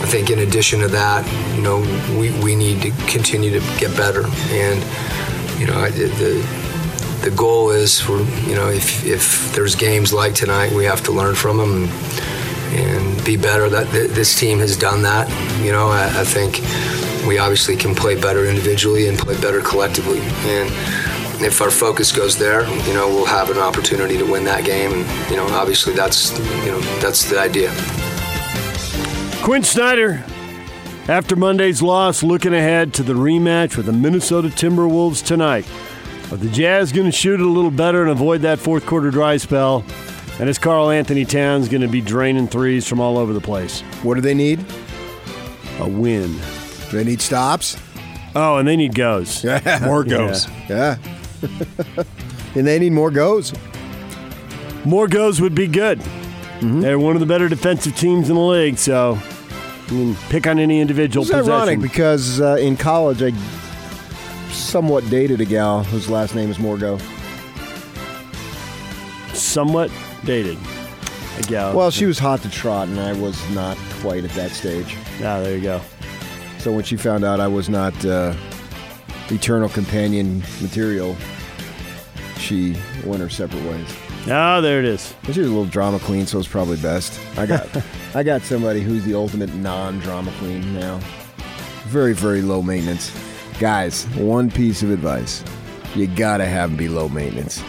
I 0.00 0.06
think 0.06 0.30
in 0.30 0.38
addition 0.40 0.80
to 0.80 0.88
that, 0.88 1.26
you 1.56 1.62
know, 1.62 1.80
we, 2.18 2.30
we 2.42 2.54
need 2.54 2.82
to 2.82 2.90
continue 3.06 3.50
to 3.50 3.60
get 3.78 3.96
better. 3.96 4.24
And, 4.50 4.80
you 5.60 5.66
know, 5.66 5.78
I, 5.78 5.90
the, 5.90 6.46
the 7.22 7.30
goal 7.36 7.70
is 7.70 8.00
for, 8.00 8.18
you 8.48 8.54
know, 8.54 8.68
if, 8.68 9.04
if 9.04 9.52
there's 9.54 9.74
games 9.74 10.12
like 10.12 10.34
tonight, 10.34 10.72
we 10.72 10.84
have 10.84 11.02
to 11.04 11.12
learn 11.12 11.34
from 11.34 11.56
them 11.56 11.82
and, 11.82 12.78
and 12.78 13.24
be 13.24 13.36
better. 13.36 13.68
That 13.68 13.90
This 13.90 14.38
team 14.38 14.60
has 14.60 14.76
done 14.76 15.02
that. 15.02 15.28
You 15.60 15.72
know, 15.72 15.88
I, 15.88 16.04
I 16.04 16.24
think 16.24 16.60
we 17.26 17.38
obviously 17.38 17.76
can 17.76 17.94
play 17.94 18.14
better 18.20 18.46
individually 18.46 19.08
and 19.08 19.18
play 19.18 19.38
better 19.40 19.60
collectively. 19.60 20.20
And, 20.20 20.72
if 21.40 21.62
our 21.62 21.70
focus 21.70 22.10
goes 22.10 22.36
there, 22.36 22.68
you 22.86 22.94
know, 22.94 23.06
we'll 23.06 23.24
have 23.24 23.50
an 23.50 23.58
opportunity 23.58 24.18
to 24.18 24.24
win 24.24 24.44
that 24.44 24.64
game. 24.64 24.92
And, 24.92 25.30
you 25.30 25.36
know, 25.36 25.46
obviously 25.50 25.94
that's, 25.94 26.36
you 26.64 26.72
know, 26.72 26.80
that's 27.00 27.30
the 27.30 27.38
idea. 27.38 27.70
Quin 29.42 29.62
Snyder, 29.62 30.22
after 31.08 31.34
Monday's 31.34 31.80
loss, 31.80 32.22
looking 32.22 32.52
ahead 32.52 32.92
to 32.94 33.02
the 33.02 33.14
rematch 33.14 33.76
with 33.76 33.86
the 33.86 33.92
Minnesota 33.92 34.48
Timberwolves 34.48 35.24
tonight. 35.24 35.66
Are 36.30 36.36
the 36.36 36.50
Jazz 36.50 36.92
going 36.92 37.06
to 37.06 37.12
shoot 37.12 37.40
it 37.40 37.46
a 37.46 37.48
little 37.48 37.70
better 37.70 38.02
and 38.02 38.10
avoid 38.10 38.42
that 38.42 38.58
fourth 38.58 38.84
quarter 38.84 39.10
dry 39.10 39.38
spell? 39.38 39.84
And 40.38 40.50
is 40.50 40.58
Karl-Anthony 40.58 41.24
Towns 41.24 41.68
going 41.68 41.80
to 41.80 41.88
be 41.88 42.02
draining 42.02 42.46
threes 42.46 42.86
from 42.86 43.00
all 43.00 43.16
over 43.16 43.32
the 43.32 43.40
place? 43.40 43.80
What 44.02 44.16
do 44.16 44.20
they 44.20 44.34
need? 44.34 44.62
A 45.80 45.88
win. 45.88 46.32
Do 46.90 46.96
They 46.98 47.04
need 47.04 47.22
stops. 47.22 47.78
Oh, 48.34 48.58
and 48.58 48.68
they 48.68 48.76
need 48.76 48.94
goes. 48.94 49.42
Yeah. 49.42 49.78
More 49.84 50.04
goes. 50.04 50.46
Yeah. 50.68 50.98
and 52.54 52.66
they 52.66 52.78
need 52.78 52.92
more 52.92 53.10
goes. 53.10 53.52
More 54.84 55.08
goes 55.08 55.40
would 55.40 55.54
be 55.54 55.66
good. 55.66 56.02
Mm-hmm. 56.58 56.80
They're 56.80 56.98
one 56.98 57.14
of 57.14 57.20
the 57.20 57.26
better 57.26 57.48
defensive 57.48 57.96
teams 57.96 58.28
in 58.28 58.34
the 58.34 58.42
league, 58.42 58.78
so 58.78 59.18
I 59.88 59.92
mean, 59.92 60.16
pick 60.28 60.46
on 60.46 60.58
any 60.58 60.80
individual 60.80 61.22
It's 61.24 61.30
possession. 61.30 61.52
ironic 61.52 61.80
because 61.80 62.40
uh, 62.40 62.56
in 62.56 62.76
college 62.76 63.22
I 63.22 63.32
somewhat 64.50 65.08
dated 65.08 65.40
a 65.40 65.44
gal 65.44 65.84
whose 65.84 66.10
last 66.10 66.34
name 66.34 66.50
is 66.50 66.58
Morgo. 66.58 66.98
Somewhat 69.34 69.90
dated. 70.24 70.58
A 71.38 71.42
gal. 71.42 71.76
Well, 71.76 71.90
she 71.92 72.06
was 72.06 72.18
hot 72.18 72.42
to 72.42 72.50
trot, 72.50 72.88
and 72.88 72.98
I 72.98 73.12
was 73.12 73.38
not 73.50 73.76
quite 74.00 74.24
at 74.24 74.30
that 74.30 74.50
stage. 74.50 74.96
Ah, 75.18 75.40
there 75.40 75.56
you 75.56 75.62
go. 75.62 75.80
So 76.58 76.72
when 76.72 76.82
she 76.82 76.96
found 76.96 77.24
out 77.24 77.38
I 77.38 77.46
was 77.46 77.68
not 77.68 77.94
uh, 78.04 78.34
eternal 79.30 79.68
companion 79.68 80.42
material, 80.60 81.16
she 82.36 82.76
went 83.04 83.22
her 83.22 83.28
separate 83.28 83.62
ways. 83.64 83.94
Ah, 84.30 84.60
there 84.60 84.78
it 84.80 84.84
is. 84.84 85.14
But 85.24 85.34
She 85.34 85.40
was 85.40 85.48
a 85.48 85.52
little 85.52 85.64
drama 85.66 85.98
queen, 86.00 86.26
so 86.26 86.38
it's 86.38 86.48
probably 86.48 86.76
best. 86.76 87.18
I 87.38 87.46
got, 87.46 87.66
I 88.14 88.22
got 88.22 88.42
somebody 88.42 88.80
who's 88.80 89.04
the 89.04 89.14
ultimate 89.14 89.54
non-drama 89.54 90.32
queen 90.38 90.74
now. 90.74 91.00
Very, 91.86 92.12
very 92.12 92.42
low 92.42 92.60
maintenance. 92.62 93.10
Guys, 93.58 94.04
one 94.16 94.50
piece 94.50 94.82
of 94.82 94.90
advice: 94.90 95.42
you 95.94 96.06
gotta 96.06 96.44
have 96.44 96.70
them 96.70 96.76
be 96.76 96.88
low 96.88 97.08
maintenance, 97.08 97.62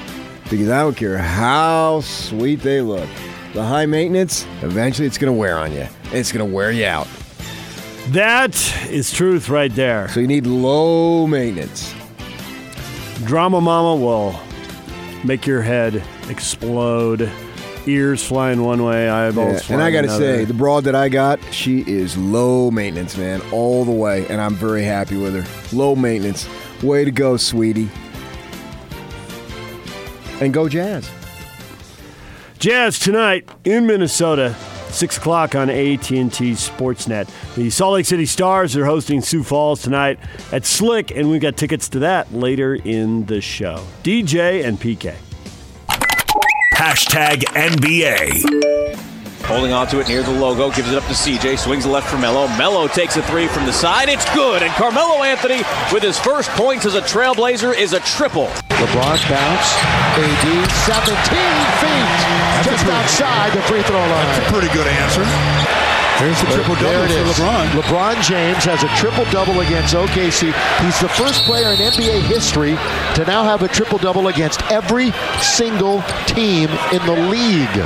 because 0.49 0.69
I 0.69 0.81
don't 0.81 0.97
care 0.97 1.17
how 1.17 2.01
sweet 2.01 2.61
they 2.61 2.81
look. 2.81 3.07
The 3.53 3.63
high 3.63 3.85
maintenance, 3.85 4.45
eventually, 4.61 5.07
it's 5.07 5.17
gonna 5.17 5.33
wear 5.33 5.57
on 5.57 5.71
you. 5.71 5.87
It's 6.11 6.31
gonna 6.31 6.45
wear 6.45 6.71
you 6.71 6.85
out. 6.85 7.07
That 8.09 8.55
is 8.89 9.11
truth 9.11 9.49
right 9.49 9.73
there. 9.73 10.09
So 10.09 10.19
you 10.19 10.27
need 10.27 10.45
low 10.45 11.25
maintenance. 11.27 11.93
Drama 13.23 13.61
Mama 13.61 13.95
will 14.03 14.39
make 15.23 15.45
your 15.47 15.61
head 15.61 16.03
explode. 16.29 17.29
Ears 17.85 18.23
flying 18.23 18.63
one 18.63 18.83
way, 18.83 19.09
eyeballs 19.09 19.53
Yeah, 19.53 19.59
flying 19.59 19.81
And 19.81 19.87
I 19.87 19.91
got 19.91 20.01
to 20.01 20.17
say, 20.17 20.45
the 20.45 20.53
broad 20.53 20.83
that 20.83 20.95
I 20.95 21.09
got, 21.09 21.39
she 21.51 21.79
is 21.87 22.17
low 22.17 22.69
maintenance, 22.69 23.17
man, 23.17 23.41
all 23.51 23.85
the 23.85 23.91
way, 23.91 24.27
and 24.27 24.39
I'm 24.39 24.53
very 24.53 24.83
happy 24.83 25.17
with 25.17 25.33
her. 25.33 25.75
Low 25.75 25.95
maintenance. 25.95 26.47
Way 26.83 27.05
to 27.05 27.11
go, 27.11 27.37
sweetie. 27.37 27.89
And 30.41 30.53
go 30.53 30.69
Jazz. 30.69 31.09
Jazz 32.59 32.99
tonight 32.99 33.49
in 33.63 33.87
Minnesota, 33.87 34.53
six 34.89 35.17
o'clock 35.17 35.55
on 35.55 35.69
AT&T 35.69 36.19
Sportsnet. 36.27 37.29
The 37.55 37.69
Salt 37.69 37.93
Lake 37.93 38.05
City 38.05 38.25
Stars 38.25 38.75
are 38.75 38.85
hosting 38.85 39.21
Sioux 39.21 39.43
Falls 39.43 39.81
tonight 39.81 40.19
at 40.51 40.65
Slick, 40.65 41.11
and 41.11 41.29
we've 41.31 41.41
got 41.41 41.55
tickets 41.55 41.87
to 41.89 41.99
that 41.99 42.33
later 42.33 42.75
in 42.75 43.25
the 43.25 43.41
show. 43.41 43.85
DJ 44.03 44.65
and 44.65 44.77
PK. 44.77 45.15
Hashtag 46.79 47.43
NBA. 47.59 49.43
Holding 49.43 49.73
on 49.73 49.87
to 49.87 49.99
it 49.99 50.07
near 50.07 50.23
the 50.23 50.31
logo, 50.31 50.71
gives 50.71 50.89
it 50.89 50.95
up 50.95 51.03
to 51.07 51.13
CJ, 51.13 51.59
swings 51.59 51.85
left 51.85 52.07
for 52.07 52.17
Melo. 52.17 52.47
Melo 52.55 52.87
takes 52.87 53.17
a 53.17 53.21
three 53.23 53.49
from 53.49 53.65
the 53.65 53.73
side. 53.73 54.07
It's 54.07 54.23
good. 54.33 54.63
And 54.63 54.71
Carmelo 54.75 55.21
Anthony, 55.21 55.63
with 55.91 56.03
his 56.03 56.17
first 56.17 56.49
points 56.51 56.85
as 56.85 56.95
a 56.95 57.01
trailblazer, 57.01 57.77
is 57.77 57.91
a 57.91 57.99
triple. 57.99 58.47
LeBron 58.79 59.19
bounce. 59.27 59.75
AD 60.23 60.71
17 60.87 61.19
feet. 61.83 62.71
just 62.71 62.85
outside 62.85 63.51
the 63.51 63.61
free 63.63 63.83
throw 63.83 63.99
line. 63.99 64.41
Pretty 64.47 64.71
good 64.71 64.87
answer. 64.87 65.98
There's 66.19 66.41
the 66.41 66.47
triple 66.47 66.75
double 66.75 67.05
it 67.05 67.33
for. 67.33 67.41
LeBron. 67.41 67.67
LeBron 67.81 68.21
James 68.27 68.65
has 68.65 68.83
a 68.83 68.89
triple 68.97 69.23
double 69.31 69.61
against 69.61 69.95
OKC. 69.95 70.51
He's 70.83 70.99
the 70.99 71.07
first 71.07 71.43
player 71.43 71.69
in 71.69 71.77
NBA 71.77 72.23
history 72.23 72.71
to 73.15 73.23
now 73.25 73.43
have 73.45 73.63
a 73.63 73.69
triple 73.69 73.97
double 73.97 74.27
against 74.27 74.61
every 74.69 75.11
single 75.39 76.01
team 76.27 76.69
in 76.91 77.05
the 77.05 77.15
league. 77.31 77.85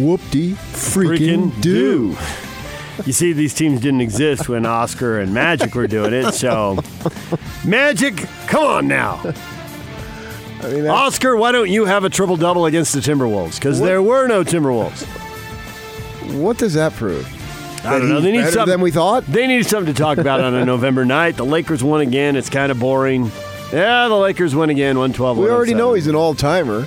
Whoop-de 0.00 0.52
freaking, 0.52 1.50
Freaking 1.50 1.60
do. 1.60 2.16
You 3.04 3.12
see, 3.12 3.32
these 3.32 3.52
teams 3.52 3.80
didn't 3.80 4.02
exist 4.02 4.48
when 4.48 4.64
Oscar 4.64 5.18
and 5.18 5.34
Magic 5.34 5.74
were 5.74 5.88
doing 5.88 6.12
it, 6.12 6.32
so. 6.34 6.78
Magic, 7.64 8.16
come 8.46 8.64
on 8.64 8.86
now. 8.86 9.20
I 10.62 10.68
mean, 10.68 10.86
Oscar, 10.86 11.36
why 11.36 11.50
don't 11.50 11.68
you 11.68 11.84
have 11.84 12.04
a 12.04 12.10
triple 12.10 12.36
double 12.36 12.66
against 12.66 12.94
the 12.94 13.00
Timberwolves? 13.00 13.56
Because 13.56 13.80
there 13.80 14.00
were 14.00 14.28
no 14.28 14.44
Timberwolves. 14.44 15.04
What 16.32 16.58
does 16.58 16.74
that 16.74 16.92
prove? 16.94 17.26
I 17.84 17.98
don't 17.98 18.08
know. 18.08 18.20
They 18.20 18.32
need 18.32 18.38
better 18.38 18.52
something 18.52 18.72
than 18.72 18.80
we 18.80 18.90
thought? 18.90 19.26
They 19.26 19.46
need 19.46 19.66
something 19.66 19.92
to 19.92 19.98
talk 20.00 20.18
about 20.18 20.40
on 20.40 20.54
a 20.54 20.64
November 20.66 21.04
night. 21.04 21.36
The 21.36 21.44
Lakers 21.44 21.84
won 21.84 22.00
again. 22.00 22.34
It's 22.34 22.48
kind 22.48 22.72
of 22.72 22.80
boring. 22.80 23.30
Yeah, 23.72 24.08
the 24.08 24.14
Lakers 24.14 24.54
win 24.54 24.70
again, 24.70 24.96
112. 24.96 25.38
We 25.38 25.50
already 25.50 25.74
know 25.74 25.94
he's 25.94 26.06
an 26.06 26.14
all-timer. 26.14 26.86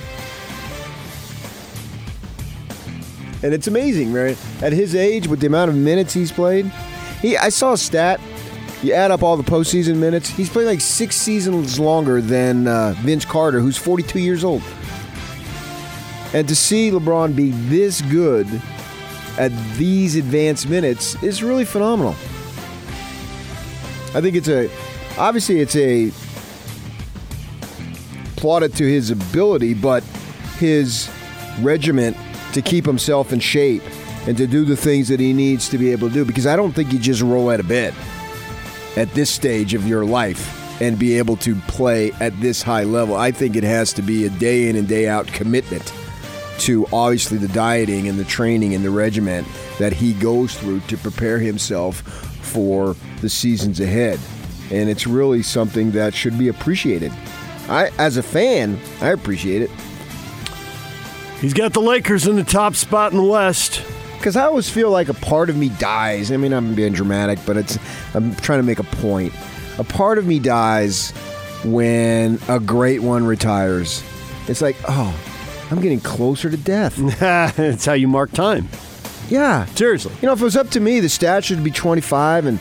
And 3.42 3.54
it's 3.54 3.68
amazing, 3.68 4.12
right? 4.12 4.36
At 4.62 4.72
his 4.72 4.94
age, 4.94 5.28
with 5.28 5.40
the 5.40 5.46
amount 5.46 5.70
of 5.70 5.76
minutes 5.76 6.12
he's 6.12 6.32
played, 6.32 6.66
he 7.20 7.36
I 7.36 7.50
saw 7.50 7.74
a 7.74 7.78
stat. 7.78 8.20
You 8.82 8.92
add 8.92 9.10
up 9.10 9.22
all 9.22 9.36
the 9.36 9.48
postseason 9.48 9.96
minutes. 9.96 10.28
He's 10.28 10.48
played 10.48 10.66
like 10.66 10.80
six 10.80 11.16
seasons 11.16 11.78
longer 11.78 12.20
than 12.20 12.66
uh, 12.66 12.94
Vince 12.98 13.24
Carter, 13.24 13.60
who's 13.60 13.76
42 13.76 14.18
years 14.20 14.44
old. 14.44 14.62
And 16.32 16.48
to 16.48 16.54
see 16.54 16.90
LeBron 16.90 17.34
be 17.34 17.50
this 17.50 18.02
good 18.02 18.46
at 19.38 19.52
these 19.76 20.16
advanced 20.16 20.68
minutes 20.68 21.20
is 21.22 21.42
really 21.42 21.64
phenomenal. 21.64 22.12
I 24.14 24.20
think 24.20 24.34
it's 24.34 24.48
a 24.48 24.68
obviously 25.16 25.60
it's 25.60 25.76
a 25.76 26.10
plaudit 28.36 28.74
to 28.76 28.84
his 28.84 29.10
ability, 29.10 29.74
but 29.74 30.02
his 30.58 31.08
regiment 31.60 32.16
to 32.52 32.62
keep 32.62 32.84
himself 32.84 33.32
in 33.32 33.38
shape 33.38 33.82
and 34.26 34.36
to 34.36 34.46
do 34.46 34.64
the 34.64 34.76
things 34.76 35.08
that 35.08 35.20
he 35.20 35.32
needs 35.32 35.68
to 35.68 35.78
be 35.78 35.92
able 35.92 36.08
to 36.08 36.14
do. 36.14 36.24
Because 36.24 36.46
I 36.46 36.56
don't 36.56 36.72
think 36.72 36.92
you 36.92 36.98
just 36.98 37.22
roll 37.22 37.50
out 37.50 37.60
of 37.60 37.68
bed 37.68 37.94
at 38.96 39.12
this 39.14 39.30
stage 39.30 39.72
of 39.72 39.86
your 39.86 40.04
life 40.04 40.56
and 40.82 40.98
be 40.98 41.16
able 41.18 41.36
to 41.36 41.54
play 41.66 42.12
at 42.20 42.38
this 42.40 42.62
high 42.62 42.84
level. 42.84 43.16
I 43.16 43.30
think 43.30 43.56
it 43.56 43.64
has 43.64 43.92
to 43.94 44.02
be 44.02 44.26
a 44.26 44.30
day 44.30 44.68
in 44.68 44.76
and 44.76 44.88
day 44.88 45.08
out 45.08 45.26
commitment 45.28 45.92
to 46.60 46.86
obviously 46.92 47.38
the 47.38 47.48
dieting 47.48 48.08
and 48.08 48.18
the 48.18 48.24
training 48.24 48.74
and 48.74 48.84
the 48.84 48.90
regiment 48.90 49.46
that 49.78 49.92
he 49.92 50.12
goes 50.14 50.54
through 50.58 50.80
to 50.80 50.96
prepare 50.96 51.38
himself 51.38 52.00
for 52.44 52.96
the 53.20 53.28
seasons 53.28 53.80
ahead. 53.80 54.18
And 54.70 54.88
it's 54.88 55.06
really 55.06 55.42
something 55.42 55.92
that 55.92 56.14
should 56.14 56.38
be 56.38 56.48
appreciated. 56.48 57.12
I 57.68 57.90
as 57.98 58.16
a 58.16 58.22
fan, 58.22 58.78
I 59.00 59.08
appreciate 59.10 59.62
it. 59.62 59.70
He's 61.40 61.54
got 61.54 61.72
the 61.72 61.80
Lakers 61.80 62.26
in 62.26 62.36
the 62.36 62.44
top 62.44 62.74
spot 62.74 63.12
in 63.12 63.18
the 63.18 63.24
West. 63.24 63.82
because 64.18 64.36
I 64.36 64.44
always 64.44 64.68
feel 64.68 64.90
like 64.90 65.08
a 65.08 65.14
part 65.14 65.48
of 65.48 65.56
me 65.56 65.68
dies. 65.68 66.32
I 66.32 66.36
mean, 66.36 66.52
I'm 66.52 66.74
being 66.74 66.92
dramatic, 66.92 67.38
but 67.46 67.56
it's 67.56 67.78
I'm 68.14 68.34
trying 68.36 68.58
to 68.58 68.64
make 68.64 68.80
a 68.80 68.84
point. 68.84 69.32
A 69.78 69.84
part 69.84 70.18
of 70.18 70.26
me 70.26 70.38
dies 70.40 71.12
when 71.64 72.38
a 72.48 72.58
great 72.58 73.00
one 73.00 73.24
retires. 73.24 74.02
It's 74.48 74.60
like, 74.60 74.76
oh, 74.88 75.14
I'm 75.70 75.80
getting 75.80 76.00
closer 76.00 76.50
to 76.50 76.56
death. 76.56 76.96
That's 77.20 77.84
how 77.84 77.92
you 77.92 78.08
mark 78.08 78.32
time. 78.32 78.68
Yeah, 79.28 79.66
Seriously. 79.66 80.14
You 80.22 80.26
know, 80.26 80.32
if 80.32 80.40
it 80.40 80.44
was 80.44 80.56
up 80.56 80.70
to 80.70 80.80
me, 80.80 81.00
the 81.00 81.08
stats 81.08 81.50
would 81.50 81.62
be 81.62 81.70
25 81.70 82.46
and 82.46 82.58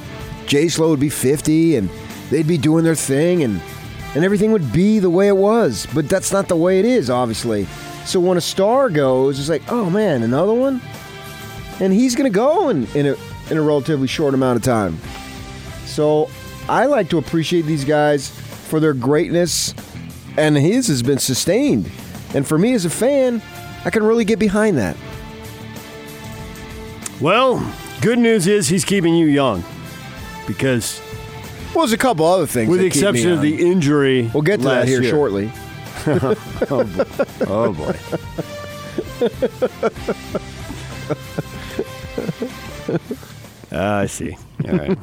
J 0.47 0.67
Slow 0.67 0.89
would 0.89 0.99
be 0.99 1.09
50 1.09 1.77
and 1.77 1.89
they'd 2.29 2.47
be 2.47 2.57
doing 2.57 2.83
their 2.83 2.95
thing 2.95 3.43
and 3.43 3.61
and 4.15 4.25
everything 4.25 4.51
would 4.51 4.73
be 4.73 4.99
the 4.99 5.09
way 5.09 5.27
it 5.27 5.37
was. 5.37 5.87
But 5.93 6.09
that's 6.09 6.31
not 6.31 6.47
the 6.47 6.55
way 6.55 6.79
it 6.79 6.85
is, 6.85 7.09
obviously. 7.09 7.65
So 8.05 8.19
when 8.19 8.37
a 8.37 8.41
star 8.41 8.89
goes, 8.89 9.39
it's 9.39 9.49
like, 9.49 9.69
oh 9.71 9.89
man, 9.89 10.23
another 10.23 10.53
one? 10.53 10.81
And 11.79 11.93
he's 11.93 12.15
gonna 12.15 12.29
go 12.29 12.69
in, 12.69 12.87
in 12.87 13.05
a 13.07 13.15
in 13.49 13.57
a 13.57 13.61
relatively 13.61 14.07
short 14.07 14.33
amount 14.33 14.57
of 14.57 14.63
time. 14.63 14.97
So 15.85 16.29
I 16.67 16.85
like 16.85 17.09
to 17.09 17.17
appreciate 17.17 17.61
these 17.63 17.85
guys 17.85 18.29
for 18.29 18.79
their 18.79 18.93
greatness 18.93 19.73
and 20.37 20.57
his 20.57 20.87
has 20.87 21.01
been 21.01 21.19
sustained. 21.19 21.89
And 22.33 22.45
for 22.47 22.57
me 22.57 22.73
as 22.73 22.85
a 22.85 22.89
fan, 22.89 23.41
I 23.85 23.89
can 23.89 24.03
really 24.03 24.25
get 24.25 24.37
behind 24.39 24.77
that. 24.77 24.95
Well, 27.21 27.65
good 28.01 28.19
news 28.19 28.45
is 28.47 28.67
he's 28.67 28.85
keeping 28.85 29.15
you 29.15 29.25
young 29.27 29.63
because, 30.45 31.01
Well, 31.73 31.85
there's 31.85 31.93
a 31.93 31.97
couple 31.97 32.25
other 32.25 32.45
things. 32.45 32.69
with 32.69 32.79
the 32.79 32.89
that 32.89 32.93
keep 32.93 33.01
me 33.03 33.09
exception 33.09 33.31
of 33.31 33.41
the 33.41 33.65
injury, 33.71 34.29
We'll 34.33 34.43
get 34.43 34.57
to 34.59 34.65
that 34.65 34.87
here 34.87 35.01
year. 35.01 35.09
shortly. 35.11 35.51
Oh 37.49 37.73
boy. 37.73 37.95
Ah, 43.71 43.99
I 43.99 44.05
see. 44.05 44.35
All 44.67 44.77
right. 44.77 44.97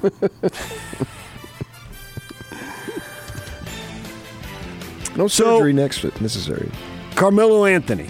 No 5.16 5.28
So- 5.28 5.58
surgery 5.58 5.72
next 5.72 6.02
necessary. 6.20 6.70
Carmelo 7.14 7.64
Anthony. 7.64 8.08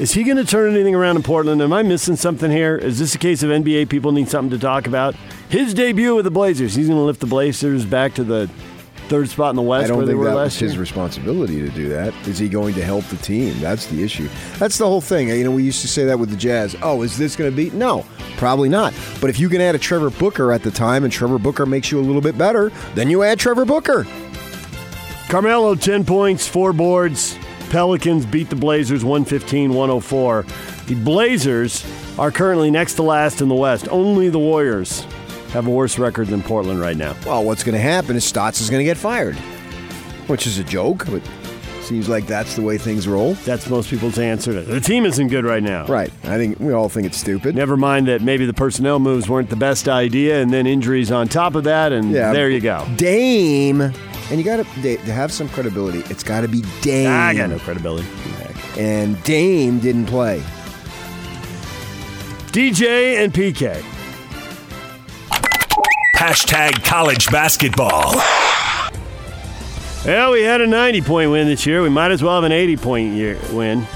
Is 0.00 0.12
he 0.12 0.24
going 0.24 0.38
to 0.38 0.44
turn 0.44 0.74
anything 0.74 0.94
around 0.94 1.16
in 1.16 1.22
Portland? 1.22 1.60
Am 1.62 1.72
I 1.72 1.82
missing 1.82 2.16
something 2.16 2.50
here? 2.50 2.76
Is 2.76 2.98
this 2.98 3.14
a 3.14 3.18
case 3.18 3.42
of 3.42 3.50
NBA 3.50 3.88
people 3.88 4.10
need 4.10 4.28
something 4.28 4.50
to 4.50 4.58
talk 4.58 4.86
about? 4.86 5.14
His 5.48 5.74
debut 5.74 6.14
with 6.16 6.24
the 6.24 6.30
Blazers. 6.30 6.74
He's 6.74 6.88
going 6.88 6.98
to 6.98 7.04
lift 7.04 7.20
the 7.20 7.26
Blazers 7.26 7.84
back 7.84 8.14
to 8.14 8.24
the 8.24 8.50
third 9.08 9.28
spot 9.28 9.50
in 9.50 9.56
the 9.56 9.62
West 9.62 9.84
I 9.84 9.88
don't 9.88 9.98
where 9.98 10.06
they 10.06 10.12
think 10.12 10.20
were 10.20 10.30
that 10.30 10.34
was 10.34 10.58
his 10.58 10.72
year. 10.72 10.80
responsibility 10.80 11.60
to 11.60 11.68
do 11.68 11.90
that. 11.90 12.14
Is 12.26 12.38
he 12.38 12.48
going 12.48 12.74
to 12.74 12.82
help 12.82 13.04
the 13.06 13.16
team? 13.18 13.60
That's 13.60 13.86
the 13.86 14.02
issue. 14.02 14.28
That's 14.58 14.78
the 14.78 14.86
whole 14.86 15.02
thing. 15.02 15.28
You 15.28 15.44
know, 15.44 15.50
we 15.50 15.62
used 15.62 15.82
to 15.82 15.88
say 15.88 16.04
that 16.06 16.18
with 16.18 16.30
the 16.30 16.36
Jazz. 16.36 16.74
Oh, 16.82 17.02
is 17.02 17.18
this 17.18 17.36
going 17.36 17.50
to 17.50 17.56
be? 17.56 17.70
No, 17.70 18.06
probably 18.38 18.70
not. 18.70 18.94
But 19.20 19.28
if 19.28 19.38
you 19.38 19.48
can 19.50 19.60
add 19.60 19.74
a 19.74 19.78
Trevor 19.78 20.10
Booker 20.10 20.50
at 20.50 20.62
the 20.62 20.70
time 20.70 21.04
and 21.04 21.12
Trevor 21.12 21.38
Booker 21.38 21.66
makes 21.66 21.92
you 21.92 22.00
a 22.00 22.02
little 22.02 22.22
bit 22.22 22.38
better, 22.38 22.70
then 22.94 23.10
you 23.10 23.22
add 23.22 23.38
Trevor 23.38 23.66
Booker. 23.66 24.06
Carmelo, 25.28 25.74
10 25.74 26.04
points, 26.04 26.48
four 26.48 26.72
boards. 26.72 27.38
Pelicans 27.72 28.26
beat 28.26 28.50
the 28.50 28.54
Blazers 28.54 29.02
115 29.02 29.72
104. 29.72 30.44
The 30.88 30.94
Blazers 30.96 31.82
are 32.18 32.30
currently 32.30 32.70
next 32.70 32.96
to 32.96 33.02
last 33.02 33.40
in 33.40 33.48
the 33.48 33.54
West. 33.54 33.88
Only 33.90 34.28
the 34.28 34.38
Warriors 34.38 35.00
have 35.54 35.66
a 35.66 35.70
worse 35.70 35.98
record 35.98 36.26
than 36.26 36.42
Portland 36.42 36.82
right 36.82 36.98
now. 36.98 37.16
Well, 37.24 37.42
what's 37.44 37.64
going 37.64 37.74
to 37.74 37.80
happen 37.80 38.14
is 38.14 38.26
Stotts 38.26 38.60
is 38.60 38.68
going 38.68 38.80
to 38.80 38.84
get 38.84 38.98
fired, 38.98 39.36
which 40.26 40.46
is 40.46 40.58
a 40.58 40.64
joke, 40.64 41.06
but 41.10 41.22
seems 41.80 42.10
like 42.10 42.26
that's 42.26 42.56
the 42.56 42.62
way 42.62 42.76
things 42.76 43.08
roll. 43.08 43.32
That's 43.46 43.66
most 43.70 43.88
people's 43.88 44.18
answer 44.18 44.52
to 44.52 44.60
the 44.60 44.78
team 44.78 45.06
isn't 45.06 45.28
good 45.28 45.46
right 45.46 45.62
now. 45.62 45.86
Right. 45.86 46.12
I 46.24 46.36
think 46.36 46.60
we 46.60 46.74
all 46.74 46.90
think 46.90 47.06
it's 47.06 47.16
stupid. 47.16 47.54
Never 47.56 47.78
mind 47.78 48.06
that 48.06 48.20
maybe 48.20 48.44
the 48.44 48.52
personnel 48.52 48.98
moves 48.98 49.30
weren't 49.30 49.48
the 49.48 49.56
best 49.56 49.88
idea, 49.88 50.42
and 50.42 50.52
then 50.52 50.66
injuries 50.66 51.10
on 51.10 51.26
top 51.26 51.54
of 51.54 51.64
that, 51.64 51.90
and 51.90 52.10
Yeah. 52.10 52.34
there 52.34 52.50
you 52.50 52.60
go. 52.60 52.86
Dame. 52.96 53.94
And 54.30 54.38
you 54.38 54.44
got 54.44 54.56
to 54.56 54.64
to 54.82 55.12
have 55.12 55.32
some 55.32 55.48
credibility. 55.48 56.00
It's 56.10 56.22
got 56.22 56.42
to 56.42 56.48
be 56.48 56.62
Dame. 56.80 57.10
I 57.10 57.34
got 57.34 57.50
no 57.50 57.58
credibility. 57.58 58.08
And 58.78 59.22
Dame 59.24 59.80
didn't 59.80 60.06
play. 60.06 60.42
DJ 62.52 63.22
and 63.22 63.32
PK. 63.32 63.82
Hashtag 66.16 66.84
college 66.84 67.30
basketball. 67.30 68.14
Well, 70.04 70.32
we 70.32 70.42
had 70.42 70.60
a 70.60 70.66
90 70.66 71.00
point 71.02 71.30
win 71.30 71.46
this 71.46 71.64
year. 71.66 71.82
We 71.82 71.88
might 71.88 72.10
as 72.10 72.22
well 72.22 72.34
have 72.34 72.44
an 72.44 72.52
80 72.52 72.76
point 72.76 73.14
year 73.14 73.38
win. 73.52 73.86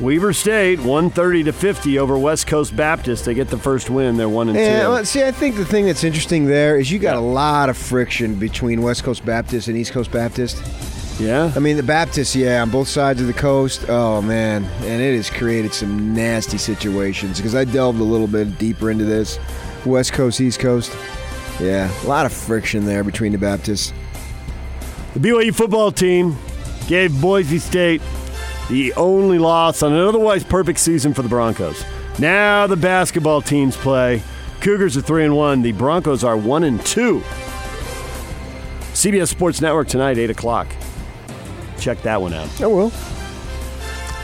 Weber 0.00 0.32
State 0.32 0.78
130 0.78 1.44
to 1.44 1.52
50 1.52 1.98
over 1.98 2.16
West 2.18 2.46
Coast 2.46 2.74
Baptist. 2.74 3.26
They 3.26 3.34
get 3.34 3.48
the 3.48 3.58
first 3.58 3.90
win. 3.90 4.16
They're 4.16 4.28
one 4.30 4.48
and 4.48 4.56
Yeah, 4.58 4.84
two. 4.84 4.88
well, 4.88 5.04
see, 5.04 5.22
I 5.22 5.30
think 5.30 5.56
the 5.56 5.64
thing 5.64 5.84
that's 5.84 6.04
interesting 6.04 6.46
there 6.46 6.78
is 6.78 6.90
you 6.90 6.98
got 6.98 7.16
a 7.16 7.20
lot 7.20 7.68
of 7.68 7.76
friction 7.76 8.36
between 8.36 8.80
West 8.80 9.04
Coast 9.04 9.24
Baptist 9.26 9.68
and 9.68 9.76
East 9.76 9.92
Coast 9.92 10.10
Baptist. 10.10 10.56
Yeah. 11.20 11.52
I 11.54 11.58
mean, 11.58 11.76
the 11.76 11.82
Baptists, 11.82 12.34
yeah, 12.34 12.62
on 12.62 12.70
both 12.70 12.88
sides 12.88 13.20
of 13.20 13.26
the 13.26 13.34
coast. 13.34 13.84
Oh 13.90 14.22
man, 14.22 14.64
and 14.84 15.02
it 15.02 15.14
has 15.16 15.28
created 15.28 15.74
some 15.74 16.14
nasty 16.14 16.56
situations 16.56 17.36
because 17.36 17.54
I 17.54 17.64
delved 17.64 18.00
a 18.00 18.04
little 18.04 18.26
bit 18.26 18.58
deeper 18.58 18.90
into 18.90 19.04
this. 19.04 19.38
West 19.84 20.14
Coast, 20.14 20.40
East 20.40 20.60
Coast. 20.60 20.96
Yeah, 21.60 21.90
a 22.04 22.06
lot 22.06 22.24
of 22.24 22.32
friction 22.32 22.86
there 22.86 23.04
between 23.04 23.32
the 23.32 23.38
Baptists. 23.38 23.92
The 25.12 25.20
BYU 25.20 25.54
football 25.54 25.92
team 25.92 26.38
gave 26.86 27.20
Boise 27.20 27.58
State 27.58 28.00
the 28.70 28.94
only 28.94 29.38
loss 29.38 29.82
on 29.82 29.92
an 29.92 30.00
otherwise 30.00 30.44
perfect 30.44 30.78
season 30.78 31.12
for 31.12 31.22
the 31.22 31.28
Broncos. 31.28 31.84
Now 32.18 32.66
the 32.66 32.76
basketball 32.76 33.42
teams 33.42 33.76
play. 33.76 34.22
Cougars 34.60 34.96
are 34.96 35.02
three 35.02 35.24
and 35.24 35.36
one. 35.36 35.62
The 35.62 35.72
Broncos 35.72 36.22
are 36.22 36.36
one 36.36 36.64
and 36.64 36.84
two. 36.86 37.20
CBS 38.92 39.28
Sports 39.28 39.60
Network 39.60 39.88
tonight, 39.88 40.18
eight 40.18 40.30
o'clock. 40.30 40.68
Check 41.78 42.00
that 42.02 42.20
one 42.20 42.32
out. 42.32 42.60
I 42.60 42.66
will. 42.66 42.92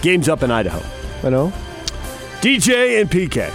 Games 0.02 0.28
up 0.28 0.42
in 0.42 0.50
Idaho. 0.50 0.80
I 1.26 1.30
know. 1.30 1.52
DJ 2.40 3.00
and 3.00 3.10
PK. 3.10 3.50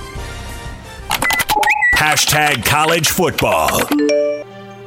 Hashtag 1.95 2.65
college 2.65 3.09
football. 3.09 3.69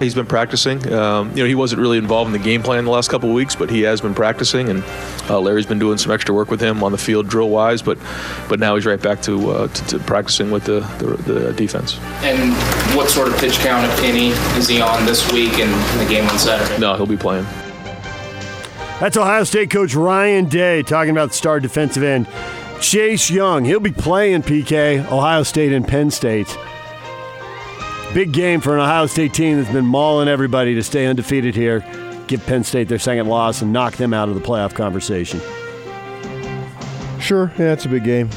He's 0.01 0.15
been 0.15 0.27
practicing. 0.27 0.93
Um, 0.93 1.31
you 1.31 1.43
know, 1.43 1.47
he 1.47 1.55
wasn't 1.55 1.81
really 1.81 1.99
involved 1.99 2.27
in 2.27 2.33
the 2.33 2.45
game 2.45 2.63
plan 2.63 2.85
the 2.85 2.91
last 2.91 3.11
couple 3.11 3.29
of 3.29 3.35
weeks, 3.35 3.55
but 3.55 3.71
he 3.71 3.83
has 3.83 4.01
been 4.01 4.15
practicing, 4.15 4.69
and 4.69 4.83
uh, 5.31 5.39
Larry's 5.41 5.67
been 5.67 5.79
doing 5.79 5.99
some 5.99 6.11
extra 6.11 6.35
work 6.35 6.51
with 6.51 6.61
him 6.61 6.83
on 6.83 6.93
the 6.93 6.99
field 6.99 7.29
drill 7.29 7.49
wise. 7.49 7.81
But 7.81 7.99
but 8.49 8.59
now 8.59 8.75
he's 8.75 8.87
right 8.87 9.01
back 9.01 9.23
to 9.23 9.51
uh, 9.51 9.69
to, 9.69 9.87
to 9.87 9.99
practicing 10.01 10.51
with 10.51 10.65
the, 10.65 10.81
the 10.99 11.33
the 11.33 11.53
defense. 11.53 11.99
And 12.23 12.53
what 12.97 13.09
sort 13.09 13.29
of 13.29 13.37
pitch 13.39 13.55
count, 13.59 13.91
if 13.93 14.05
any, 14.05 14.29
is 14.59 14.69
he 14.69 14.81
on 14.81 15.07
this 15.07 15.31
week 15.33 15.59
and 15.59 15.71
in 15.93 16.07
the 16.07 16.13
game 16.13 16.29
on 16.29 16.39
Saturday? 16.39 16.79
No, 16.81 16.97
he'll 16.97 17.07
be 17.07 17.17
playing. 17.17 17.47
That's 19.01 19.17
Ohio 19.17 19.45
State 19.45 19.71
coach 19.71 19.95
Ryan 19.95 20.47
Day 20.47 20.83
talking 20.83 21.11
about 21.11 21.31
the 21.31 21.35
star 21.35 21.61
defensive 21.61 22.03
end 22.03 22.27
Chase 22.81 23.31
Young. 23.31 23.65
He'll 23.65 23.81
be 23.81 23.93
playing 23.93 24.43
PK, 24.43 25.01
Ohio 25.11 25.43
State 25.45 25.73
and 25.73 25.87
Penn 25.87 26.11
State. 26.11 26.57
Big 28.15 28.31
game 28.31 28.61
for 28.61 28.75
an 28.75 28.81
Ohio 28.81 29.07
State 29.07 29.35
team 29.35 29.57
that's 29.57 29.73
been 29.73 29.85
mauling 29.85 30.29
everybody 30.29 30.77
to 30.77 30.85
stay 30.85 31.05
undefeated 31.07 31.57
here, 31.57 31.81
give 32.29 32.47
Penn 32.47 32.63
State 32.63 32.87
their 32.87 33.01
second 33.01 33.27
loss, 33.27 33.61
and 33.61 33.73
knock 33.73 33.97
them 33.97 34.15
out 34.15 34.29
of 34.29 34.37
the 34.37 34.41
playoff 34.41 34.73
conversation. 34.73 35.41
Sure, 37.21 37.53
yeah, 37.59 37.73
it's 37.73 37.87
a 37.87 37.89
big 37.89 38.05
game. 38.05 38.31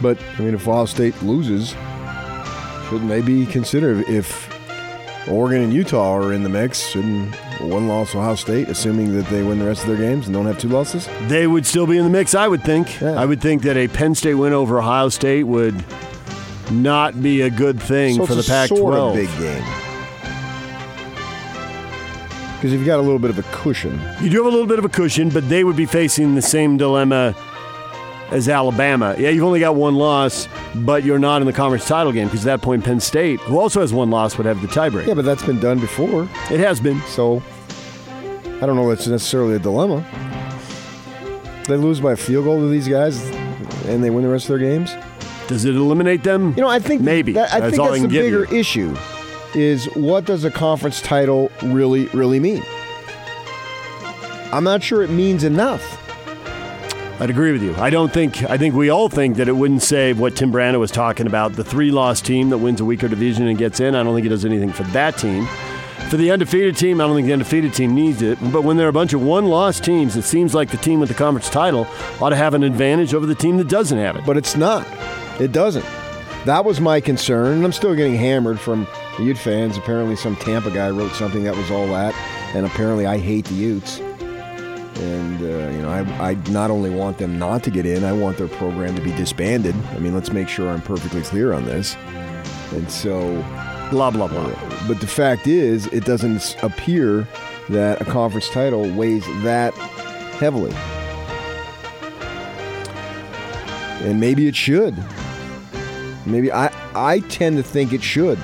But, 0.00 0.18
I 0.38 0.40
mean, 0.40 0.54
if 0.54 0.66
Ohio 0.66 0.86
State 0.86 1.22
loses, 1.22 1.74
shouldn't 2.88 3.10
they 3.10 3.20
be 3.20 3.44
considered? 3.44 4.08
If 4.08 4.48
Oregon 5.28 5.60
and 5.60 5.74
Utah 5.74 6.14
are 6.14 6.32
in 6.32 6.42
the 6.42 6.48
mix, 6.48 6.80
shouldn't 6.88 7.34
one 7.60 7.86
loss 7.86 8.14
Ohio 8.14 8.34
State, 8.34 8.70
assuming 8.70 9.14
that 9.14 9.26
they 9.26 9.42
win 9.42 9.58
the 9.58 9.66
rest 9.66 9.82
of 9.82 9.88
their 9.88 9.98
games 9.98 10.26
and 10.26 10.34
don't 10.34 10.46
have 10.46 10.58
two 10.58 10.68
losses? 10.68 11.06
They 11.26 11.46
would 11.46 11.66
still 11.66 11.86
be 11.86 11.98
in 11.98 12.04
the 12.04 12.10
mix, 12.10 12.34
I 12.34 12.48
would 12.48 12.64
think. 12.64 12.98
Yeah. 13.02 13.20
I 13.20 13.26
would 13.26 13.42
think 13.42 13.60
that 13.64 13.76
a 13.76 13.88
Penn 13.88 14.14
State 14.14 14.36
win 14.36 14.54
over 14.54 14.78
Ohio 14.78 15.10
State 15.10 15.42
would 15.42 15.84
not 16.70 17.20
be 17.22 17.42
a 17.42 17.50
good 17.50 17.80
thing 17.80 18.16
so 18.16 18.26
for 18.26 18.34
the 18.34 18.40
it's 18.40 18.48
a 18.48 18.52
Pac 18.52 18.68
12. 18.68 18.80
sort 18.80 18.94
of 18.98 19.14
big 19.14 19.28
game. 19.38 19.64
Because 22.56 22.72
you've 22.72 22.86
got 22.86 22.98
a 22.98 23.02
little 23.02 23.20
bit 23.20 23.30
of 23.30 23.38
a 23.38 23.44
cushion. 23.52 24.00
You 24.20 24.30
do 24.30 24.38
have 24.38 24.46
a 24.46 24.50
little 24.50 24.66
bit 24.66 24.80
of 24.80 24.84
a 24.84 24.88
cushion, 24.88 25.28
but 25.28 25.48
they 25.48 25.62
would 25.62 25.76
be 25.76 25.86
facing 25.86 26.34
the 26.34 26.42
same 26.42 26.76
dilemma 26.76 27.34
as 28.30 28.48
Alabama. 28.48 29.14
Yeah, 29.16 29.30
you've 29.30 29.44
only 29.44 29.60
got 29.60 29.76
one 29.76 29.94
loss, 29.94 30.48
but 30.74 31.04
you're 31.04 31.20
not 31.20 31.40
in 31.40 31.46
the 31.46 31.52
conference 31.52 31.86
title 31.86 32.12
game 32.12 32.26
because 32.26 32.46
at 32.46 32.58
that 32.58 32.64
point, 32.64 32.84
Penn 32.84 32.98
State, 33.00 33.38
who 33.40 33.58
also 33.60 33.80
has 33.80 33.92
one 33.92 34.10
loss, 34.10 34.36
would 34.36 34.46
have 34.46 34.60
the 34.60 34.66
tiebreak. 34.66 35.06
Yeah, 35.06 35.14
but 35.14 35.24
that's 35.24 35.44
been 35.44 35.60
done 35.60 35.78
before. 35.78 36.22
It 36.50 36.60
has 36.60 36.80
been. 36.80 37.00
So 37.02 37.42
I 38.60 38.66
don't 38.66 38.74
know 38.74 38.88
that's 38.88 39.06
necessarily 39.06 39.54
a 39.54 39.58
dilemma. 39.60 40.04
They 41.68 41.76
lose 41.76 42.00
by 42.00 42.12
a 42.12 42.16
field 42.16 42.46
goal 42.46 42.58
to 42.60 42.68
these 42.68 42.88
guys 42.88 43.22
and 43.86 44.02
they 44.02 44.10
win 44.10 44.24
the 44.24 44.30
rest 44.30 44.48
of 44.48 44.58
their 44.58 44.68
games. 44.68 44.90
Does 45.48 45.64
it 45.64 45.74
eliminate 45.74 46.22
them? 46.22 46.54
You 46.56 46.62
know, 46.62 46.68
I 46.68 46.78
think 46.78 47.02
maybe 47.02 47.32
that, 47.32 47.52
I 47.52 47.60
that's 47.60 47.70
think 47.72 47.82
all 47.82 47.90
that's 47.90 48.02
the 48.02 48.08
bigger 48.08 48.44
you. 48.44 48.58
issue 48.60 48.96
is 49.54 49.86
what 49.96 50.24
does 50.26 50.44
a 50.44 50.50
conference 50.50 51.00
title 51.02 51.50
really 51.62 52.06
really 52.08 52.38
mean? 52.38 52.62
I'm 54.52 54.64
not 54.64 54.82
sure 54.82 55.02
it 55.02 55.10
means 55.10 55.44
enough. 55.44 55.82
I'd 57.20 57.30
agree 57.30 57.50
with 57.50 57.62
you. 57.62 57.74
I 57.76 57.90
don't 57.90 58.12
think. 58.12 58.44
I 58.44 58.56
think 58.56 58.74
we 58.76 58.90
all 58.90 59.08
think 59.08 59.36
that 59.38 59.48
it 59.48 59.52
wouldn't 59.52 59.82
save 59.82 60.20
what 60.20 60.36
Tim 60.36 60.52
Brando 60.52 60.78
was 60.78 60.92
talking 60.92 61.26
about. 61.26 61.54
The 61.54 61.64
three-loss 61.64 62.20
team 62.20 62.50
that 62.50 62.58
wins 62.58 62.80
a 62.80 62.84
weaker 62.84 63.08
division 63.08 63.48
and 63.48 63.58
gets 63.58 63.80
in. 63.80 63.96
I 63.96 64.04
don't 64.04 64.14
think 64.14 64.26
it 64.26 64.30
does 64.30 64.44
anything 64.44 64.70
for 64.72 64.84
that 64.84 65.18
team. 65.18 65.46
For 66.10 66.16
the 66.16 66.30
undefeated 66.30 66.76
team, 66.76 67.00
I 67.00 67.06
don't 67.06 67.16
think 67.16 67.26
the 67.26 67.32
undefeated 67.32 67.74
team 67.74 67.94
needs 67.94 68.22
it. 68.22 68.38
But 68.52 68.62
when 68.62 68.76
there 68.76 68.86
are 68.86 68.90
a 68.90 68.92
bunch 68.92 69.14
of 69.14 69.22
one-loss 69.22 69.80
teams, 69.80 70.16
it 70.16 70.22
seems 70.22 70.54
like 70.54 70.70
the 70.70 70.76
team 70.76 71.00
with 71.00 71.08
the 71.08 71.14
conference 71.14 71.50
title 71.50 71.88
ought 72.20 72.30
to 72.30 72.36
have 72.36 72.54
an 72.54 72.62
advantage 72.62 73.12
over 73.12 73.26
the 73.26 73.34
team 73.34 73.56
that 73.58 73.68
doesn't 73.68 73.98
have 73.98 74.14
it. 74.16 74.24
But 74.24 74.36
it's 74.36 74.56
not. 74.56 74.86
It 75.40 75.52
doesn't. 75.52 75.84
That 76.44 76.64
was 76.64 76.80
my 76.80 77.00
concern, 77.00 77.56
and 77.56 77.64
I'm 77.64 77.72
still 77.72 77.94
getting 77.94 78.14
hammered 78.14 78.58
from 78.58 78.86
the 79.18 79.24
Ute 79.24 79.38
fans. 79.38 79.76
Apparently, 79.76 80.16
some 80.16 80.36
Tampa 80.36 80.70
guy 80.70 80.90
wrote 80.90 81.12
something 81.12 81.44
that 81.44 81.56
was 81.56 81.70
all 81.70 81.86
that, 81.88 82.14
and 82.54 82.64
apparently, 82.64 83.06
I 83.06 83.18
hate 83.18 83.44
the 83.46 83.54
Utes. 83.54 84.00
And 84.00 85.40
uh, 85.42 85.70
you 85.70 85.82
know, 85.82 85.90
I, 85.90 86.30
I 86.30 86.34
not 86.50 86.70
only 86.70 86.90
want 86.90 87.18
them 87.18 87.38
not 87.38 87.62
to 87.64 87.70
get 87.70 87.86
in, 87.86 88.02
I 88.02 88.12
want 88.12 88.36
their 88.36 88.48
program 88.48 88.96
to 88.96 89.02
be 89.02 89.12
disbanded. 89.12 89.74
I 89.90 89.98
mean, 89.98 90.14
let's 90.14 90.32
make 90.32 90.48
sure 90.48 90.70
I'm 90.70 90.82
perfectly 90.82 91.22
clear 91.22 91.52
on 91.52 91.64
this. 91.66 91.96
And 92.72 92.90
so, 92.90 93.34
blah 93.90 94.10
blah 94.10 94.26
blah. 94.26 94.52
But 94.88 95.00
the 95.00 95.06
fact 95.06 95.46
is, 95.46 95.86
it 95.88 96.04
doesn't 96.04 96.56
appear 96.62 97.28
that 97.68 98.00
a 98.00 98.04
conference 98.04 98.48
title 98.48 98.90
weighs 98.94 99.26
that 99.42 99.74
heavily. 99.74 100.72
And 104.00 104.18
maybe 104.18 104.46
it 104.48 104.56
should. 104.56 104.96
Maybe 106.30 106.52
I 106.52 106.70
I 106.94 107.20
tend 107.20 107.56
to 107.56 107.62
think 107.62 107.92
it 107.92 108.02
should. 108.02 108.38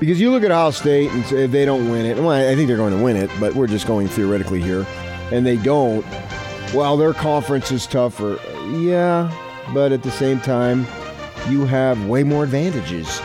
Because 0.00 0.20
you 0.20 0.30
look 0.30 0.42
at 0.42 0.50
Ohio 0.50 0.70
State 0.70 1.10
and 1.10 1.24
say 1.24 1.44
if 1.44 1.50
they 1.50 1.64
don't 1.64 1.90
win 1.90 2.04
it, 2.04 2.16
well, 2.18 2.30
I 2.30 2.54
think 2.54 2.68
they're 2.68 2.76
going 2.76 2.96
to 2.96 3.02
win 3.02 3.16
it, 3.16 3.30
but 3.40 3.54
we're 3.54 3.66
just 3.66 3.86
going 3.86 4.08
theoretically 4.08 4.60
here, 4.60 4.86
and 5.32 5.46
they 5.46 5.56
don't. 5.56 6.04
Well, 6.74 6.96
their 6.96 7.14
conference 7.14 7.70
is 7.70 7.86
tougher. 7.86 8.38
Yeah, 8.72 9.32
but 9.72 9.92
at 9.92 10.02
the 10.02 10.10
same 10.10 10.40
time, 10.40 10.86
you 11.48 11.64
have 11.64 12.06
way 12.06 12.22
more 12.22 12.44
advantages 12.44 13.20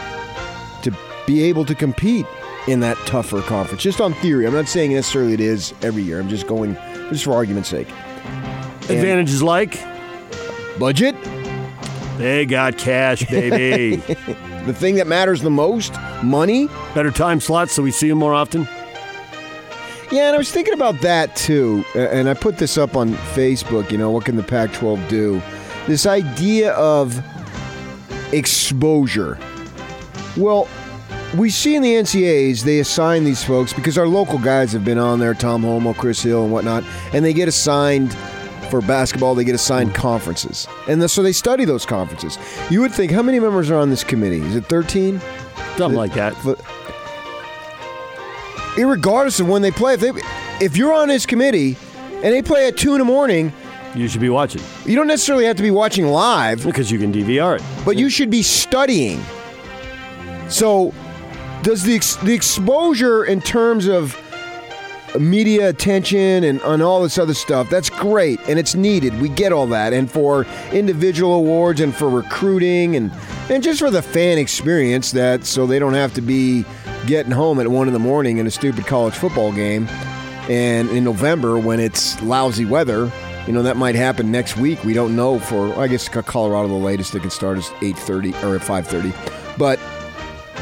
to 0.84 0.96
be 1.26 1.44
able 1.44 1.66
to 1.66 1.76
compete 1.76 2.26
in 2.68 2.80
that 2.82 2.98
tougher 3.06 3.42
conference. 3.42 3.82
Just 3.82 4.00
on 4.00 4.14
theory, 4.14 4.46
I'm 4.46 4.54
not 4.54 4.68
saying 4.68 4.94
necessarily 4.94 5.34
it 5.34 5.42
is 5.42 5.74
every 5.82 6.04
year. 6.04 6.20
I'm 6.20 6.30
just 6.30 6.48
going 6.48 6.76
just 7.10 7.24
for 7.24 7.34
argument's 7.34 7.70
sake. 7.70 7.90
Advantages 8.90 9.44
like 9.44 9.80
budget. 10.78 11.16
They 12.20 12.46
got 12.46 12.78
cash, 12.78 13.26
baby. 13.28 13.96
the 14.66 14.74
thing 14.74 14.96
that 14.96 15.08
matters 15.08 15.42
the 15.42 15.50
most, 15.50 15.94
money. 16.22 16.68
Better 16.94 17.12
time 17.12 17.40
slots 17.40 17.72
so 17.72 17.82
we 17.82 17.92
see 17.92 18.10
them 18.10 18.18
more 18.18 18.34
often. 18.34 18.68
Yeah, 20.12 20.28
and 20.28 20.36
I 20.36 20.38
was 20.38 20.52
thinking 20.52 20.74
about 20.74 21.00
that 21.00 21.34
too. 21.38 21.86
And 21.96 22.28
I 22.28 22.34
put 22.34 22.58
this 22.58 22.78
up 22.78 22.98
on 22.98 23.14
Facebook. 23.34 23.90
You 23.90 23.98
know, 23.98 24.12
what 24.12 24.26
can 24.26 24.36
the 24.36 24.44
Pac 24.44 24.74
12 24.74 25.08
do? 25.08 25.42
This 25.88 26.06
idea 26.06 26.74
of 26.74 27.24
exposure. 28.34 29.40
Well, 30.36 30.68
we 31.38 31.50
see 31.50 31.76
in 31.76 31.84
the 31.84 31.94
NCAAs, 31.94 32.64
they 32.64 32.80
assign 32.80 33.24
these 33.24 33.46
folks 33.46 33.72
because 33.72 33.98
our 33.98 34.08
local 34.08 34.40
guys 34.40 34.74
have 34.74 34.84
been 34.84 34.98
on 34.98 35.20
there 35.20 35.34
Tom 35.34 35.62
Holmoe, 35.62 35.96
Chris 35.96 36.22
Hill, 36.22 36.44
and 36.44 36.52
whatnot, 36.52 36.84
and 37.14 37.24
they 37.24 37.32
get 37.32 37.48
assigned 37.48 38.12
for 38.70 38.82
basketball, 38.82 39.36
they 39.36 39.44
get 39.44 39.56
assigned 39.56 39.96
conferences. 39.96 40.68
And 40.88 41.10
so 41.10 41.24
they 41.24 41.32
study 41.32 41.66
those 41.66 41.86
conferences. 41.86 42.38
You 42.70 42.82
would 42.82 42.94
think, 42.94 43.12
how 43.12 43.22
many 43.22 43.40
members 43.40 43.70
are 43.70 43.78
on 43.78 43.90
this 43.90 44.04
committee? 44.04 44.42
Is 44.42 44.56
it 44.56 44.66
13? 44.66 45.20
Something 45.78 45.98
like 45.98 46.14
that. 46.14 46.36
But, 46.44 46.60
irregardless 48.76 49.40
of 49.40 49.48
when 49.48 49.62
they 49.62 49.72
play, 49.72 49.96
if, 49.96 50.00
they, 50.00 50.12
if 50.64 50.78
you're 50.78 50.94
on 50.94 51.08
this 51.08 51.26
committee 51.26 51.78
and 52.02 52.34
they 52.34 52.42
play 52.42 52.68
at 52.68 52.78
2 52.78 52.94
in 52.94 53.00
the 53.00 53.06
morning, 53.06 53.52
you 53.96 54.08
should 54.08 54.22
be 54.22 54.30
watching. 54.30 54.62
You 54.86 54.96
don't 54.96 55.08
necessarily 55.08 55.46
have 55.46 55.56
to 55.58 55.64
be 55.64 55.72
watching 55.72 56.08
live. 56.08 56.64
Because 56.64 56.92
you 56.92 57.00
can 57.00 57.12
DVR 57.12 57.58
it. 57.58 57.86
But 57.86 57.98
you 57.98 58.10
should 58.10 58.30
be 58.30 58.44
studying. 58.44 59.22
So, 60.48 60.94
does 61.64 61.84
the, 61.84 61.96
ex- 61.96 62.16
the 62.18 62.34
exposure 62.34 63.26
in 63.26 63.42
terms 63.42 63.88
of 63.88 64.16
media 65.18 65.70
attention 65.70 66.44
and, 66.44 66.62
and 66.62 66.84
all 66.84 67.02
this 67.02 67.18
other 67.18 67.34
stuff. 67.34 67.70
That's 67.70 67.90
great 67.90 68.40
and 68.48 68.60
it's 68.60 68.76
needed. 68.76 69.20
We 69.22 69.30
get 69.30 69.52
all 69.52 69.68
that. 69.68 69.94
And 69.94 70.12
for 70.12 70.46
individual 70.72 71.34
awards 71.34 71.80
and 71.80 71.96
for 71.96 72.10
recruiting 72.10 72.96
and, 72.96 73.12
and 73.50 73.64
just 73.64 73.80
for 73.80 73.90
the 73.90 74.02
fan 74.02 74.38
experience 74.38 75.12
that 75.14 75.46
so 75.46 75.66
they 75.66 75.80
don't 75.80 75.94
have 75.94 76.14
to 76.16 76.22
be 76.22 76.66
getting 77.08 77.32
home 77.32 77.60
at 77.60 77.68
one 77.70 77.88
in 77.88 77.94
the 77.94 78.00
morning 78.00 78.38
in 78.38 78.46
a 78.46 78.52
stupid 78.52 78.86
college 78.86 79.16
football 79.16 79.52
game. 79.52 79.88
And 80.50 80.90
in 80.90 81.04
November 81.04 81.58
when 81.58 81.80
it's 81.80 82.22
lousy 82.22 82.66
weather, 82.66 83.12
you 83.48 83.54
know 83.54 83.64
that 83.64 83.78
might 83.78 83.96
happen 83.96 84.32
next 84.32 84.58
week. 84.58 84.84
We 84.84 84.94
don't 84.94 85.16
know. 85.16 85.40
For 85.40 85.74
I 85.80 85.88
guess 85.88 86.08
Colorado, 86.08 86.68
the 86.68 86.74
latest 86.76 87.16
it 87.16 87.22
can 87.22 87.32
start 87.32 87.58
is 87.58 87.72
eight 87.82 87.98
thirty 87.98 88.32
or 88.44 88.56
at 88.56 88.64
five 88.64 88.86
thirty. 88.86 89.12
But 89.58 89.80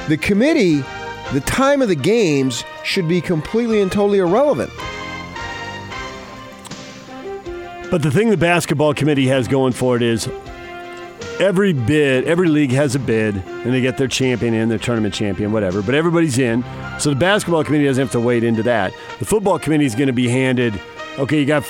the 0.08 0.16
committee 0.16 0.86
the 1.34 1.41
time 1.41 1.81
of 1.81 1.89
the 1.89 1.96
games 1.96 2.63
should 2.84 3.07
be 3.07 3.22
completely 3.22 3.81
and 3.81 3.91
totally 3.91 4.19
irrelevant. 4.19 4.72
But 7.89 8.01
the 8.01 8.12
thing 8.12 8.29
the 8.29 8.38
basketball 8.38 8.93
committee 8.93 9.27
has 9.27 9.48
going 9.48 9.74
for 9.74 9.96
it 9.96 10.01
is 10.01 10.29
every 11.39 11.74
bid, 11.74 12.25
every 12.25 12.48
league 12.48 12.72
has 12.72 12.96
a 12.96 13.00
bid, 13.00 13.36
and 13.36 13.74
they 13.74 13.81
get 13.81 13.98
their 13.98 14.07
champion 14.07 14.53
in, 14.53 14.69
their 14.69 14.77
tournament 14.77 15.13
champion, 15.13 15.51
whatever. 15.51 15.81
But 15.81 15.96
everybody's 15.96 16.38
in, 16.38 16.63
so 17.00 17.10
the 17.10 17.15
basketball 17.15 17.63
committee 17.63 17.86
doesn't 17.86 18.01
have 18.01 18.12
to 18.12 18.19
wade 18.19 18.43
into 18.43 18.63
that. 18.63 18.93
The 19.19 19.25
football 19.25 19.60
committee 19.60 19.86
is 19.86 19.96
going 19.96 20.07
to 20.07 20.13
be 20.13 20.27
handed, 20.27 20.79
okay, 21.17 21.39
you 21.39 21.46
got, 21.46 21.63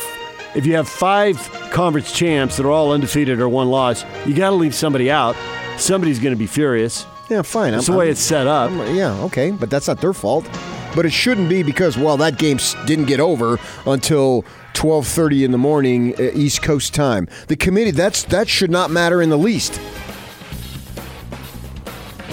if 0.55 0.65
you 0.65 0.75
have 0.75 0.87
five 0.87 1.37
conference 1.71 2.11
champs 2.11 2.57
that 2.57 2.65
are 2.65 2.71
all 2.71 2.91
undefeated 2.91 3.39
or 3.39 3.49
one 3.49 3.69
loss, 3.69 4.03
you 4.25 4.33
got 4.33 4.49
to 4.49 4.55
leave 4.55 4.73
somebody 4.73 5.11
out. 5.11 5.35
Somebody's 5.77 6.19
going 6.19 6.33
to 6.33 6.39
be 6.39 6.47
furious. 6.47 7.05
Yeah, 7.29 7.41
fine. 7.41 7.73
That's 7.73 7.89
I'm, 7.89 7.93
the 7.93 7.99
way 7.99 8.05
I'm, 8.05 8.11
it's 8.11 8.21
set 8.21 8.47
up. 8.47 8.71
I'm, 8.71 8.95
yeah, 8.95 9.13
okay, 9.23 9.51
but 9.51 9.69
that's 9.69 9.87
not 9.87 9.99
their 10.01 10.13
fault. 10.13 10.47
But 10.95 11.05
it 11.05 11.11
shouldn't 11.11 11.49
be 11.49 11.61
because 11.63 11.97
well, 11.97 12.17
that 12.17 12.39
game 12.39 12.57
didn't 12.85 13.05
get 13.05 13.19
over 13.19 13.59
until 13.85 14.43
12:30 14.73 15.45
in 15.45 15.51
the 15.51 15.57
morning 15.57 16.15
uh, 16.19 16.31
East 16.33 16.61
Coast 16.61 16.93
time. 16.93 17.27
The 17.47 17.55
committee 17.55 17.91
that's 17.91 18.23
that 18.25 18.47
should 18.47 18.71
not 18.71 18.89
matter 18.91 19.21
in 19.21 19.29
the 19.29 19.37
least. 19.37 19.79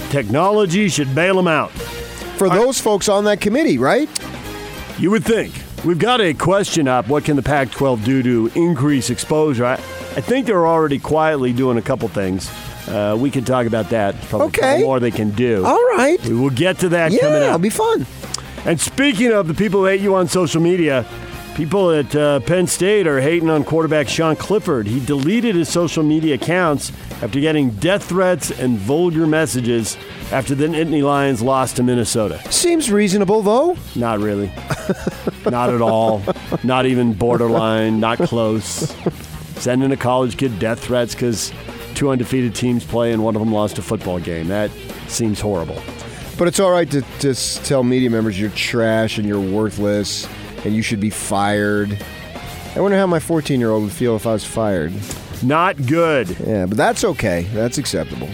Technology 0.09 0.87
should 0.87 1.13
bail 1.13 1.35
them 1.35 1.47
out. 1.47 1.71
For 2.37 2.49
those 2.49 2.79
folks 2.79 3.09
on 3.09 3.25
that 3.25 3.41
committee, 3.41 3.77
right? 3.77 4.09
You 4.97 5.11
would 5.11 5.23
think. 5.25 5.53
We've 5.83 5.99
got 5.99 6.21
a 6.21 6.33
question 6.33 6.87
up. 6.87 7.07
What 7.07 7.25
can 7.25 7.35
the 7.35 7.43
Pac 7.43 7.69
12 7.71 8.03
do 8.03 8.23
to 8.23 8.51
increase 8.55 9.09
exposure? 9.09 9.65
I, 9.65 9.73
I 9.73 10.21
think 10.21 10.45
they're 10.47 10.65
already 10.65 10.99
quietly 10.99 11.53
doing 11.53 11.77
a 11.77 11.81
couple 11.81 12.07
things. 12.07 12.49
Uh, 12.87 13.15
we 13.19 13.31
can 13.31 13.43
talk 13.43 13.65
about 13.65 13.89
that. 13.89 14.19
Probably 14.23 14.47
okay. 14.47 14.81
more 14.81 14.99
they 14.99 15.11
can 15.11 15.31
do. 15.31 15.65
All 15.65 15.83
right. 15.95 16.21
We 16.23 16.35
will 16.35 16.49
get 16.49 16.79
to 16.79 16.89
that 16.89 17.11
yeah, 17.11 17.19
coming 17.21 17.41
up. 17.41 17.47
it'll 17.47 17.59
be 17.59 17.69
fun. 17.69 18.05
And 18.65 18.79
speaking 18.79 19.31
of 19.31 19.47
the 19.47 19.53
people 19.53 19.81
who 19.81 19.85
hate 19.85 20.01
you 20.01 20.15
on 20.15 20.27
social 20.27 20.61
media, 20.61 21.05
people 21.55 21.91
at 21.91 22.15
uh, 22.15 22.39
Penn 22.41 22.67
State 22.67 23.07
are 23.07 23.21
hating 23.21 23.49
on 23.49 23.63
quarterback 23.63 24.09
Sean 24.09 24.35
Clifford. 24.35 24.87
He 24.87 25.03
deleted 25.03 25.55
his 25.55 25.69
social 25.69 26.03
media 26.03 26.35
accounts 26.35 26.91
after 27.21 27.39
getting 27.39 27.69
death 27.71 28.03
threats 28.03 28.51
and 28.51 28.77
vulgar 28.77 29.25
messages 29.25 29.97
after 30.31 30.53
the 30.53 30.65
Nittany 30.65 31.03
Lions 31.03 31.41
lost 31.41 31.77
to 31.77 31.83
Minnesota. 31.83 32.39
Seems 32.51 32.91
reasonable, 32.91 33.41
though. 33.41 33.77
Not 33.95 34.19
really. 34.19 34.51
not 35.45 35.69
at 35.69 35.81
all. 35.81 36.21
Not 36.63 36.85
even 36.85 37.13
borderline. 37.13 37.99
Not 37.99 38.17
close. 38.17 38.95
Sending 39.57 39.91
a 39.91 39.97
college 39.97 40.37
kid 40.37 40.59
death 40.59 40.79
threats 40.79 41.15
because 41.15 41.53
two 41.95 42.09
undefeated 42.09 42.53
teams 42.53 42.83
play 42.85 43.13
and 43.13 43.23
one 43.23 43.35
of 43.35 43.39
them 43.41 43.51
lost 43.51 43.77
a 43.77 43.81
football 43.81 44.19
game. 44.19 44.47
That 44.47 44.71
seems 45.07 45.39
horrible. 45.39 45.81
But 46.37 46.47
it's 46.47 46.59
all 46.59 46.71
right 46.71 46.89
to 46.91 47.03
just 47.19 47.65
tell 47.65 47.83
media 47.83 48.09
members 48.09 48.39
you're 48.39 48.49
trash 48.51 49.17
and 49.17 49.27
you're 49.27 49.39
worthless 49.39 50.27
and 50.65 50.75
you 50.75 50.81
should 50.81 50.99
be 50.99 51.09
fired. 51.09 51.97
I 52.75 52.81
wonder 52.81 52.97
how 52.97 53.07
my 53.07 53.19
14 53.19 53.59
year 53.59 53.71
old 53.71 53.83
would 53.83 53.93
feel 53.93 54.15
if 54.15 54.27
I 54.27 54.33
was 54.33 54.43
fired. 54.43 54.93
Not 55.41 55.85
good. 55.85 56.29
Yeah, 56.45 56.65
but 56.65 56.77
that's 56.77 57.03
okay. 57.03 57.43
That's 57.53 57.77
acceptable. 57.77 58.29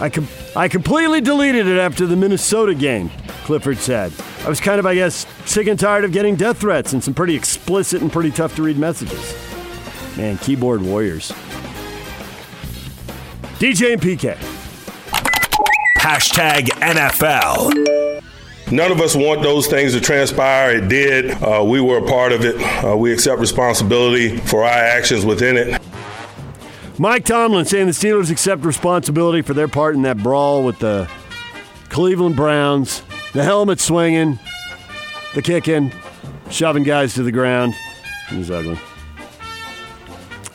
I, 0.00 0.08
com- 0.08 0.28
I 0.56 0.68
completely 0.68 1.20
deleted 1.20 1.66
it 1.66 1.78
after 1.78 2.06
the 2.06 2.16
Minnesota 2.16 2.74
game, 2.74 3.10
Clifford 3.44 3.78
said. 3.78 4.12
I 4.44 4.48
was 4.48 4.60
kind 4.60 4.78
of, 4.78 4.86
I 4.86 4.94
guess, 4.94 5.26
sick 5.44 5.66
and 5.66 5.78
tired 5.78 6.04
of 6.04 6.12
getting 6.12 6.36
death 6.36 6.58
threats 6.58 6.92
and 6.92 7.02
some 7.02 7.14
pretty 7.14 7.34
explicit 7.34 8.00
and 8.00 8.12
pretty 8.12 8.30
tough 8.30 8.54
to 8.56 8.62
read 8.62 8.78
messages. 8.78 9.34
Man, 10.16 10.38
keyboard 10.38 10.82
warriors. 10.82 11.32
DJ 13.58 13.94
and 13.94 14.00
PK. 14.00 14.36
Hashtag 15.98 16.66
NFL. 16.80 18.22
None 18.70 18.92
of 18.92 19.00
us 19.00 19.16
want 19.16 19.42
those 19.42 19.66
things 19.66 19.94
to 19.94 20.00
transpire. 20.00 20.76
It 20.76 20.88
did. 20.88 21.30
Uh, 21.42 21.64
we 21.64 21.80
were 21.80 21.98
a 21.98 22.06
part 22.06 22.30
of 22.30 22.44
it. 22.44 22.54
Uh, 22.84 22.96
we 22.96 23.12
accept 23.12 23.40
responsibility 23.40 24.36
for 24.36 24.62
our 24.62 24.68
actions 24.70 25.24
within 25.24 25.56
it. 25.56 25.82
Mike 26.98 27.24
Tomlin 27.24 27.64
saying 27.64 27.86
the 27.86 27.92
Steelers 27.92 28.30
accept 28.30 28.64
responsibility 28.64 29.42
for 29.42 29.54
their 29.54 29.68
part 29.68 29.96
in 29.96 30.02
that 30.02 30.18
brawl 30.18 30.62
with 30.64 30.78
the 30.78 31.10
Cleveland 31.88 32.36
Browns, 32.36 33.02
the 33.32 33.42
helmet 33.42 33.80
swinging, 33.80 34.38
the 35.34 35.42
kicking, 35.42 35.92
shoving 36.50 36.84
guys 36.84 37.14
to 37.14 37.24
the 37.24 37.32
ground. 37.32 37.74
It 38.30 38.38
was 38.38 38.52
ugly. 38.52 38.78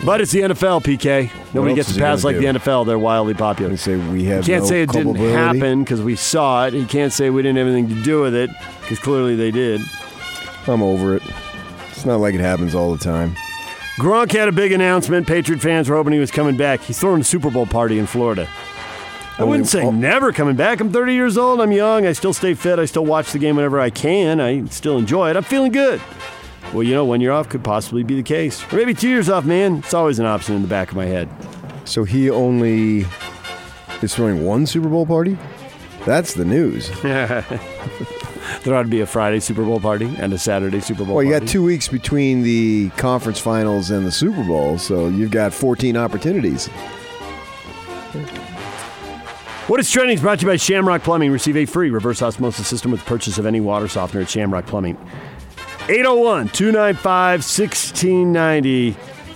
But 0.05 0.19
it's 0.19 0.31
the 0.31 0.41
NFL, 0.41 0.83
PK. 0.83 1.31
Nobody 1.53 1.75
gets 1.75 1.93
to 1.93 1.99
pass 1.99 2.25
like 2.25 2.35
gonna 2.35 2.53
the? 2.53 2.59
NFL. 2.59 2.85
They're 2.85 2.99
wildly 2.99 3.33
popular. 3.33 3.71
You 3.71 3.77
say 3.77 3.95
we 3.95 4.25
have. 4.25 4.45
He 4.45 4.51
can't 4.51 4.63
no 4.63 4.69
say 4.69 4.81
it 4.81 4.89
didn't 4.91 5.15
happen 5.15 5.83
because 5.83 6.01
we 6.01 6.15
saw 6.17 6.65
it. 6.65 6.73
He 6.73 6.85
can't 6.85 7.13
say 7.13 7.29
we 7.29 7.41
didn't 7.41 7.57
have 7.57 7.67
anything 7.67 7.95
to 7.95 8.03
do 8.03 8.21
with 8.21 8.35
it 8.35 8.49
because 8.81 8.99
clearly 8.99 9.35
they 9.35 9.51
did. 9.51 9.81
I'm 10.67 10.83
over 10.83 11.15
it. 11.15 11.23
It's 11.91 12.05
not 12.05 12.19
like 12.19 12.35
it 12.35 12.41
happens 12.41 12.75
all 12.75 12.91
the 12.91 13.01
time. 13.01 13.35
Gronk 13.97 14.31
had 14.31 14.49
a 14.49 14.51
big 14.51 14.71
announcement. 14.71 15.27
Patriot 15.27 15.61
fans 15.61 15.87
were 15.87 15.95
hoping 15.95 16.13
he 16.13 16.19
was 16.19 16.31
coming 16.31 16.57
back. 16.57 16.81
He's 16.81 16.99
throwing 16.99 17.21
a 17.21 17.23
Super 17.23 17.49
Bowl 17.49 17.65
party 17.65 17.99
in 17.99 18.07
Florida. 18.07 18.49
I 19.37 19.43
wouldn't 19.45 19.67
say 19.67 19.89
never 19.89 20.31
coming 20.31 20.55
back. 20.55 20.79
I'm 20.79 20.91
30 20.91 21.13
years 21.13 21.37
old. 21.37 21.61
I'm 21.61 21.71
young. 21.71 22.05
I 22.05 22.11
still 22.13 22.33
stay 22.33 22.53
fit. 22.53 22.77
I 22.77 22.85
still 22.85 23.05
watch 23.05 23.31
the 23.31 23.39
game 23.39 23.55
whenever 23.55 23.79
I 23.79 23.89
can. 23.89 24.39
I 24.41 24.65
still 24.65 24.97
enjoy 24.97 25.29
it. 25.29 25.37
I'm 25.37 25.43
feeling 25.43 25.71
good. 25.71 26.01
Well, 26.73 26.83
you 26.83 26.93
know, 26.95 27.05
one 27.05 27.21
year 27.21 27.31
off 27.31 27.49
could 27.49 27.63
possibly 27.63 28.03
be 28.03 28.15
the 28.15 28.23
case. 28.23 28.63
Or 28.73 28.77
maybe 28.77 28.93
two 28.95 29.07
years 29.09 29.29
off, 29.29 29.45
man. 29.45 29.77
It's 29.77 29.93
always 29.93 30.17
an 30.19 30.25
option 30.25 30.55
in 30.55 30.61
the 30.63 30.67
back 30.67 30.89
of 30.89 30.95
my 30.97 31.05
head. 31.05 31.29
So 31.85 32.03
he 32.03 32.29
only 32.29 33.05
is 34.01 34.15
throwing 34.15 34.43
one 34.45 34.65
Super 34.65 34.89
Bowl 34.89 35.05
party. 35.05 35.37
That's 36.05 36.33
the 36.33 36.45
news. 36.45 36.89
there 37.03 37.45
ought 38.67 38.83
to 38.83 38.89
be 38.89 39.01
a 39.01 39.05
Friday 39.05 39.39
Super 39.39 39.63
Bowl 39.63 39.79
party 39.79 40.13
and 40.17 40.33
a 40.33 40.37
Saturday 40.39 40.79
Super 40.79 41.05
Bowl 41.05 41.15
Well, 41.15 41.23
you 41.23 41.31
party. 41.31 41.45
got 41.45 41.51
two 41.51 41.63
weeks 41.63 41.87
between 41.87 42.41
the 42.41 42.89
conference 42.97 43.39
finals 43.39 43.89
and 43.91 44.05
the 44.05 44.11
Super 44.11 44.43
Bowl, 44.43 44.77
so 44.79 45.07
you've 45.07 45.31
got 45.31 45.53
14 45.53 45.95
opportunities. 45.95 46.67
What 49.67 49.79
is 49.79 49.89
trending 49.89 50.15
is 50.15 50.21
brought 50.21 50.39
to 50.39 50.45
you 50.45 50.51
by 50.51 50.57
Shamrock 50.57 51.03
Plumbing. 51.03 51.31
Receive 51.31 51.55
a 51.55 51.65
free 51.65 51.89
reverse 51.89 52.21
osmosis 52.21 52.67
system 52.67 52.91
with 52.91 53.05
purchase 53.05 53.37
of 53.37 53.45
any 53.45 53.61
water 53.61 53.87
softener 53.87 54.21
at 54.21 54.29
Shamrock 54.29 54.65
Plumbing. 54.65 54.97
801 55.89 56.47
295 56.49 57.39
1690 57.39 58.95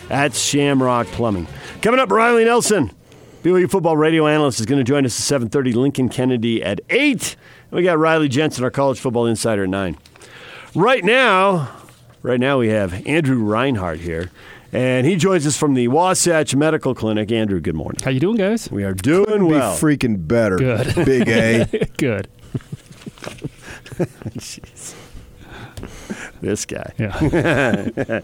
at 0.09 0.33
Shamrock 0.33 1.05
Plumbing. 1.07 1.45
Coming 1.81 1.99
up, 1.99 2.09
Riley 2.09 2.45
Nelson, 2.45 2.91
BYU 3.43 3.69
football 3.69 3.97
radio 3.97 4.27
analyst, 4.27 4.61
is 4.61 4.65
going 4.65 4.77
to 4.79 4.85
join 4.85 5.05
us 5.05 5.19
at 5.19 5.23
730. 5.23 5.73
Lincoln 5.73 6.07
Kennedy 6.07 6.63
at 6.63 6.79
8. 6.89 7.35
We 7.71 7.83
got 7.83 7.99
Riley 7.99 8.29
Jensen, 8.29 8.63
our 8.63 8.71
college 8.71 8.97
football 8.97 9.25
insider, 9.25 9.63
at 9.63 9.69
9. 9.69 9.97
Right 10.73 11.03
now, 11.03 11.69
right 12.21 12.39
now 12.39 12.59
we 12.59 12.69
have 12.69 13.05
Andrew 13.05 13.43
Reinhardt 13.43 13.99
here. 13.99 14.31
And 14.71 15.05
he 15.05 15.17
joins 15.17 15.45
us 15.45 15.57
from 15.57 15.73
the 15.73 15.89
Wasatch 15.89 16.55
Medical 16.55 16.95
Clinic. 16.95 17.29
Andrew, 17.29 17.59
good 17.59 17.75
morning. 17.75 18.01
How 18.01 18.11
you 18.11 18.21
doing, 18.21 18.37
guys? 18.37 18.71
We 18.71 18.85
are 18.85 18.93
doing 18.93 19.25
Couldn't 19.25 19.47
well. 19.47 19.75
be 19.75 19.81
freaking 19.81 20.25
better. 20.25 20.55
Good. 20.55 20.95
Big 21.05 21.27
A. 21.27 21.65
Good. 21.97 22.29
Jeez. 24.37 24.95
This 26.41 26.65
guy. 26.65 26.93
Yeah. 26.97 28.21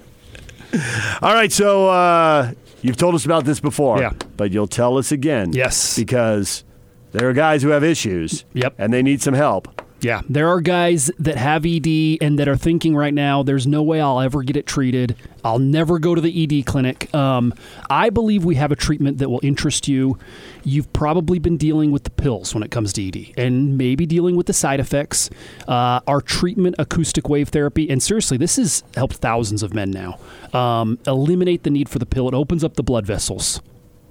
All 1.21 1.33
right, 1.33 1.51
so 1.51 1.87
uh, 1.89 2.51
you've 2.81 2.97
told 2.97 3.13
us 3.15 3.25
about 3.25 3.45
this 3.45 3.59
before, 3.59 3.99
Yeah. 3.99 4.13
but 4.37 4.51
you'll 4.51 4.67
tell 4.67 4.97
us 4.97 5.11
again. 5.11 5.53
Yes. 5.53 5.95
Because 5.95 6.63
there 7.11 7.29
are 7.29 7.33
guys 7.33 7.61
who 7.61 7.69
have 7.69 7.83
issues. 7.83 8.43
Yep. 8.53 8.75
And 8.79 8.91
they 8.91 9.03
need 9.03 9.21
some 9.21 9.35
help. 9.35 9.67
Yeah, 10.03 10.21
there 10.27 10.49
are 10.49 10.59
guys 10.59 11.09
that 11.19 11.37
have 11.37 11.65
ED 11.65 12.17
and 12.19 12.37
that 12.37 12.49
are 12.49 12.57
thinking 12.57 12.93
right 12.93 13.13
now, 13.13 13.41
there's 13.41 13.65
no 13.65 13.81
way 13.81 14.01
I'll 14.01 14.19
ever 14.19 14.43
get 14.43 14.57
it 14.57 14.67
treated. 14.67 15.15
I'll 15.45 15.59
never 15.59 15.97
go 15.97 16.13
to 16.13 16.19
the 16.19 16.43
ED 16.43 16.65
clinic. 16.65 17.13
Um, 17.15 17.53
I 17.89 18.09
believe 18.09 18.43
we 18.43 18.55
have 18.55 18.73
a 18.73 18.75
treatment 18.75 19.19
that 19.19 19.29
will 19.29 19.39
interest 19.43 19.87
you. 19.87 20.17
You've 20.65 20.91
probably 20.91 21.39
been 21.39 21.55
dealing 21.55 21.91
with 21.91 22.03
the 22.03 22.09
pills 22.09 22.53
when 22.53 22.63
it 22.63 22.69
comes 22.71 22.91
to 22.93 23.07
ED 23.07 23.33
and 23.37 23.77
maybe 23.77 24.05
dealing 24.05 24.35
with 24.35 24.47
the 24.47 24.53
side 24.53 24.81
effects. 24.81 25.29
Uh, 25.69 26.01
our 26.05 26.19
treatment, 26.19 26.75
acoustic 26.77 27.29
wave 27.29 27.49
therapy, 27.49 27.89
and 27.89 28.03
seriously, 28.03 28.35
this 28.35 28.57
has 28.57 28.83
helped 28.95 29.15
thousands 29.15 29.63
of 29.63 29.73
men 29.73 29.89
now. 29.89 30.19
Um, 30.51 30.99
eliminate 31.07 31.63
the 31.63 31.69
need 31.69 31.87
for 31.87 31.99
the 31.99 32.05
pill, 32.05 32.27
it 32.27 32.33
opens 32.33 32.65
up 32.65 32.73
the 32.73 32.83
blood 32.83 33.05
vessels. 33.05 33.61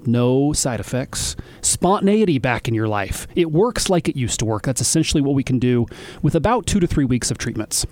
No 0.06 0.52
side 0.52 0.80
effects, 0.80 1.36
spontaneity 1.60 2.38
back 2.38 2.68
in 2.68 2.74
your 2.74 2.88
life. 2.88 3.26
It 3.34 3.50
works 3.50 3.88
like 3.90 4.08
it 4.08 4.16
used 4.16 4.38
to 4.40 4.44
work. 4.44 4.64
That's 4.64 4.80
essentially 4.80 5.22
what 5.22 5.34
we 5.34 5.42
can 5.42 5.58
do 5.58 5.86
with 6.22 6.34
about 6.34 6.66
two 6.66 6.80
to 6.80 6.86
three 6.86 7.04
weeks 7.04 7.30
of 7.30 7.38
treatments. 7.38 7.86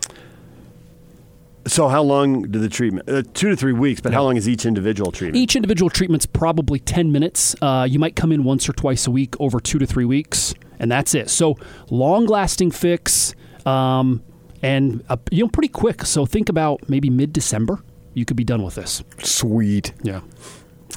So 1.66 1.88
how 1.88 2.02
long 2.02 2.42
do 2.42 2.58
the 2.58 2.68
treatment? 2.68 3.08
Uh, 3.08 3.22
two 3.34 3.50
to 3.50 3.56
three 3.56 3.72
weeks, 3.72 4.00
but 4.00 4.12
how 4.14 4.22
long 4.22 4.36
is 4.36 4.48
each 4.48 4.64
individual 4.64 5.12
treatment? 5.12 5.36
Each 5.36 5.54
individual 5.54 5.90
treatment's 5.90 6.26
probably 6.26 6.78
10 6.78 7.12
minutes. 7.12 7.54
Uh, 7.60 7.86
you 7.88 7.98
might 7.98 8.16
come 8.16 8.32
in 8.32 8.44
once 8.44 8.68
or 8.68 8.72
twice 8.72 9.06
a 9.06 9.10
week 9.10 9.38
over 9.38 9.60
two 9.60 9.78
to 9.78 9.86
three 9.86 10.06
weeks, 10.06 10.54
and 10.78 10.90
that's 10.90 11.14
it. 11.14 11.28
So 11.28 11.56
long 11.90 12.24
lasting 12.26 12.70
fix 12.70 13.34
um, 13.66 14.22
and 14.62 15.04
uh, 15.08 15.18
you 15.30 15.44
know 15.44 15.48
pretty 15.48 15.68
quick. 15.68 16.04
So 16.06 16.24
think 16.24 16.48
about 16.48 16.88
maybe 16.88 17.10
mid 17.10 17.32
December, 17.32 17.82
you 18.14 18.24
could 18.24 18.36
be 18.36 18.44
done 18.44 18.62
with 18.62 18.76
this. 18.76 19.02
Sweet. 19.18 19.92
Yeah. 20.02 20.20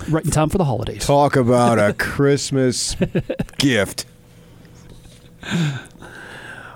Right 0.10 0.26
in 0.26 0.32
time 0.32 0.50
for 0.50 0.58
the 0.58 0.66
holidays. 0.66 1.06
Talk 1.06 1.36
about 1.36 1.80
a 1.80 1.94
Christmas 1.94 2.96
gift. 3.58 4.06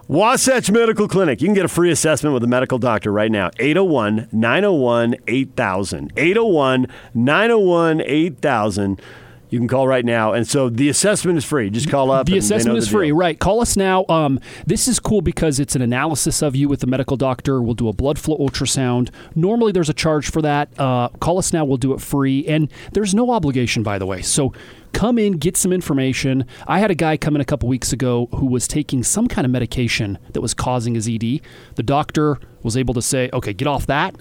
Wasatch 0.08 0.72
Medical 0.72 1.08
Clinic. 1.08 1.42
You 1.42 1.48
can 1.48 1.54
get 1.54 1.66
a 1.66 1.70
free 1.70 1.92
assessment 1.92 2.34
with 2.34 2.44
a 2.44 2.48
medical 2.48 2.78
doctor 2.78 3.12
right 3.12 3.32
now. 3.32 3.52
801 3.60 4.30
901 4.32 5.16
8000. 5.28 6.14
801 6.16 6.88
901 7.14 8.02
8000. 8.06 9.02
You 9.50 9.60
can 9.60 9.68
call 9.68 9.88
right 9.88 10.04
now. 10.04 10.34
And 10.34 10.48
so 10.48 10.70
the 10.70 10.90
assessment 10.90 11.38
is 11.38 11.46
free. 11.46 11.70
Just 11.70 11.90
call 11.90 12.12
up. 12.12 12.26
The 12.26 12.34
and 12.34 12.42
they 12.42 12.48
know 12.50 12.56
assessment 12.56 12.76
the 12.76 12.84
is 12.84 12.90
free, 12.90 13.12
right? 13.12 13.40
Call 13.40 13.62
us 13.62 13.78
now. 13.78 14.06
Um, 14.10 14.40
this 14.66 14.88
is 14.88 15.00
cool 15.00 15.22
because 15.22 15.60
it's 15.60 15.76
an 15.76 15.82
analysis 15.82 16.42
of 16.42 16.56
you 16.56 16.68
with 16.68 16.82
the 16.82 16.88
medical 16.88 17.16
doctor. 17.16 17.62
We'll 17.62 17.74
do 17.74 17.88
a 17.88 17.94
blood 17.94 18.20
flow 18.20 18.38
ultrasound. 18.38 19.10
Normally, 19.36 19.72
there's 19.72 19.90
a 19.90 19.94
charge 19.94 20.30
for 20.30 20.42
that. 20.42 20.70
Uh, 20.78 21.10
call 21.20 21.38
us 21.38 21.54
now. 21.54 21.64
We'll 21.64 21.78
do 21.78 21.94
it 21.94 22.02
free, 22.02 22.46
and 22.46 22.72
there's 22.92 23.16
no 23.16 23.32
obligation, 23.32 23.84
by 23.84 23.98
the 23.98 24.06
way. 24.06 24.22
So 24.22 24.54
come 24.92 25.18
in, 25.18 25.34
get 25.34 25.56
some 25.56 25.72
information. 25.72 26.46
I 26.68 26.80
had 26.80 26.92
a 26.92 26.96
guy 26.96 27.16
come 27.18 27.36
in 27.36 27.42
a 27.42 27.46
couple 27.46 27.70
weeks 27.70 27.94
ago 27.94 28.28
who 28.36 28.48
was 28.48 28.68
taking 28.68 29.04
some 29.04 29.28
kind 29.28 29.46
of 29.46 29.52
medication 29.52 30.18
that 30.34 30.42
was 30.42 30.54
causing 30.54 30.96
his 30.96 31.08
ED. 31.08 31.42
The 31.76 31.84
doctor 31.84 32.38
was 32.64 32.76
able 32.76 32.94
to 32.96 33.02
say, 33.02 33.30
"Okay, 33.32 33.54
get 33.54 33.68
off 33.68 33.86
that." 33.88 34.16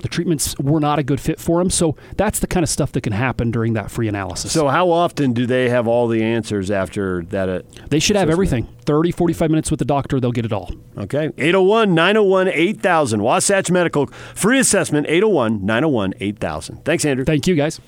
The 0.00 0.08
treatments 0.08 0.58
were 0.58 0.80
not 0.80 0.98
a 0.98 1.02
good 1.02 1.20
fit 1.20 1.38
for 1.40 1.60
him. 1.60 1.70
So 1.70 1.96
that's 2.16 2.40
the 2.40 2.46
kind 2.46 2.64
of 2.64 2.70
stuff 2.70 2.92
that 2.92 3.02
can 3.02 3.12
happen 3.12 3.50
during 3.50 3.74
that 3.74 3.90
free 3.90 4.08
analysis. 4.08 4.52
So 4.52 4.68
how 4.68 4.90
often 4.90 5.32
do 5.32 5.46
they 5.46 5.68
have 5.68 5.86
all 5.86 6.08
the 6.08 6.22
answers 6.22 6.70
after 6.70 7.22
that? 7.30 7.48
Uh, 7.48 7.62
They 7.88 7.98
should 7.98 8.16
have 8.16 8.30
everything. 8.30 8.66
30, 8.86 9.12
45 9.12 9.50
minutes 9.50 9.70
with 9.70 9.78
the 9.78 9.84
doctor, 9.84 10.18
they'll 10.20 10.32
get 10.32 10.44
it 10.44 10.52
all. 10.52 10.70
Okay. 10.98 11.26
801 11.38 11.94
901 11.94 12.48
8000. 12.48 13.22
Wasatch 13.22 13.70
Medical. 13.70 14.06
Free 14.34 14.58
assessment 14.58 15.06
801 15.08 15.64
901 15.64 16.14
8000. 16.20 16.84
Thanks, 16.84 17.04
Andrew. 17.04 17.24
Thank 17.24 17.46
you, 17.46 17.54
guys. 17.54 17.80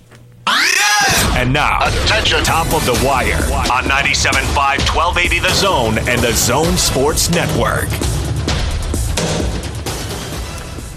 And 1.35 1.53
now, 1.53 1.79
attention, 2.05 2.44
top 2.44 2.66
of 2.75 2.85
the 2.85 2.92
wire 3.05 3.37
on 3.72 3.85
97.5, 3.85 4.55
1280 4.94 5.38
The 5.40 5.55
Zone 5.55 5.98
and 6.09 6.20
the 6.20 6.33
Zone 6.33 6.77
Sports 6.77 7.31
Network. 7.31 7.88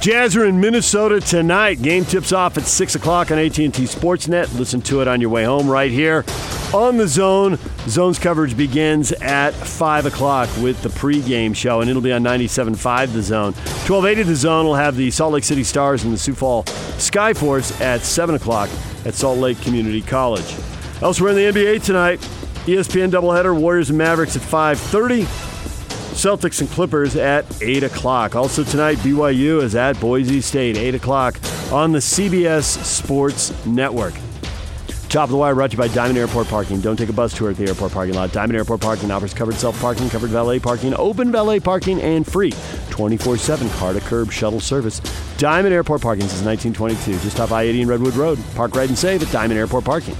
Jazz 0.05 0.35
are 0.35 0.45
in 0.45 0.59
Minnesota 0.59 1.19
tonight. 1.19 1.81
Game 1.81 2.05
tips 2.05 2.31
off 2.31 2.59
at 2.59 2.65
6 2.65 2.93
o'clock 2.93 3.31
on 3.31 3.39
AT&T 3.39 3.71
Sportsnet. 3.71 4.55
Listen 4.55 4.79
to 4.81 5.01
it 5.01 5.07
on 5.07 5.19
your 5.19 5.31
way 5.31 5.43
home 5.45 5.67
right 5.67 5.89
here 5.89 6.23
on 6.75 6.97
the 6.97 7.07
Zone. 7.07 7.57
Zone's 7.87 8.19
coverage 8.19 8.55
begins 8.55 9.13
at 9.13 9.55
5 9.55 10.05
o'clock 10.05 10.47
with 10.61 10.79
the 10.83 10.89
pregame 10.89 11.55
show, 11.55 11.81
and 11.81 11.89
it'll 11.89 12.03
be 12.03 12.13
on 12.13 12.21
97.5 12.21 13.13
The 13.13 13.21
Zone. 13.23 13.53
1280 13.53 14.21
The 14.21 14.35
Zone 14.35 14.65
will 14.67 14.75
have 14.75 14.95
the 14.95 15.09
Salt 15.09 15.33
Lake 15.33 15.43
City 15.43 15.63
Stars 15.63 16.03
and 16.03 16.13
the 16.13 16.19
Sioux 16.19 16.35
Falls 16.35 16.65
Skyforce 16.65 17.81
at 17.81 18.01
7 18.01 18.35
o'clock 18.35 18.69
at 19.05 19.15
Salt 19.15 19.39
Lake 19.39 19.59
Community 19.61 20.03
College. 20.03 20.55
Elsewhere 21.01 21.31
in 21.31 21.35
the 21.35 21.59
NBA 21.59 21.81
tonight, 21.83 22.19
ESPN 22.67 23.09
doubleheader, 23.09 23.59
Warriors 23.59 23.89
and 23.89 23.97
Mavericks 23.97 24.35
at 24.35 24.43
5.30. 24.43 25.54
Celtics 26.15 26.62
and 26.62 26.69
Clippers 26.69 27.17
at 27.17 27.45
8 27.62 27.84
o'clock. 27.84 28.38
Also 28.38 28.63
tonight, 28.63 28.97
BYU 28.99 29.62
is 29.62 29.75
at 29.75 29.99
Boise 29.99 30.39
State, 30.39 30.78
8 30.78 30.95
o'clock 30.95 31.36
on 31.73 31.91
the 31.91 31.99
CBS 31.99 32.63
Sports 32.84 33.54
Network. 33.65 34.13
Top 35.10 35.25
of 35.25 35.32
the 35.32 35.38
wire 35.38 35.54
brought 35.54 35.71
to 35.71 35.78
you 35.78 35.78
by 35.78 35.89
Diamond 35.89 36.17
Airport 36.17 36.47
Parking. 36.47 36.80
Don't 36.80 36.95
take 36.95 37.10
a 37.10 37.13
bus 37.13 37.34
tour 37.34 37.51
at 37.51 37.58
the 37.58 37.67
airport 37.67 37.91
parking 37.91 38.15
lot. 38.15 38.32
Diamond 38.32 38.58
Airport 38.58 38.80
Parking 38.82 39.12
offers 39.12 39.34
covered 39.34 39.56
self 39.56 39.80
parking, 39.82 40.10
covered 40.10 40.30
valet 40.30 40.58
parking, 40.60 40.93
open 40.95 41.34
valet 41.34 41.60
parking, 41.60 42.01
and 42.01 42.25
free 42.25 42.54
24 42.91 43.38
7 43.38 43.69
car 43.71 43.93
to 43.93 43.99
curb 43.99 44.32
shuttle 44.32 44.60
service. 44.60 44.99
Diamond 45.38 45.73
Airport 45.73 46.01
Parking 46.01 46.28
since 46.28 46.43
1922. 46.43 47.21
Just 47.23 47.39
off 47.41 47.51
I 47.51 47.63
80 47.63 47.82
and 47.82 47.89
Redwood 47.91 48.15
Road. 48.15 48.39
Park 48.56 48.73
right 48.75 48.89
and 48.89 48.97
save 48.97 49.21
at 49.21 49.32
Diamond 49.32 49.60
Airport 49.60 49.84
Parking. 49.84 50.15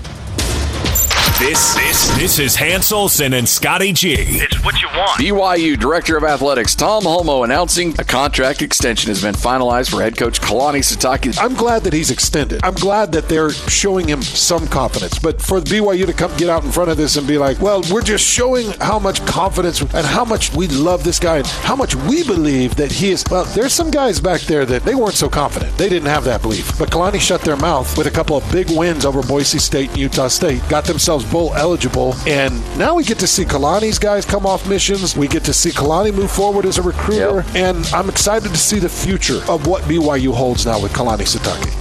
This, 1.38 1.76
this, 1.76 2.18
this 2.18 2.40
is 2.40 2.56
Hans 2.56 2.94
Olsen 2.94 3.34
and 3.34 3.48
Scotty 3.48 3.92
G. 3.92 4.16
It's 4.18 4.64
what 4.64 4.82
you 4.82 4.88
want. 4.88 5.20
BYU 5.20 5.78
Director 5.78 6.16
of 6.16 6.24
Athletics 6.24 6.76
Tom 6.76 7.04
Holmoe 7.04 7.44
announcing 7.44 7.94
a 8.00 8.06
contract 8.06 8.62
extension 8.62 9.10
has 9.10 9.22
been 9.22 9.36
finalized 9.36 9.92
for 9.92 10.02
head 10.02 10.16
coach 10.16 10.40
Kalani 10.40 10.80
Sitake. 10.80 11.38
I'm 11.38 11.54
glad 11.54 11.84
that 11.84 11.92
he's 11.92 12.10
extended. 12.10 12.62
I'm 12.64 12.74
glad 12.76 13.12
that 13.12 13.28
they're 13.28 13.50
showing 13.50 14.08
him 14.08 14.22
some 14.22 14.66
confidence. 14.68 15.20
But 15.20 15.42
for 15.42 15.60
BYU 15.60 16.06
to 16.06 16.14
come 16.14 16.36
get 16.38 16.48
out 16.48 16.64
in 16.64 16.72
front 16.72 16.90
of 16.90 16.96
this 16.96 17.18
and 17.18 17.28
be 17.28 17.38
like, 17.38 17.60
well, 17.60 17.84
we're 17.92 18.02
just 18.02 18.26
showing 18.26 18.72
how 18.80 18.98
much 18.98 19.24
confidence 19.26 19.82
and 19.82 20.06
how 20.08 20.24
much 20.24 20.54
we 20.54 20.70
love 20.70 21.04
this 21.04 21.20
guy 21.20 21.40
and 21.40 21.48
how 21.48 21.76
much 21.76 21.96
we 21.96 22.24
believe 22.24 22.78
that 22.78 22.94
he 22.94 23.12
is. 23.12 23.26
Well, 23.30 23.44
there's 23.44 23.74
some 23.74 23.92
guys 23.92 24.22
back 24.22 24.40
there 24.42 24.66
that 24.68 24.84
they 24.84 24.96
weren't 24.96 25.16
so 25.16 25.28
confident. 25.28 25.78
They 25.78 25.90
didn't 25.90 26.08
have 26.08 26.24
that 26.24 26.42
belief. 26.42 26.80
But 26.80 26.92
Kalani 26.92 27.20
shut 27.20 27.42
their 27.42 27.58
mouth 27.58 27.98
with 27.98 28.08
a 28.08 28.12
couple 28.12 28.38
of 28.38 28.52
big 28.54 28.68
wins 28.70 29.04
over 29.06 29.22
Boise 29.22 29.60
State 29.60 29.90
and 29.90 29.98
Utah 29.98 30.30
State, 30.30 30.62
got 30.70 30.86
themselves 30.86 31.25
bowl 31.32 31.54
eligible, 31.56 32.16
and 32.28 32.60
now 32.78 32.96
we 32.96 33.04
get 33.04 33.20
to 33.20 33.28
see 33.28 33.44
Kalani's 33.44 34.00
guys 34.00 34.26
come 34.26 34.46
off 34.46 34.68
missions. 34.68 35.16
We 35.16 35.28
get 35.28 35.44
to 35.46 35.54
see 35.54 35.72
Kalani 35.72 36.14
move 36.14 36.32
forward 36.32 36.66
as 36.66 36.78
a 36.78 36.82
recruiter, 36.82 37.38
yep. 37.38 37.56
and 37.56 37.86
I'm 37.88 38.10
excited 38.10 38.50
to 38.50 38.58
see 38.58 38.80
the 38.80 38.90
future 38.90 39.42
of 39.50 39.68
what 39.68 39.84
BYU 39.84 40.34
holds 40.34 40.66
now 40.66 40.82
with 40.82 40.94
Kalani 40.94 41.26
Sitake. 41.26 41.72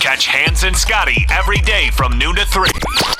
Catch 0.00 0.26
Hans 0.26 0.64
and 0.64 0.76
Scotty 0.76 1.26
every 1.30 1.58
day 1.58 1.90
from 1.90 2.18
noon 2.18 2.36
to 2.36 2.46
3. 2.46 2.68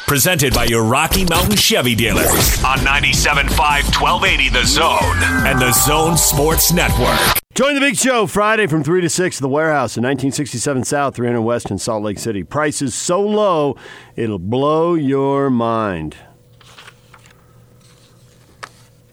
Presented 0.07 0.55
by 0.55 0.65
your 0.65 0.83
Rocky 0.85 1.25
Mountain 1.25 1.57
Chevy 1.57 1.95
dealers 1.95 2.65
on 2.65 2.79
97.5 2.79 3.51
1280 4.01 4.49
The 4.49 4.65
Zone 4.65 5.47
and 5.47 5.61
The 5.61 5.73
Zone 5.73 6.17
Sports 6.17 6.73
Network. 6.73 7.41
Join 7.61 7.75
the 7.75 7.81
big 7.83 7.97
show 7.99 8.27
Friday 8.27 8.67
from 8.67 8.83
3 8.83 9.03
to 9.03 9.11
6 9.11 9.37
at 9.37 9.43
the 9.43 9.47
warehouse 9.47 9.99
in 9.99 10.03
1967 10.03 10.83
South, 10.85 11.15
300 11.15 11.43
West 11.43 11.71
in 11.71 11.77
Salt 11.77 12.03
Lake 12.03 12.19
City. 12.19 12.43
Prices 12.43 12.95
so 12.95 13.21
low, 13.21 13.77
it'll 14.17 14.39
blow 14.39 14.95
your 14.95 15.51
mind. 15.51 16.17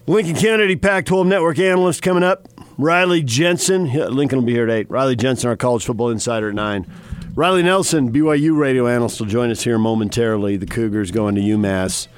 Lincoln 0.06 0.34
Kennedy 0.34 0.76
Pac 0.76 1.04
12 1.04 1.26
Network 1.26 1.58
analyst 1.58 2.00
coming 2.00 2.22
up. 2.22 2.48
Riley 2.78 3.22
Jensen. 3.22 3.92
Lincoln 3.92 4.38
will 4.38 4.46
be 4.46 4.54
here 4.54 4.64
at 4.64 4.70
8. 4.70 4.88
Riley 4.88 5.14
Jensen, 5.14 5.50
our 5.50 5.54
college 5.54 5.84
football 5.84 6.08
insider 6.08 6.48
at 6.48 6.54
9. 6.54 6.90
Riley 7.34 7.62
Nelson, 7.62 8.10
BYU 8.10 8.56
radio 8.56 8.88
analyst, 8.88 9.20
will 9.20 9.26
join 9.26 9.50
us 9.50 9.64
here 9.64 9.76
momentarily. 9.76 10.56
The 10.56 10.64
Cougars 10.64 11.10
going 11.10 11.34
to 11.34 11.42
UMass. 11.42 12.08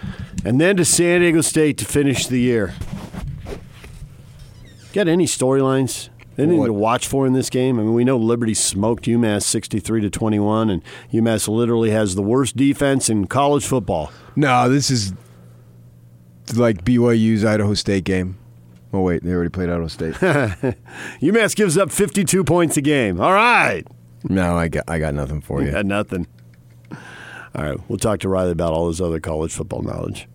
And 0.44 0.60
then 0.60 0.76
to 0.76 0.84
San 0.84 1.22
Diego 1.22 1.40
State 1.40 1.76
to 1.78 1.84
finish 1.84 2.28
the 2.28 2.38
year. 2.38 2.72
Got 4.92 5.08
any 5.08 5.26
storylines? 5.26 6.09
Anything 6.38 6.64
to 6.64 6.72
watch 6.72 7.06
for 7.06 7.26
in 7.26 7.32
this 7.34 7.50
game? 7.50 7.78
I 7.78 7.82
mean, 7.82 7.92
we 7.92 8.04
know 8.04 8.16
Liberty 8.16 8.54
smoked 8.54 9.04
UMass 9.04 9.42
63 9.42 10.00
to 10.02 10.10
21, 10.10 10.70
and 10.70 10.82
UMass 11.12 11.48
literally 11.48 11.90
has 11.90 12.14
the 12.14 12.22
worst 12.22 12.56
defense 12.56 13.10
in 13.10 13.26
college 13.26 13.66
football. 13.66 14.10
No, 14.36 14.68
this 14.68 14.90
is 14.90 15.12
like 16.54 16.84
BYU's 16.84 17.44
Idaho 17.44 17.74
State 17.74 18.04
game. 18.04 18.38
Oh 18.92 19.02
wait, 19.02 19.22
they 19.22 19.32
already 19.32 19.50
played 19.50 19.68
Idaho 19.68 19.88
State. 19.88 20.14
UMass 21.20 21.54
gives 21.54 21.76
up 21.76 21.90
52 21.90 22.42
points 22.44 22.76
a 22.76 22.80
game. 22.80 23.20
All 23.20 23.32
right. 23.32 23.84
No, 24.24 24.56
I 24.56 24.68
got 24.68 24.84
I 24.88 24.98
got 24.98 25.14
nothing 25.14 25.40
for 25.40 25.60
you. 25.60 25.66
you 25.66 25.72
got 25.72 25.86
nothing. 25.86 26.26
All 27.54 27.62
right, 27.64 27.78
we'll 27.88 27.98
talk 27.98 28.20
to 28.20 28.28
Riley 28.28 28.52
about 28.52 28.72
all 28.72 28.88
his 28.88 29.00
other 29.00 29.18
college 29.18 29.52
football 29.52 29.82
knowledge, 29.82 30.28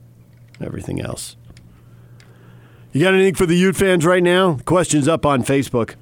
everything 0.62 1.00
else. 1.02 1.38
You 2.96 3.02
got 3.02 3.14
anything 3.14 3.36
for 3.36 3.46
the 3.46 3.58
Ute 3.58 3.76
fans 3.76 4.06
right 4.06 4.24
now? 4.24 4.58
Questions 4.64 5.06
up 5.10 5.26
on 5.26 5.44
Facebook. 5.44 5.96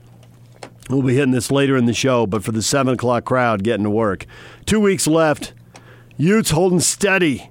We'll 0.91 1.01
be 1.01 1.15
hitting 1.15 1.31
this 1.31 1.49
later 1.49 1.75
in 1.75 1.85
the 1.85 1.93
show, 1.93 2.27
but 2.27 2.43
for 2.43 2.51
the 2.51 2.61
7 2.61 2.93
o'clock 2.93 3.25
crowd 3.25 3.63
getting 3.63 3.83
to 3.85 3.89
work. 3.89 4.27
Two 4.67 4.79
weeks 4.79 5.07
left. 5.07 5.53
Utes 6.17 6.51
holding 6.51 6.79
steady 6.79 7.49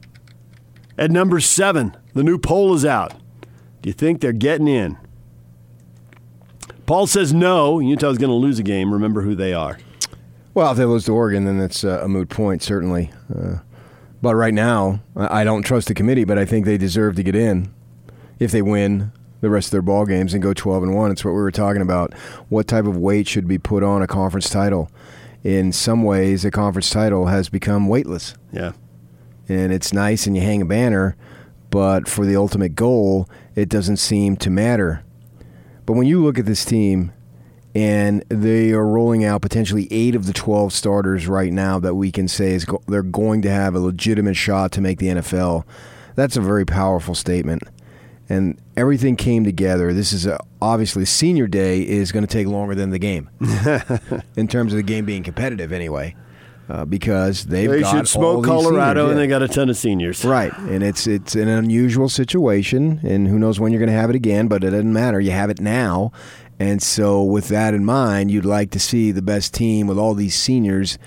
at 0.97 1.11
number 1.11 1.41
seven. 1.41 1.97
The 2.15 2.23
new 2.23 2.39
poll 2.39 2.73
is 2.73 2.85
out. 2.85 3.15
Do 3.83 3.89
you 3.89 3.93
think 3.93 4.21
they're 4.21 4.33
getting 4.33 4.69
in? 4.69 4.97
Paul 6.87 7.09
says 7.09 7.35
no. 7.35 7.81
Utah's 7.81 8.19
going 8.19 8.31
to 8.31 8.37
lose 8.37 8.61
a 8.61 8.63
game. 8.63 8.93
Remember 8.93 9.23
who 9.23 9.35
they 9.35 9.53
are. 9.53 9.81
Well, 10.55 10.71
if 10.71 10.79
they 10.79 10.85
lose 10.85 11.07
to 11.07 11.15
Oregon, 11.15 11.47
then 11.47 11.59
that's 11.59 11.83
a 11.83 12.07
moot 12.07 12.29
point, 12.29 12.63
certainly. 12.63 13.11
Uh, 13.29 13.57
but 14.23 14.37
right 14.37 14.55
now, 14.55 15.01
I 15.17 15.43
don't 15.43 15.65
trust 15.65 15.89
the 15.89 15.95
committee, 15.95 16.23
but 16.23 16.39
I 16.39 16.45
think 16.45 16.65
they 16.65 16.79
deserve 16.79 17.17
to 17.17 17.25
get 17.25 17.35
in 17.35 17.75
if 18.39 18.53
they 18.53 18.63
win 18.63 19.11
the 19.43 19.51
rest 19.51 19.67
of 19.67 19.73
their 19.73 19.83
ball 19.83 20.07
games 20.07 20.33
and 20.33 20.43
go 20.43 20.55
12 20.55 20.85
and 20.85 20.95
1. 20.95 21.11
It's 21.11 21.25
what 21.25 21.33
we 21.33 21.37
were 21.37 21.51
talking 21.51 21.83
about. 21.83 22.15
What 22.49 22.69
type 22.69 22.87
of 22.87 22.97
weight 22.97 23.29
should 23.29 23.47
be 23.47 23.59
put 23.59 23.83
on 23.83 24.01
a 24.01 24.07
conference 24.07 24.49
title? 24.49 24.91
In 25.45 25.73
some 25.73 26.05
ways, 26.05 26.45
a 26.45 26.51
conference 26.51 26.89
title 26.89 27.27
has 27.27 27.49
become 27.49 27.89
weightless. 27.89 28.35
Yeah. 28.53 28.73
And 29.49 29.73
it's 29.73 29.93
nice 29.93 30.27
and 30.27 30.37
you 30.37 30.43
hang 30.43 30.63
a 30.63 30.65
banner, 30.65 31.17
but 31.71 32.09
for 32.09 32.25
the 32.25 32.37
ultimate 32.37 32.77
goal, 32.77 33.29
it 33.57 33.69
doesn't 33.69 33.97
seem 33.97 34.37
to 34.39 34.49
matter. 34.49 35.05
But 35.85 35.95
when 35.95 36.07
you 36.07 36.23
look 36.23 36.39
at 36.39 36.47
this 36.47 36.65
team, 36.65 37.13
and 37.75 38.23
they 38.29 38.71
are 38.71 38.87
rolling 38.87 39.25
out 39.25 39.43
potentially 39.43 39.89
eight 39.91 40.15
of 40.15 40.27
the 40.27 40.33
12 40.33 40.73
starters 40.73 41.27
right 41.27 41.53
now 41.53 41.81
that 41.81 41.95
we 41.95 42.13
can 42.13 42.29
say 42.29 42.53
is 42.53 42.67
go- 42.67 42.83
they're 42.87 43.03
going 43.03 43.43
to 43.43 43.51
have 43.51 43.75
a 43.75 43.81
legitimate 43.81 44.37
shot 44.37 44.71
to 44.73 44.81
make 44.83 44.99
the 44.99 45.09
NFL. 45.09 45.65
That's 46.15 46.37
a 46.37 46.43
very 46.43 46.67
powerful 46.67 47.15
statement 47.15 47.63
and 48.33 48.59
everything 48.79 49.15
came 49.15 49.45
together. 49.45 49.93
This 49.93 50.13
is 50.13 50.25
a, 50.25 50.39
obviously 50.61 51.05
senior 51.05 51.47
day 51.47 51.87
is 51.87 52.13
going 52.13 52.27
to 52.27 52.33
take 52.33 52.47
longer 52.47 52.75
than 52.75 52.89
the 52.89 52.99
game 52.99 53.29
in 54.37 54.49
terms 54.49 54.73
of 54.73 54.79
the 54.79 54.83
game 54.83 55.05
being 55.05 55.23
competitive 55.23 55.71
anyway. 55.71 56.17
Uh, 56.69 56.87
because 56.87 57.45
they've 57.47 57.69
they 57.69 57.81
got 57.81 57.91
should 57.91 58.09
smoke 58.09 58.45
Colorado 58.47 59.11
and 59.11 59.19
they 59.19 59.27
got 59.27 59.43
a 59.43 59.49
ton 59.49 59.69
of 59.69 59.77
seniors, 59.77 60.25
right? 60.25 60.57
And 60.59 60.83
it's 60.83 61.07
it's 61.07 61.35
an 61.35 61.49
unusual 61.49 62.09
situation, 62.09 63.01
and 63.03 63.27
who 63.29 63.39
knows 63.39 63.61
when 63.61 63.73
you're 63.73 63.81
going 63.81 63.91
to 63.91 63.97
have 64.01 64.09
it 64.09 64.17
again, 64.17 64.47
but 64.47 64.63
it 64.65 64.71
doesn't 64.71 64.93
matter. 64.93 65.21
You 65.21 65.33
have 65.33 65.51
it 65.51 65.61
now, 65.61 66.13
and 66.61 66.81
so 66.81 67.23
with 67.25 67.49
that 67.49 67.75
in 67.75 67.85
mind, 67.85 68.31
you'd 68.31 68.47
like 68.47 68.71
to 68.71 68.79
see 68.79 69.11
the 69.11 69.21
best 69.21 69.53
team 69.53 69.89
with 69.89 69.99
all 69.99 70.15
these 70.15 70.37
seniors 70.37 70.99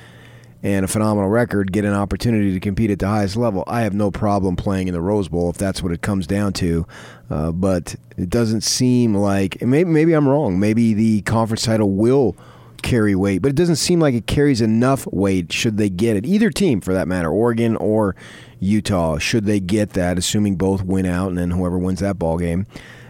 and 0.66 0.84
a 0.84 0.88
phenomenal 0.88 1.30
record 1.30 1.72
get 1.72 1.86
an 1.86 1.94
opportunity 1.94 2.52
to 2.52 2.60
compete 2.60 2.90
at 2.90 2.98
the 2.98 3.08
highest 3.08 3.36
level. 3.36 3.64
I 3.68 3.82
have 3.82 3.94
no 3.94 4.10
problem 4.10 4.56
playing 4.56 4.88
in 4.88 4.96
the 4.96 5.02
Rose 5.02 5.28
Bowl 5.28 5.48
if 5.52 5.58
that's 5.58 5.84
what 5.84 5.92
it 5.92 6.02
comes 6.02 6.26
down 6.26 6.54
to. 6.54 6.88
Uh, 7.30 7.52
but 7.52 7.96
it 8.18 8.32
doesn't 8.32 8.62
seem 8.62 9.14
like 9.14 9.62
maybe 9.62 9.88
maybe 9.88 10.14
I'm 10.14 10.28
wrong. 10.28 10.60
Maybe 10.60 10.96
the 10.96 11.22
conference 11.22 11.62
title 11.62 11.92
will 11.92 12.36
carry 12.82 13.14
weight, 13.14 13.44
but 13.44 13.50
it 13.50 13.56
doesn't 13.56 13.76
seem 13.76 14.00
like 14.00 14.16
it 14.16 14.26
carries 14.26 14.60
enough 14.60 15.06
weight. 15.14 15.54
Should 15.54 15.78
they 15.78 15.90
get 15.90 16.18
it, 16.18 16.26
either 16.26 16.50
team 16.50 16.82
for 16.82 16.96
that 16.96 17.08
matter, 17.08 17.30
Oregon 17.30 17.76
or 17.76 18.16
Utah, 18.60 19.20
should 19.20 19.46
they 19.46 19.60
get 19.60 19.92
that, 19.92 20.18
assuming 20.18 20.56
both 20.56 20.82
win 20.82 21.06
out, 21.06 21.30
and 21.30 21.38
then 21.38 21.52
whoever 21.52 21.78
wins 21.78 22.00
that 22.00 22.18
ball 22.18 22.40
game. 22.40 22.66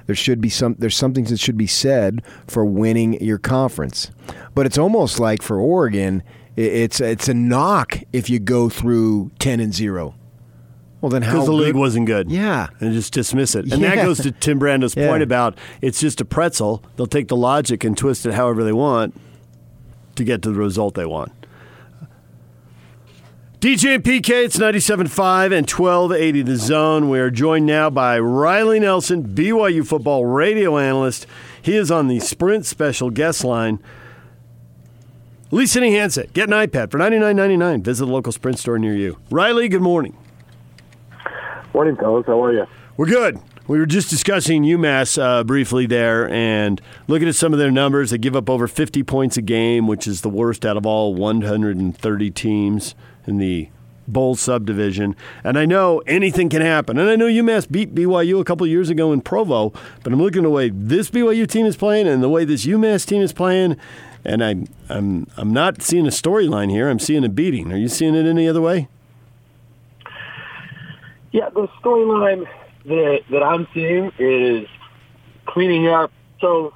There 0.08 0.16
should 0.16 0.42
be 0.42 0.50
some. 0.50 0.76
There's 0.78 0.98
something 0.98 1.24
that 1.24 1.40
should 1.40 1.58
be 1.58 1.68
said 1.68 2.22
for 2.48 2.66
winning 2.66 3.14
your 3.24 3.38
conference, 3.38 4.12
but 4.54 4.66
it's 4.66 4.78
almost 4.78 5.22
like 5.22 5.42
for 5.42 5.58
Oregon, 5.58 6.22
it's 6.56 7.02
it's 7.02 7.28
a 7.28 7.34
knock 7.34 8.00
if 8.14 8.30
you 8.30 8.40
go 8.40 8.70
through 8.70 9.32
ten 9.40 9.60
and 9.60 9.74
zero. 9.74 10.16
Well, 11.02 11.10
then 11.10 11.22
how? 11.22 11.34
Because 11.34 11.46
the 11.46 11.52
good? 11.52 11.66
league 11.66 11.76
wasn't 11.76 12.08
good. 12.08 12.32
Yeah, 12.32 12.70
and 12.80 12.94
just 12.94 13.14
dismiss 13.14 13.56
it. 13.56 13.72
And 13.72 13.82
yeah. 13.82 13.96
that 13.96 14.04
goes 14.06 14.20
to 14.22 14.32
Tim 14.32 14.60
Brando's 14.60 14.96
yeah. 14.98 15.08
point 15.08 15.24
about 15.24 15.58
it's 15.82 16.00
just 16.00 16.22
a 16.22 16.26
pretzel. 16.26 16.84
They'll 16.96 17.06
take 17.06 17.28
the 17.28 17.36
logic 17.36 17.84
and 17.84 17.98
twist 17.98 18.26
it 18.26 18.34
however 18.34 18.64
they 18.64 18.74
want 18.74 19.20
to 20.16 20.24
get 20.24 20.42
to 20.44 20.52
the 20.52 20.60
result 20.60 20.96
they 20.96 21.06
want. 21.06 21.32
DJ 23.60 23.96
and 23.96 24.04
PK, 24.04 24.46
it's 24.46 24.58
97.5 24.58 25.46
and 25.46 25.70
1280 25.70 26.42
The 26.44 26.56
Zone. 26.56 27.10
We 27.10 27.20
are 27.20 27.32
joined 27.32 27.66
now 27.66 27.90
by 27.90 28.20
Riley 28.20 28.80
Nelson, 28.80 29.24
BYU 29.24 29.86
football 29.88 30.24
radio 30.26 30.78
analyst. 30.78 31.26
He 31.62 31.76
is 31.76 31.90
on 31.90 32.08
the 32.08 32.20
Sprint 32.20 32.68
special 32.68 33.10
guest 33.10 33.44
line. 33.44 33.80
Lease 35.52 35.76
any 35.76 35.94
handset. 35.94 36.34
Get 36.34 36.50
an 36.50 36.56
iPad 36.56 36.90
for 36.90 36.98
$99.99. 36.98 37.84
Visit 37.84 38.06
a 38.06 38.12
local 38.12 38.32
Sprint 38.32 38.58
store 38.58 38.80
near 38.80 38.96
you. 38.96 39.18
Riley, 39.30 39.68
good 39.70 39.82
morning. 39.82 40.18
Morning, 41.74 41.96
fellas. 41.96 42.26
How 42.26 42.44
are 42.44 42.54
you? 42.54 42.66
We're 42.98 43.06
good. 43.06 43.40
We 43.68 43.80
were 43.80 43.86
just 43.86 44.10
discussing 44.10 44.64
UMass 44.64 45.22
uh, 45.22 45.44
briefly 45.44 45.86
there 45.86 46.30
and 46.30 46.80
looking 47.08 47.28
at 47.28 47.36
some 47.36 47.52
of 47.52 47.60
their 47.60 47.72
numbers. 47.72 48.12
They 48.12 48.18
give 48.18 48.36
up 48.36 48.50
over 48.50 48.68
50 48.68 49.04
points 49.04 49.38
a 49.38 49.42
game, 49.42 49.88
which 49.88 50.08
is 50.08 50.22
the 50.22 50.30
worst 50.30 50.66
out 50.66 50.78
of 50.78 50.86
all 50.86 51.14
130 51.16 52.32
teams 52.32 52.96
in 53.28 53.38
the 53.38 53.70
bowl 54.08 54.36
subdivision. 54.36 55.16
And 55.44 55.58
I 55.58 55.66
know 55.66 56.00
anything 56.06 56.50
can 56.50 56.62
happen. 56.62 56.98
And 56.98 57.10
I 57.10 57.16
know 57.16 57.26
UMass 57.26 57.70
beat 57.70 57.96
BYU 57.96 58.40
a 58.40 58.44
couple 58.44 58.66
years 58.68 58.90
ago 58.90 59.12
in 59.12 59.22
Provo, 59.22 59.74
but 60.04 60.14
I'm 60.14 60.22
looking 60.22 60.42
at 60.42 60.44
the 60.44 60.50
way 60.50 60.70
this 60.70 61.10
BYU 61.10 61.48
team 61.48 61.66
is 61.66 61.76
playing 61.76 62.08
and 62.08 62.22
the 62.22 62.30
way 62.30 62.46
this 62.46 62.66
UMass 62.66 63.06
team 63.06 63.22
is 63.22 63.34
playing 63.34 63.78
and 64.26 64.44
I'm 64.44 64.68
I'm 64.90 65.28
I'm 65.38 65.54
not 65.54 65.82
seeing 65.82 66.06
a 66.06 66.12
storyline 66.12 66.72
here. 66.72 66.90
I'm 66.90 67.00
seeing 67.00 67.24
a 67.24 67.30
beating. 67.30 67.72
Are 67.72 67.78
you 67.78 67.88
seeing 67.88 68.16
it 68.16 68.26
any 68.26 68.48
other 68.48 68.62
way? 68.62 68.88
Yeah, 71.32 71.50
the 71.50 71.68
storyline 71.82 72.48
that 72.86 73.22
that 73.30 73.44
I'm 73.44 73.68
seeing 73.74 74.12
is 74.18 74.68
cleaning 75.46 75.88
up. 75.88 76.12
So 76.42 76.74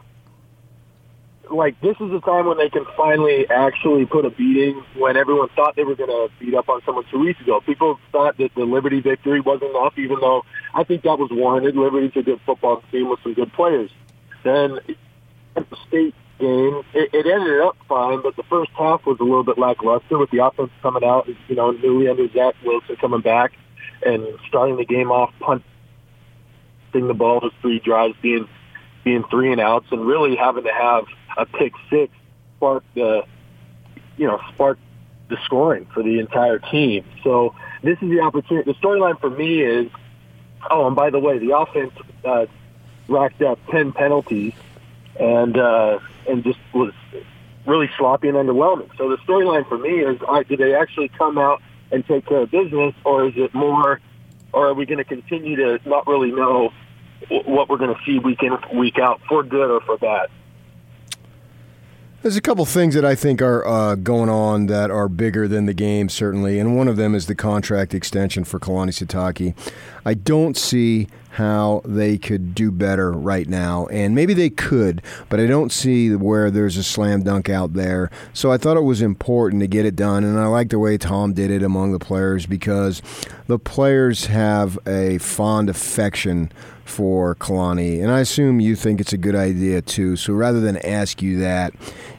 like 1.51 1.79
this 1.81 1.95
is 1.99 2.11
the 2.11 2.21
time 2.21 2.45
when 2.45 2.57
they 2.57 2.69
can 2.69 2.85
finally 2.95 3.49
actually 3.49 4.05
put 4.05 4.25
a 4.25 4.29
beating 4.29 4.83
when 4.97 5.17
everyone 5.17 5.49
thought 5.55 5.75
they 5.75 5.83
were 5.83 5.95
going 5.95 6.09
to 6.09 6.29
beat 6.39 6.53
up 6.53 6.69
on 6.69 6.81
someone 6.85 7.05
two 7.09 7.19
weeks 7.19 7.41
ago. 7.41 7.61
People 7.61 7.99
thought 8.11 8.37
that 8.37 8.53
the 8.55 8.63
Liberty 8.63 9.01
victory 9.01 9.39
wasn't 9.39 9.71
enough, 9.71 9.97
even 9.97 10.19
though 10.19 10.43
I 10.73 10.83
think 10.83 11.03
that 11.03 11.17
was 11.17 11.29
warranted. 11.31 11.75
Liberty's 11.75 12.11
a 12.15 12.21
good 12.21 12.39
football 12.45 12.83
team 12.91 13.09
with 13.09 13.19
some 13.23 13.33
good 13.33 13.51
players. 13.53 13.91
Then 14.43 14.79
the 15.55 15.77
state 15.87 16.15
game, 16.39 16.83
it, 16.93 17.13
it 17.13 17.25
ended 17.25 17.61
up 17.61 17.77
fine, 17.87 18.21
but 18.21 18.35
the 18.35 18.43
first 18.43 18.71
half 18.77 19.05
was 19.05 19.19
a 19.19 19.23
little 19.23 19.43
bit 19.43 19.57
lackluster 19.57 20.17
with 20.17 20.31
the 20.31 20.43
offense 20.43 20.71
coming 20.81 21.03
out, 21.03 21.27
you 21.47 21.55
know, 21.55 21.71
newly 21.71 22.07
under 22.07 22.27
Zach 22.29 22.55
Wilson 22.63 22.95
coming 22.95 23.21
back 23.21 23.53
and 24.05 24.25
starting 24.47 24.77
the 24.77 24.85
game 24.85 25.11
off 25.11 25.33
punting 25.39 25.63
the 26.93 27.13
ball 27.13 27.41
with 27.43 27.53
three 27.61 27.79
drives, 27.79 28.15
being 28.21 28.47
being 29.03 29.23
three 29.29 29.51
and 29.51 29.61
outs, 29.61 29.87
and 29.91 30.05
really 30.05 30.35
having 30.35 30.63
to 30.63 30.73
have 30.73 31.05
a 31.37 31.45
pick 31.45 31.73
six 31.89 32.13
spark 32.57 32.83
the, 32.95 33.23
you 34.17 34.27
know, 34.27 34.39
spark 34.53 34.77
the 35.29 35.37
scoring 35.45 35.87
for 35.93 36.03
the 36.03 36.19
entire 36.19 36.59
team. 36.59 37.05
So 37.23 37.55
this 37.83 37.97
is 38.01 38.09
the 38.09 38.19
opportunity. 38.21 38.71
The 38.71 38.77
storyline 38.79 39.19
for 39.19 39.29
me 39.29 39.61
is, 39.61 39.89
oh, 40.69 40.87
and 40.87 40.95
by 40.95 41.09
the 41.09 41.19
way, 41.19 41.37
the 41.37 41.57
offense 41.57 41.93
uh, 42.25 42.45
racked 43.07 43.41
up 43.41 43.59
ten 43.69 43.91
penalties, 43.93 44.53
and 45.19 45.57
uh, 45.57 45.99
and 46.27 46.43
just 46.43 46.59
was 46.73 46.93
really 47.65 47.89
sloppy 47.97 48.29
and 48.29 48.37
underwhelming. 48.37 48.89
So 48.97 49.09
the 49.09 49.17
storyline 49.17 49.67
for 49.67 49.77
me 49.77 49.99
is, 49.99 50.21
all 50.21 50.35
right, 50.35 50.47
did 50.47 50.59
they 50.59 50.73
actually 50.73 51.09
come 51.09 51.37
out 51.37 51.61
and 51.91 52.05
take 52.05 52.25
care 52.25 52.41
of 52.41 52.51
business, 52.51 52.95
or 53.03 53.27
is 53.27 53.33
it 53.35 53.53
more, 53.53 53.99
or 54.53 54.67
are 54.67 54.73
we 54.73 54.85
going 54.85 54.97
to 54.97 55.03
continue 55.03 55.55
to 55.57 55.79
not 55.87 56.07
really 56.07 56.31
know 56.31 56.71
what 57.45 57.69
we're 57.69 57.77
going 57.77 57.93
to 57.93 58.01
see 58.05 58.19
week 58.19 58.41
in, 58.41 58.57
week 58.77 58.97
out, 58.97 59.21
for 59.27 59.43
good 59.43 59.69
or 59.69 59.81
for 59.81 59.97
bad? 59.97 60.29
There's 62.21 62.35
a 62.35 62.41
couple 62.41 62.65
things 62.65 62.95
that 62.95 63.05
I 63.05 63.15
think 63.15 63.41
are 63.41 63.65
uh, 63.65 63.95
going 63.95 64.27
on 64.27 64.65
that 64.65 64.91
are 64.91 65.07
bigger 65.07 65.47
than 65.47 65.67
the 65.67 65.73
game, 65.73 66.09
certainly, 66.09 66.59
and 66.59 66.75
one 66.75 66.89
of 66.89 66.97
them 66.97 67.15
is 67.15 67.27
the 67.27 67.33
contract 67.33 67.93
extension 67.93 68.43
for 68.43 68.59
Kalani 68.59 68.89
Sitake. 68.89 69.55
I 70.03 70.15
don't 70.15 70.57
see 70.57 71.07
how 71.31 71.81
they 71.85 72.17
could 72.17 72.53
do 72.53 72.71
better 72.71 73.13
right 73.13 73.47
now, 73.47 73.85
and 73.85 74.15
maybe 74.15 74.33
they 74.33 74.49
could, 74.49 75.01
but 75.29 75.39
I 75.39 75.45
don't 75.47 75.71
see 75.71 76.13
where 76.13 76.51
there's 76.51 76.75
a 76.75 76.83
slam 76.83 77.23
dunk 77.23 77.47
out 77.47 77.71
there. 77.71 78.11
So 78.33 78.51
I 78.51 78.57
thought 78.57 78.75
it 78.75 78.83
was 78.83 79.01
important 79.01 79.61
to 79.61 79.67
get 79.67 79.85
it 79.85 79.95
done, 79.95 80.25
and 80.25 80.37
I 80.37 80.47
like 80.47 80.71
the 80.71 80.79
way 80.79 80.97
Tom 80.97 81.31
did 81.31 81.49
it 81.49 81.63
among 81.63 81.93
the 81.93 81.99
players 81.99 82.45
because 82.45 83.01
the 83.47 83.57
players 83.57 84.25
have 84.25 84.77
a 84.85 85.19
fond 85.19 85.69
affection 85.69 86.51
for 86.89 87.35
Kalani, 87.35 88.01
and 88.01 88.11
I 88.11 88.19
assume 88.19 88.59
you 88.59 88.75
think 88.75 88.99
it's 88.99 89.13
a 89.13 89.17
good 89.17 89.35
idea 89.35 89.81
too. 89.81 90.15
So 90.15 90.33
rather 90.33 90.59
than 90.59 90.77
ask 90.77 91.21
you 91.21 91.39
that, 91.39 91.73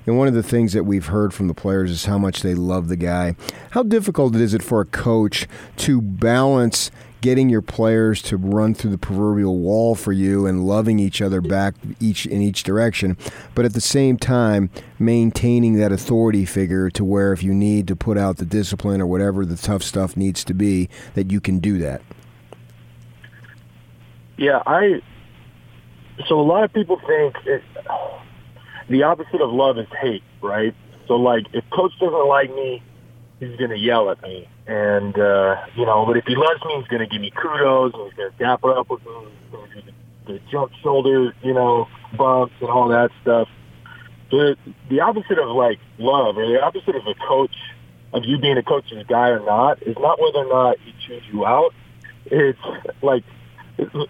and 0.07 0.17
one 0.17 0.29
of 0.29 0.35
the 0.35 0.43
things 0.43 0.73
that 0.73 0.85
we've 0.85 1.07
heard 1.07 1.35
from 1.35 1.49
the 1.49 1.55
players 1.55 1.91
is 1.91 2.07
how 2.07 2.19
much 2.19 2.43
they 2.43 2.55
love 2.55 2.89
the 2.89 2.97
guy. 2.97 3.37
How 3.73 3.83
difficult 3.83 4.35
is 4.37 4.55
it 4.55 4.63
for 4.63 4.81
a 4.81 4.87
coach 4.87 5.47
to 5.79 6.01
balance 6.01 6.91
getting 7.21 7.51
your 7.51 7.63
players 7.63 8.23
to 8.23 8.37
run 8.37 8.75
through 8.75 8.91
the 8.91 8.99
proverbial 8.99 9.59
wall 9.59 9.95
for 9.95 10.13
you 10.13 10.47
and 10.47 10.67
loving 10.67 10.99
each 10.99 11.21
other 11.21 11.41
back 11.41 11.75
each 12.01 12.27
in 12.27 12.41
each 12.41 12.63
direction, 12.63 13.17
but 13.55 13.65
at 13.65 13.75
the 13.75 13.81
same 13.81 14.17
time 14.17 14.71
maintaining 14.99 15.75
that 15.75 15.93
authority 15.93 16.45
figure 16.45 16.91
to 16.91 17.05
where 17.05 17.33
if 17.33 17.43
you 17.43 17.53
need 17.53 17.87
to 17.87 17.97
put 17.97 18.17
out 18.17 18.39
the 18.39 18.45
discipline 18.45 19.01
or 19.01 19.07
whatever 19.07 19.45
the 19.45 19.57
tough 19.57 19.83
stuff 19.83 20.17
needs 20.17 20.45
to 20.45 20.55
be, 20.55 20.89
that 21.15 21.31
you 21.31 21.41
can 21.41 21.59
do 21.59 21.79
that. 21.79 22.01
Yeah, 24.41 24.63
I. 24.67 25.03
So 26.27 26.41
a 26.41 26.43
lot 26.43 26.65
of 26.65 26.73
people 26.73 26.99
think 27.07 27.37
it, 27.45 27.63
the 28.89 29.03
opposite 29.03 29.43
of 29.43 29.53
love 29.53 29.79
is 29.79 29.87
hate, 30.01 30.23
right? 30.41 30.75
So 31.07 31.17
like, 31.17 31.45
if 31.53 31.63
coach 31.69 31.93
doesn't 32.01 32.27
like 32.27 32.49
me, 32.55 32.83
he's 33.39 33.55
gonna 33.57 33.77
yell 33.77 34.11
at 34.11 34.23
me, 34.23 34.49
and 34.67 35.15
uh, 35.19 35.57
you 35.77 35.85
know. 35.85 36.07
But 36.07 36.17
if 36.17 36.25
he 36.25 36.37
loves 36.37 36.65
me, 36.65 36.79
he's 36.79 36.89
gonna 36.89 37.07
give 37.07 37.21
me 37.21 37.31
kudos, 37.31 37.93
and 37.93 38.05
he's 38.05 38.15
gonna 38.15 38.31
dapper 38.39 38.73
up 38.79 38.89
with 38.89 39.05
me, 39.05 39.13
he's 39.29 39.53
gonna 39.53 39.75
do 39.75 39.83
the, 40.27 40.33
the 40.33 40.41
jump 40.51 40.73
shoulder, 40.83 41.35
you 41.43 41.53
know, 41.53 41.87
bumps 42.17 42.55
and 42.63 42.71
all 42.71 42.89
that 42.89 43.11
stuff. 43.21 43.47
The 44.31 44.57
the 44.89 45.01
opposite 45.01 45.39
of 45.39 45.55
like 45.55 45.81
love, 45.99 46.39
or 46.39 46.47
the 46.47 46.63
opposite 46.63 46.97
of 46.97 47.07
a 47.07 47.15
coach, 47.29 47.57
of 48.15 48.25
you 48.25 48.39
being 48.39 48.57
a 48.57 48.63
coach's 48.63 49.05
guy 49.07 49.29
or 49.29 49.45
not, 49.45 49.83
is 49.83 49.99
not 49.99 50.19
whether 50.19 50.39
or 50.39 50.49
not 50.49 50.79
he 50.79 50.95
chews 51.07 51.25
you 51.31 51.45
out. 51.45 51.75
It's 52.25 52.59
like 53.03 53.25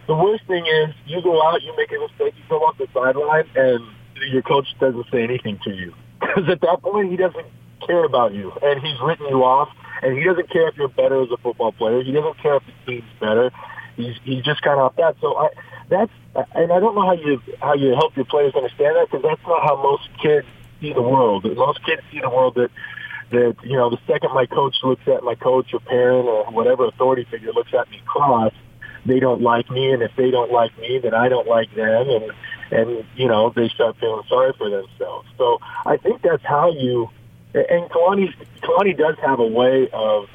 the 0.07 0.15
worst 0.15 0.47
thing 0.47 0.67
is 0.67 0.95
you 1.07 1.23
go 1.23 1.43
out, 1.43 1.63
you 1.63 1.75
make 1.77 1.91
a 1.91 1.99
mistake, 1.99 2.35
you 2.37 2.45
go 2.49 2.59
off 2.61 2.79
the 2.79 2.89
sideline, 2.93 3.45
and 3.55 3.85
your 4.31 4.43
coach 4.43 4.67
doesn't 4.79 5.07
say 5.11 5.23
anything 5.23 5.59
to 5.65 5.71
you 5.71 5.95
because 6.21 6.49
at 6.49 6.61
that 6.61 6.83
point 6.83 7.11
he 7.11 7.17
doesn't 7.17 7.47
care 7.87 8.05
about 8.05 8.35
you, 8.35 8.53
and 8.63 8.81
he's 8.81 9.01
written 9.01 9.27
you 9.29 9.45
off, 9.45 9.69
and 10.03 10.17
he 10.17 10.25
doesn't 10.25 10.51
care 10.51 10.69
if 10.69 10.77
you're 10.77 10.89
better 10.89 11.23
as 11.23 11.31
a 11.31 11.37
football 11.39 11.73
player. 11.73 12.03
He 12.03 12.13
doesn't 12.13 12.39
care 12.39 12.57
if 12.57 12.63
the 12.67 12.93
team's 12.93 13.11
better. 13.21 13.51
He's 13.97 14.17
he's 14.25 14.45
just 14.45 14.63
kind 14.63 14.79
of 14.79 14.87
off 14.87 14.97
that. 14.97 15.17
So 15.21 15.37
I 15.37 15.49
that's 15.89 16.13
and 16.55 16.73
I 16.73 16.81
don't 16.81 16.95
know 16.95 17.05
how 17.05 17.13
you 17.13 17.41
how 17.61 17.75
you 17.75 17.91
help 17.91 18.17
your 18.17 18.27
players 18.27 18.55
understand 18.55 18.97
that 18.97 19.09
because 19.11 19.23
that's 19.23 19.43
not 19.47 19.63
how 19.63 19.83
most 19.83 20.09
kids 20.23 20.47
see 20.81 20.93
the 20.93 21.03
world. 21.03 21.45
Most 21.57 21.85
kids 21.85 22.03
see 22.11 22.21
the 22.21 22.31
world 22.31 22.55
that 22.57 22.71
that 23.31 23.57
you 23.63 23.77
know 23.77 23.91
the 23.91 23.99
second 24.07 24.33
my 24.35 24.47
coach 24.47 24.77
looks 24.83 25.07
at 25.07 25.23
my 25.23 25.35
coach 25.35 25.73
or 25.73 25.81
parent 25.81 26.27
or 26.27 26.51
whatever 26.51 26.87
authority 26.87 27.27
figure 27.31 27.53
looks 27.53 27.73
at 27.75 27.91
me 27.91 28.01
cross 28.07 28.53
they 29.07 29.21
don't 29.21 29.41
like 29.41 29.71
me, 29.71 29.93
and 29.93 30.03
if 30.03 30.13
they 30.17 30.31
don't 30.31 30.53
like 30.53 30.77
me, 30.79 30.99
then 30.99 31.15
I 31.15 31.29
don't 31.29 31.47
like 31.47 31.75
them, 31.75 32.09
and 32.09 32.33
and 32.71 33.05
you 33.17 33.29
know 33.29 33.53
they 33.55 33.69
start 33.69 33.97
feeling 33.99 34.23
sorry 34.29 34.53
for 34.57 34.71
themselves. 34.71 35.29
So 35.39 35.59
I 35.87 35.97
think 35.97 36.23
that's 36.23 36.45
how 36.45 36.73
you. 36.73 37.09
And 37.53 37.91
Kalani, 37.91 38.33
Kalani 38.63 38.97
does 38.97 39.17
have 39.25 39.41
a 39.41 39.47
way 39.47 39.89
of 39.93 40.29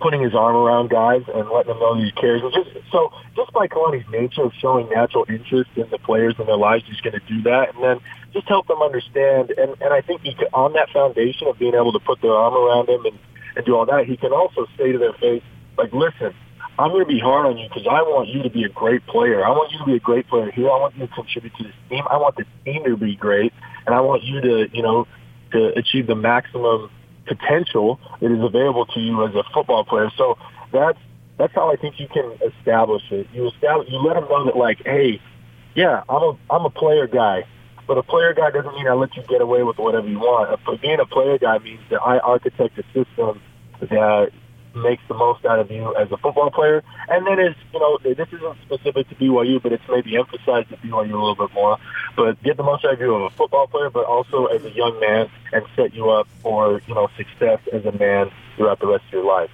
putting 0.00 0.22
his 0.22 0.34
arm 0.34 0.56
around 0.56 0.88
guys 0.88 1.22
and 1.32 1.48
letting 1.50 1.68
them 1.68 1.78
know 1.78 1.94
he 1.94 2.10
cares. 2.12 2.42
And 2.42 2.52
just 2.52 2.70
so, 2.90 3.12
just 3.36 3.52
by 3.52 3.68
Kalani's 3.68 4.08
nature 4.10 4.42
of 4.42 4.52
showing 4.58 4.88
natural 4.88 5.26
interest 5.28 5.70
in 5.76 5.88
the 5.90 5.98
players 5.98 6.34
in 6.38 6.46
their 6.46 6.56
lives, 6.56 6.84
he's 6.86 7.00
going 7.00 7.18
to 7.18 7.26
do 7.28 7.42
that, 7.42 7.74
and 7.74 7.84
then 7.84 8.00
just 8.32 8.48
help 8.48 8.66
them 8.66 8.80
understand. 8.80 9.50
And 9.50 9.76
and 9.82 9.92
I 9.92 10.00
think 10.00 10.22
he 10.22 10.34
can, 10.34 10.48
on 10.54 10.72
that 10.72 10.88
foundation 10.90 11.48
of 11.48 11.58
being 11.58 11.74
able 11.74 11.92
to 11.92 12.00
put 12.00 12.22
their 12.22 12.32
arm 12.32 12.54
around 12.54 12.88
them 12.88 13.04
and 13.04 13.18
and 13.56 13.64
do 13.64 13.76
all 13.76 13.86
that, 13.86 14.06
he 14.06 14.16
can 14.16 14.32
also 14.32 14.66
say 14.78 14.92
to 14.92 14.98
their 14.98 15.12
face, 15.14 15.42
like, 15.76 15.92
listen, 15.92 16.34
I'm 16.82 16.90
going 16.90 17.06
to 17.06 17.08
be 17.08 17.20
hard 17.20 17.46
on 17.46 17.58
you 17.58 17.68
because 17.68 17.86
I 17.86 18.02
want 18.02 18.28
you 18.28 18.42
to 18.42 18.50
be 18.50 18.64
a 18.64 18.68
great 18.68 19.06
player. 19.06 19.46
I 19.46 19.50
want 19.50 19.70
you 19.70 19.78
to 19.78 19.84
be 19.84 19.94
a 19.94 20.00
great 20.00 20.26
player 20.26 20.50
here. 20.50 20.66
I 20.68 20.78
want 20.80 20.96
you 20.96 21.06
to 21.06 21.14
contribute 21.14 21.54
to 21.58 21.62
this 21.62 21.74
team. 21.88 22.02
I 22.10 22.16
want 22.16 22.34
the 22.34 22.44
team 22.64 22.82
to 22.84 22.96
be 22.96 23.14
great, 23.14 23.52
and 23.86 23.94
I 23.94 24.00
want 24.00 24.24
you 24.24 24.40
to, 24.40 24.68
you 24.72 24.82
know, 24.82 25.06
to 25.52 25.78
achieve 25.78 26.08
the 26.08 26.16
maximum 26.16 26.90
potential 27.28 28.00
that 28.20 28.32
is 28.32 28.42
available 28.42 28.86
to 28.86 28.98
you 28.98 29.24
as 29.24 29.32
a 29.36 29.44
football 29.54 29.84
player. 29.84 30.10
So 30.16 30.36
that's 30.72 30.98
that's 31.38 31.54
how 31.54 31.70
I 31.72 31.76
think 31.76 32.00
you 32.00 32.08
can 32.08 32.32
establish 32.44 33.02
it. 33.12 33.28
You 33.32 33.46
establish, 33.46 33.88
you 33.88 33.98
let 33.98 34.14
them 34.14 34.24
know 34.28 34.44
that, 34.46 34.56
like, 34.56 34.82
hey, 34.84 35.20
yeah, 35.76 36.02
I'm 36.08 36.22
a 36.22 36.38
I'm 36.50 36.64
a 36.64 36.70
player 36.70 37.06
guy, 37.06 37.44
but 37.86 37.96
a 37.96 38.02
player 38.02 38.34
guy 38.34 38.50
doesn't 38.50 38.74
mean 38.74 38.88
I 38.88 38.94
let 38.94 39.14
you 39.14 39.22
get 39.28 39.40
away 39.40 39.62
with 39.62 39.78
whatever 39.78 40.08
you 40.08 40.18
want. 40.18 40.58
Being 40.82 40.98
a 40.98 41.06
player 41.06 41.38
guy 41.38 41.58
means 41.58 41.82
that 41.90 42.02
I 42.02 42.18
architect 42.18 42.76
a 42.76 42.82
system 42.92 43.40
that 43.80 44.32
makes 44.74 45.02
the 45.08 45.14
most 45.14 45.44
out 45.44 45.58
of 45.58 45.70
you 45.70 45.94
as 45.96 46.10
a 46.10 46.16
football 46.16 46.50
player. 46.50 46.82
And 47.08 47.26
then 47.26 47.38
is, 47.38 47.54
you 47.72 47.80
know, 47.80 47.98
this 48.02 48.28
isn't 48.32 48.56
specific 48.62 49.08
to 49.08 49.14
BYU, 49.14 49.62
but 49.62 49.72
it's 49.72 49.82
maybe 49.88 50.16
emphasized 50.16 50.72
at 50.72 50.82
BYU 50.82 51.12
a 51.12 51.18
little 51.18 51.34
bit 51.34 51.52
more. 51.54 51.78
But 52.16 52.42
get 52.42 52.56
the 52.56 52.62
most 52.62 52.84
out 52.84 52.94
of 52.94 53.00
you 53.00 53.26
as 53.26 53.32
a 53.32 53.36
football 53.36 53.66
player, 53.66 53.90
but 53.90 54.04
also 54.04 54.46
as 54.46 54.64
a 54.64 54.70
young 54.70 54.98
man 55.00 55.30
and 55.52 55.64
set 55.76 55.94
you 55.94 56.10
up 56.10 56.28
for, 56.42 56.80
you 56.86 56.94
know, 56.94 57.08
success 57.16 57.60
as 57.72 57.84
a 57.84 57.92
man 57.92 58.30
throughout 58.56 58.80
the 58.80 58.86
rest 58.86 59.04
of 59.06 59.12
your 59.12 59.24
life. 59.24 59.50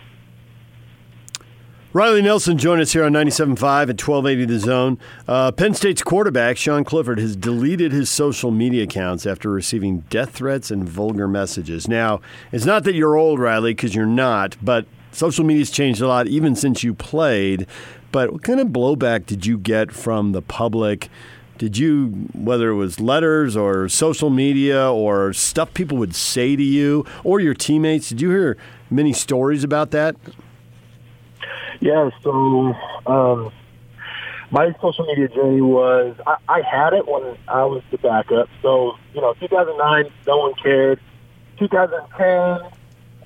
Riley 1.94 2.20
Nelson 2.20 2.58
joined 2.58 2.82
us 2.82 2.92
here 2.92 3.02
on 3.02 3.12
97.5 3.12 3.48
at 3.48 3.62
1280 3.62 4.44
The 4.44 4.58
Zone. 4.58 4.98
Uh, 5.26 5.50
Penn 5.50 5.72
State's 5.72 6.02
quarterback, 6.02 6.58
Sean 6.58 6.84
Clifford, 6.84 7.18
has 7.18 7.34
deleted 7.34 7.92
his 7.92 8.10
social 8.10 8.50
media 8.50 8.82
accounts 8.82 9.24
after 9.26 9.50
receiving 9.50 10.00
death 10.10 10.32
threats 10.32 10.70
and 10.70 10.86
vulgar 10.86 11.26
messages. 11.26 11.88
Now, 11.88 12.20
it's 12.52 12.66
not 12.66 12.84
that 12.84 12.94
you're 12.94 13.16
old, 13.16 13.40
Riley, 13.40 13.72
because 13.72 13.94
you're 13.94 14.04
not, 14.04 14.58
but 14.62 14.86
social 15.12 15.44
media's 15.44 15.70
changed 15.70 16.00
a 16.00 16.08
lot 16.08 16.26
even 16.26 16.54
since 16.54 16.82
you 16.82 16.94
played. 16.94 17.66
But 18.10 18.32
what 18.32 18.42
kind 18.42 18.60
of 18.60 18.68
blowback 18.68 19.26
did 19.26 19.46
you 19.46 19.58
get 19.58 19.92
from 19.92 20.32
the 20.32 20.42
public? 20.42 21.08
Did 21.58 21.76
you, 21.76 22.28
whether 22.34 22.70
it 22.70 22.76
was 22.76 23.00
letters 23.00 23.56
or 23.56 23.88
social 23.88 24.30
media 24.30 24.90
or 24.90 25.32
stuff 25.32 25.74
people 25.74 25.98
would 25.98 26.14
say 26.14 26.54
to 26.54 26.62
you 26.62 27.04
or 27.24 27.40
your 27.40 27.54
teammates, 27.54 28.08
did 28.08 28.20
you 28.20 28.30
hear 28.30 28.56
many 28.90 29.12
stories 29.12 29.64
about 29.64 29.90
that? 29.90 30.14
Yeah, 31.80 32.10
so 32.22 32.74
um, 33.06 33.52
my 34.50 34.74
social 34.80 35.04
media 35.06 35.28
journey 35.28 35.60
was 35.60 36.16
I, 36.26 36.36
I 36.48 36.62
had 36.62 36.92
it 36.92 37.06
when 37.06 37.36
I 37.48 37.64
was 37.64 37.82
the 37.90 37.98
backup. 37.98 38.48
So, 38.62 38.96
you 39.12 39.20
know, 39.20 39.34
2009, 39.34 40.12
no 40.26 40.36
one 40.38 40.54
cared. 40.54 41.00
2010, 41.58 42.70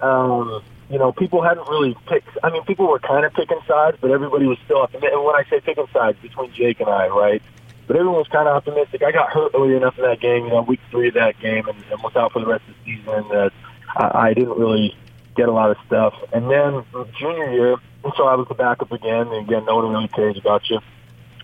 um, 0.01 0.63
you 0.93 0.99
know, 0.99 1.11
people 1.11 1.43
hadn't 1.43 1.67
really 1.69 1.97
picked. 2.07 2.29
I 2.45 2.51
mean, 2.51 2.65
people 2.65 2.87
were 2.87 3.01
kind 3.01 3.25
of 3.25 3.33
picking 3.33 3.61
sides, 3.67 3.97
but 4.01 4.11
everybody 4.11 4.47
was 4.47 4.59
still. 4.65 4.87
And 4.93 5.03
when 5.03 5.35
I 5.35 5.45
say 5.49 5.61
picking 5.61 5.87
sides, 5.93 6.19
between 6.21 6.53
Jake 6.53 6.81
and 6.81 6.89
I, 6.89 7.09
right? 7.09 7.43
but 7.87 7.97
everyone 7.97 8.19
was 8.19 8.29
kind 8.29 8.49
of 8.49 8.57
optimistic. 8.57 9.03
I 9.03 9.13
got 9.13 9.31
hurt 9.31 9.53
early 9.55 9.77
enough 9.77 9.99
in 9.99 10.05
that 10.05 10.21
game, 10.21 10.45
you 10.45 10.51
know, 10.51 10.63
week 10.63 10.81
three 10.91 11.09
of 11.09 11.15
that 11.15 11.39
game, 11.41 11.67
and, 11.69 11.77
and 11.91 12.03
was 12.03 12.15
out 12.17 12.33
for 12.33 12.41
the 12.41 12.47
rest 12.47 12.65
of 12.69 12.75
the 12.75 12.97
season 12.97 13.29
that 13.29 13.53
I, 13.97 14.29
I 14.29 14.35
didn't 14.35 14.57
really 14.59 14.97
get 15.37 15.49
a 15.49 15.53
lot 15.53 15.71
of 15.71 15.77
stuff. 15.87 16.15
And 16.33 16.51
then 16.51 16.83
mm, 16.93 17.15
junior 17.19 17.53
year, 17.53 17.77
so 18.17 18.27
I 18.27 18.35
was 18.35 18.47
the 18.49 18.55
backup 18.55 18.93
again, 18.93 19.29
and 19.29 19.47
again, 19.47 19.65
no 19.65 19.77
one 19.77 19.91
really 19.93 20.09
cares 20.09 20.39
about 20.39 20.71
you. 20.71 20.79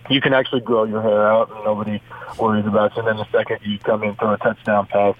You 0.09 0.21
can 0.21 0.33
actually 0.33 0.61
grow 0.61 0.85
your 0.85 1.01
hair 1.01 1.27
out, 1.27 1.51
and 1.51 1.63
nobody 1.63 2.01
worries 2.39 2.65
about 2.65 2.95
you. 2.95 2.99
And 2.99 3.07
then 3.07 3.17
the 3.17 3.29
second 3.31 3.59
you 3.63 3.77
come 3.77 4.03
in 4.03 4.15
throw 4.15 4.33
a 4.33 4.37
touchdown 4.37 4.87
pass, 4.87 5.15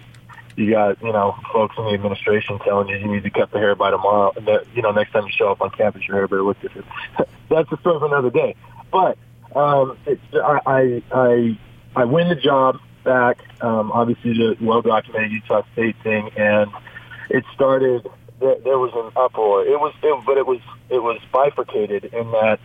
you 0.60 0.72
got 0.72 1.02
you 1.02 1.12
know 1.12 1.36
folks 1.54 1.76
in 1.78 1.86
the 1.86 1.92
administration 1.92 2.60
telling 2.60 2.90
you 2.90 2.98
you 2.98 3.08
need 3.08 3.24
to 3.24 3.30
cut 3.30 3.52
the 3.52 3.58
hair 3.58 3.76
by 3.76 3.92
tomorrow. 3.92 4.34
And 4.36 4.48
that 4.48 4.66
you 4.76 4.82
know 4.82 4.92
next 4.92 5.12
time 5.12 5.26
you 5.26 5.32
show 5.32 5.52
up 5.52 5.62
on 5.62 5.70
campus, 5.72 6.08
your 6.08 6.18
hair 6.18 6.28
better 6.28 6.44
look 6.44 6.60
different. 6.62 6.88
That's 7.50 7.70
the 7.70 7.78
story 7.78 8.00
for 8.00 8.06
another 8.06 8.30
day. 8.30 8.56
But 8.92 9.18
um, 9.56 9.98
it's, 10.06 10.22
I, 10.34 10.60
I 10.66 11.04
I 11.12 11.60
I 11.96 12.06
win 12.06 12.30
the 12.30 12.36
job 12.36 12.80
back. 13.04 13.40
Um, 13.62 13.92
obviously, 13.92 14.34
the 14.34 14.58
well 14.62 14.82
documented 14.82 15.32
Utah 15.32 15.64
State 15.74 15.96
thing, 16.04 16.30
and 16.38 16.70
it 17.30 17.44
started. 17.54 18.08
There, 18.40 18.56
there 18.64 18.80
was 18.80 18.94
an 18.96 19.12
uproar. 19.22 19.66
It 19.66 19.78
was, 19.78 19.94
it, 20.02 20.26
but 20.26 20.38
it 20.38 20.48
was 20.48 20.62
it 20.90 21.00
was 21.00 21.20
bifurcated 21.34 22.06
in 22.06 22.32
that 22.32 22.60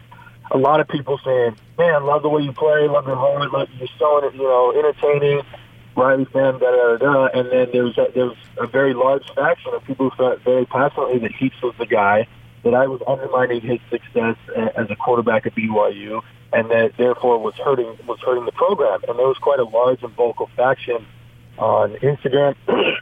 a 0.50 0.58
lot 0.58 0.80
of 0.80 0.88
people 0.88 1.18
saying, 1.24 1.56
"Man, 1.78 2.04
love 2.04 2.22
the 2.22 2.28
way 2.28 2.42
you 2.42 2.52
play, 2.52 2.86
love 2.86 3.06
your 3.06 3.16
heart, 3.16 3.50
love 3.52 3.68
you're 3.78 3.88
so 3.98 4.30
you 4.30 4.42
know 4.42 4.72
entertaining." 4.76 5.42
Riley 5.96 6.24
fan, 6.26 6.58
da 6.58 6.70
da 6.70 6.96
da. 6.96 7.26
And 7.26 7.50
then 7.50 7.68
there 7.72 7.84
was 7.84 7.96
a, 7.98 8.08
there 8.14 8.26
was 8.26 8.36
a 8.58 8.66
very 8.66 8.94
large 8.94 9.24
faction 9.34 9.72
of 9.74 9.84
people 9.84 10.10
who 10.10 10.16
felt 10.16 10.40
very 10.42 10.66
passionately 10.66 11.18
that 11.20 11.32
Heaps 11.32 11.60
was 11.62 11.74
the 11.78 11.86
guy, 11.86 12.26
that 12.64 12.74
I 12.74 12.86
was 12.86 13.00
undermining 13.06 13.60
his 13.60 13.78
success 13.90 14.36
as 14.76 14.90
a 14.90 14.96
quarterback 14.96 15.46
at 15.46 15.54
BYU, 15.54 16.22
and 16.52 16.70
that 16.70 16.92
therefore 16.96 17.38
was 17.38 17.54
hurting 17.54 17.98
was 18.06 18.18
hurting 18.20 18.44
the 18.44 18.52
program. 18.52 19.00
And 19.08 19.18
there 19.18 19.26
was 19.26 19.38
quite 19.38 19.60
a 19.60 19.64
large 19.64 20.02
and 20.02 20.12
vocal 20.14 20.50
faction 20.56 21.06
on 21.58 21.92
Instagram. 21.96 22.54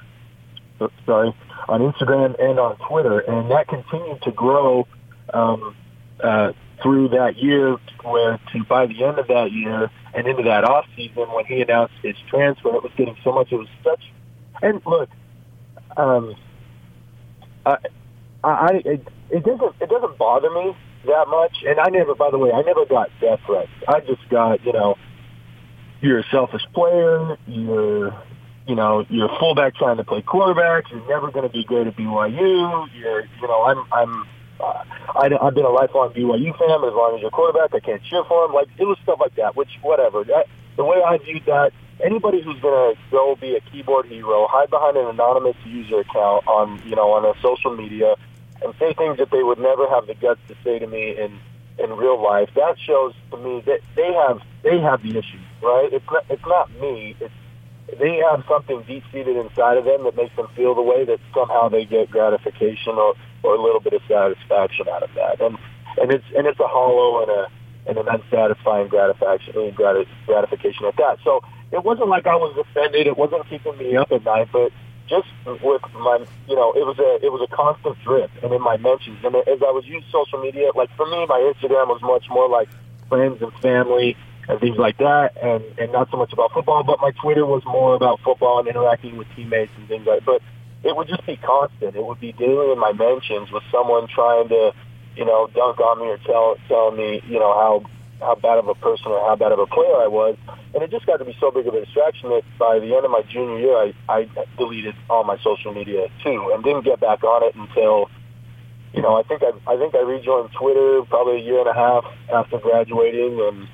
sorry, 1.06 1.34
on 1.68 1.80
Instagram 1.80 2.38
and 2.40 2.58
on 2.58 2.76
Twitter, 2.88 3.20
and 3.20 3.50
that 3.50 3.68
continued 3.68 4.20
to 4.22 4.32
grow 4.32 4.86
um, 5.32 5.76
uh, 6.22 6.52
through 6.82 7.08
that 7.10 7.36
year. 7.36 7.76
Where 8.02 8.40
to 8.52 8.64
by 8.64 8.86
the 8.86 9.04
end 9.04 9.18
of 9.18 9.28
that 9.28 9.52
year 9.52 9.90
and 10.14 10.26
into 10.26 10.42
that 10.44 10.64
off 10.64 10.86
season, 10.96 11.30
when 11.32 11.44
he 11.46 11.60
announced 11.60 11.94
his 12.02 12.16
transfer, 12.28 12.74
it 12.76 12.82
was 12.82 12.92
getting 12.96 13.16
so 13.22 13.32
much. 13.32 13.52
It 13.52 13.56
was 13.56 13.68
such. 13.84 14.02
And 14.60 14.82
look, 14.84 15.08
um, 15.96 16.34
I, 17.64 17.76
I, 18.42 18.82
it, 18.84 19.06
it 19.30 19.44
doesn't 19.44 19.74
it 19.80 19.88
doesn't 19.88 20.18
bother 20.18 20.50
me 20.50 20.76
that 21.06 21.28
much. 21.28 21.56
And 21.66 21.78
I 21.78 21.88
never, 21.90 22.14
by 22.14 22.30
the 22.30 22.38
way, 22.38 22.50
I 22.52 22.62
never 22.62 22.84
got 22.86 23.10
death 23.20 23.40
threats. 23.46 23.70
I 23.88 24.00
just 24.00 24.28
got 24.28 24.64
you 24.64 24.72
know, 24.72 24.96
you're 26.00 26.18
a 26.18 26.24
selfish 26.30 26.62
player. 26.74 27.36
You're 27.46 28.14
you 28.66 28.74
know, 28.74 29.04
you're 29.08 29.26
a 29.26 29.38
fullback 29.38 29.74
trying 29.74 29.96
to 29.96 30.04
play 30.04 30.22
quarterback. 30.22 30.90
You're 30.90 31.06
never 31.08 31.30
going 31.30 31.46
to 31.46 31.52
be 31.52 31.64
great 31.64 31.86
at 31.86 31.96
BYU. 31.96 32.86
You're, 32.94 33.20
you 33.24 33.48
know, 33.48 33.62
I'm, 33.62 33.84
I'm, 33.92 34.26
I, 34.60 35.30
I've 35.40 35.54
been 35.54 35.64
a 35.64 35.70
lifelong 35.70 36.12
BYU 36.12 36.56
fan. 36.58 36.84
As 36.84 36.94
long 36.94 37.12
as 37.14 37.20
you're 37.20 37.28
a 37.28 37.30
quarterback, 37.30 37.74
I 37.74 37.80
can't 37.80 38.02
cheer 38.04 38.24
for 38.24 38.44
him. 38.44 38.52
Like 38.52 38.68
it 38.78 38.84
was 38.84 38.98
stuff 39.02 39.18
like 39.20 39.34
that. 39.36 39.56
Which, 39.56 39.70
whatever. 39.82 40.24
That, 40.24 40.46
the 40.76 40.84
way 40.84 41.02
I 41.04 41.18
viewed 41.18 41.44
that, 41.46 41.72
anybody 42.02 42.42
who's 42.42 42.60
going 42.60 42.94
to 42.94 43.00
go 43.10 43.36
be 43.36 43.56
a 43.56 43.60
keyboard 43.60 44.06
hero, 44.06 44.46
hide 44.48 44.70
behind 44.70 44.96
an 44.96 45.06
anonymous 45.06 45.56
user 45.64 46.00
account 46.00 46.46
on, 46.46 46.80
you 46.86 46.96
know, 46.96 47.12
on 47.12 47.24
a 47.24 47.38
social 47.40 47.76
media, 47.76 48.14
and 48.62 48.74
say 48.78 48.94
things 48.94 49.18
that 49.18 49.30
they 49.30 49.42
would 49.42 49.58
never 49.58 49.88
have 49.88 50.06
the 50.06 50.14
guts 50.14 50.40
to 50.48 50.56
say 50.64 50.78
to 50.78 50.86
me 50.86 51.16
in 51.18 51.38
in 51.78 51.90
real 51.96 52.22
life. 52.22 52.50
That 52.54 52.76
shows 52.78 53.14
to 53.30 53.36
me 53.36 53.62
that 53.66 53.80
they 53.96 54.12
have 54.12 54.40
they 54.62 54.78
have 54.80 55.02
the 55.02 55.18
issue, 55.18 55.40
right? 55.62 55.88
It's 55.92 56.06
not 56.10 56.24
it's 56.28 56.46
not 56.46 56.70
me. 56.80 57.16
It's 57.20 57.32
they 57.98 58.22
have 58.30 58.44
something 58.48 58.82
deep 58.86 59.04
seated 59.12 59.36
inside 59.36 59.76
of 59.76 59.84
them 59.84 60.04
that 60.04 60.16
makes 60.16 60.34
them 60.36 60.48
feel 60.56 60.74
the 60.74 60.82
way 60.82 61.04
that 61.04 61.18
somehow 61.34 61.68
they 61.68 61.84
get 61.84 62.10
gratification 62.10 62.94
or, 62.94 63.14
or 63.42 63.54
a 63.54 63.62
little 63.62 63.80
bit 63.80 63.92
of 63.92 64.02
satisfaction 64.08 64.88
out 64.88 65.02
of 65.02 65.10
that. 65.14 65.40
And 65.40 65.58
and 65.98 66.12
it's 66.12 66.24
and 66.36 66.46
it's 66.46 66.60
a 66.60 66.68
hollow 66.68 67.22
and 67.22 67.30
a 67.30 67.48
and 67.86 67.98
an 67.98 68.08
unsatisfying 68.08 68.88
gratification 68.88 69.74
gratification 69.74 70.86
at 70.86 70.96
that. 70.96 71.18
So 71.24 71.42
it 71.72 71.84
wasn't 71.84 72.08
like 72.08 72.26
I 72.26 72.36
was 72.36 72.56
offended. 72.56 73.06
It 73.06 73.16
wasn't 73.16 73.48
keeping 73.48 73.76
me 73.78 73.96
up 73.96 74.12
at 74.12 74.24
night, 74.24 74.48
but 74.52 74.72
just 75.08 75.26
with 75.62 75.82
my, 75.94 76.24
you 76.48 76.54
know, 76.54 76.72
it 76.72 76.86
was 76.86 76.98
a 76.98 77.24
it 77.24 77.32
was 77.32 77.46
a 77.46 77.54
constant 77.54 77.96
drip, 78.04 78.30
and 78.42 78.52
in 78.52 78.62
my 78.62 78.76
mentions, 78.76 79.18
and 79.24 79.34
as 79.36 79.60
I 79.60 79.70
was 79.70 79.84
using 79.86 80.04
social 80.12 80.40
media, 80.40 80.70
like 80.74 80.90
for 80.96 81.06
me, 81.06 81.26
my 81.26 81.52
Instagram 81.52 81.88
was 81.88 82.00
much 82.02 82.24
more 82.30 82.48
like 82.48 82.68
friends 83.08 83.42
and 83.42 83.52
family 83.60 84.16
and 84.48 84.60
things 84.60 84.78
like 84.78 84.98
that, 84.98 85.36
and 85.42 85.64
and 85.78 85.92
not 85.92 86.10
so 86.10 86.16
much 86.16 86.32
about 86.32 86.52
football. 86.52 86.82
But 86.82 87.00
my 87.00 87.10
Twitter 87.22 87.44
was 87.44 87.62
more 87.66 87.94
about 87.94 88.20
football 88.20 88.60
and 88.60 88.68
interacting 88.68 89.16
with 89.16 89.26
teammates 89.34 89.72
and 89.76 89.88
things 89.88 90.06
like. 90.06 90.24
that. 90.24 90.26
But 90.26 90.42
it 90.84 90.96
would 90.96 91.08
just 91.08 91.24
be 91.26 91.36
constant. 91.36 91.96
It 91.96 92.04
would 92.04 92.20
be 92.20 92.32
daily 92.32 92.72
in 92.72 92.78
my 92.78 92.92
mentions 92.92 93.50
with 93.50 93.62
someone 93.70 94.08
trying 94.08 94.48
to, 94.48 94.72
you 95.16 95.24
know, 95.24 95.48
dunk 95.54 95.78
on 95.80 96.00
me 96.00 96.06
or 96.06 96.18
tell 96.18 96.56
telling 96.68 96.96
me, 96.96 97.22
you 97.26 97.38
know, 97.38 97.52
how 97.54 97.84
how 98.20 98.34
bad 98.36 98.58
of 98.58 98.68
a 98.68 98.74
person 98.74 99.08
or 99.08 99.20
how 99.26 99.36
bad 99.36 99.52
of 99.52 99.58
a 99.58 99.66
player 99.66 99.96
I 99.96 100.06
was. 100.06 100.36
And 100.74 100.82
it 100.82 100.90
just 100.90 101.06
got 101.06 101.18
to 101.18 101.24
be 101.24 101.36
so 101.40 101.50
big 101.50 101.66
of 101.66 101.74
a 101.74 101.84
distraction 101.84 102.30
that 102.30 102.42
by 102.58 102.78
the 102.78 102.94
end 102.94 103.04
of 103.04 103.10
my 103.10 103.22
junior 103.22 103.58
year, 103.58 103.76
I, 103.76 103.94
I 104.08 104.28
deleted 104.56 104.94
all 105.10 105.24
my 105.24 105.38
social 105.42 105.74
media 105.74 106.08
too, 106.22 106.50
and 106.54 106.62
didn't 106.64 106.84
get 106.84 107.00
back 107.00 107.24
on 107.24 107.44
it 107.44 107.54
until, 107.54 108.10
you 108.94 109.02
know, 109.02 109.18
I 109.18 109.22
think 109.22 109.42
I, 109.42 109.50
I 109.70 109.76
think 109.76 109.94
I 109.94 110.00
rejoined 110.00 110.50
Twitter 110.52 111.02
probably 111.08 111.40
a 111.40 111.44
year 111.44 111.60
and 111.60 111.68
a 111.68 111.74
half 111.74 112.04
after 112.32 112.58
graduating, 112.58 113.40
and 113.40 113.68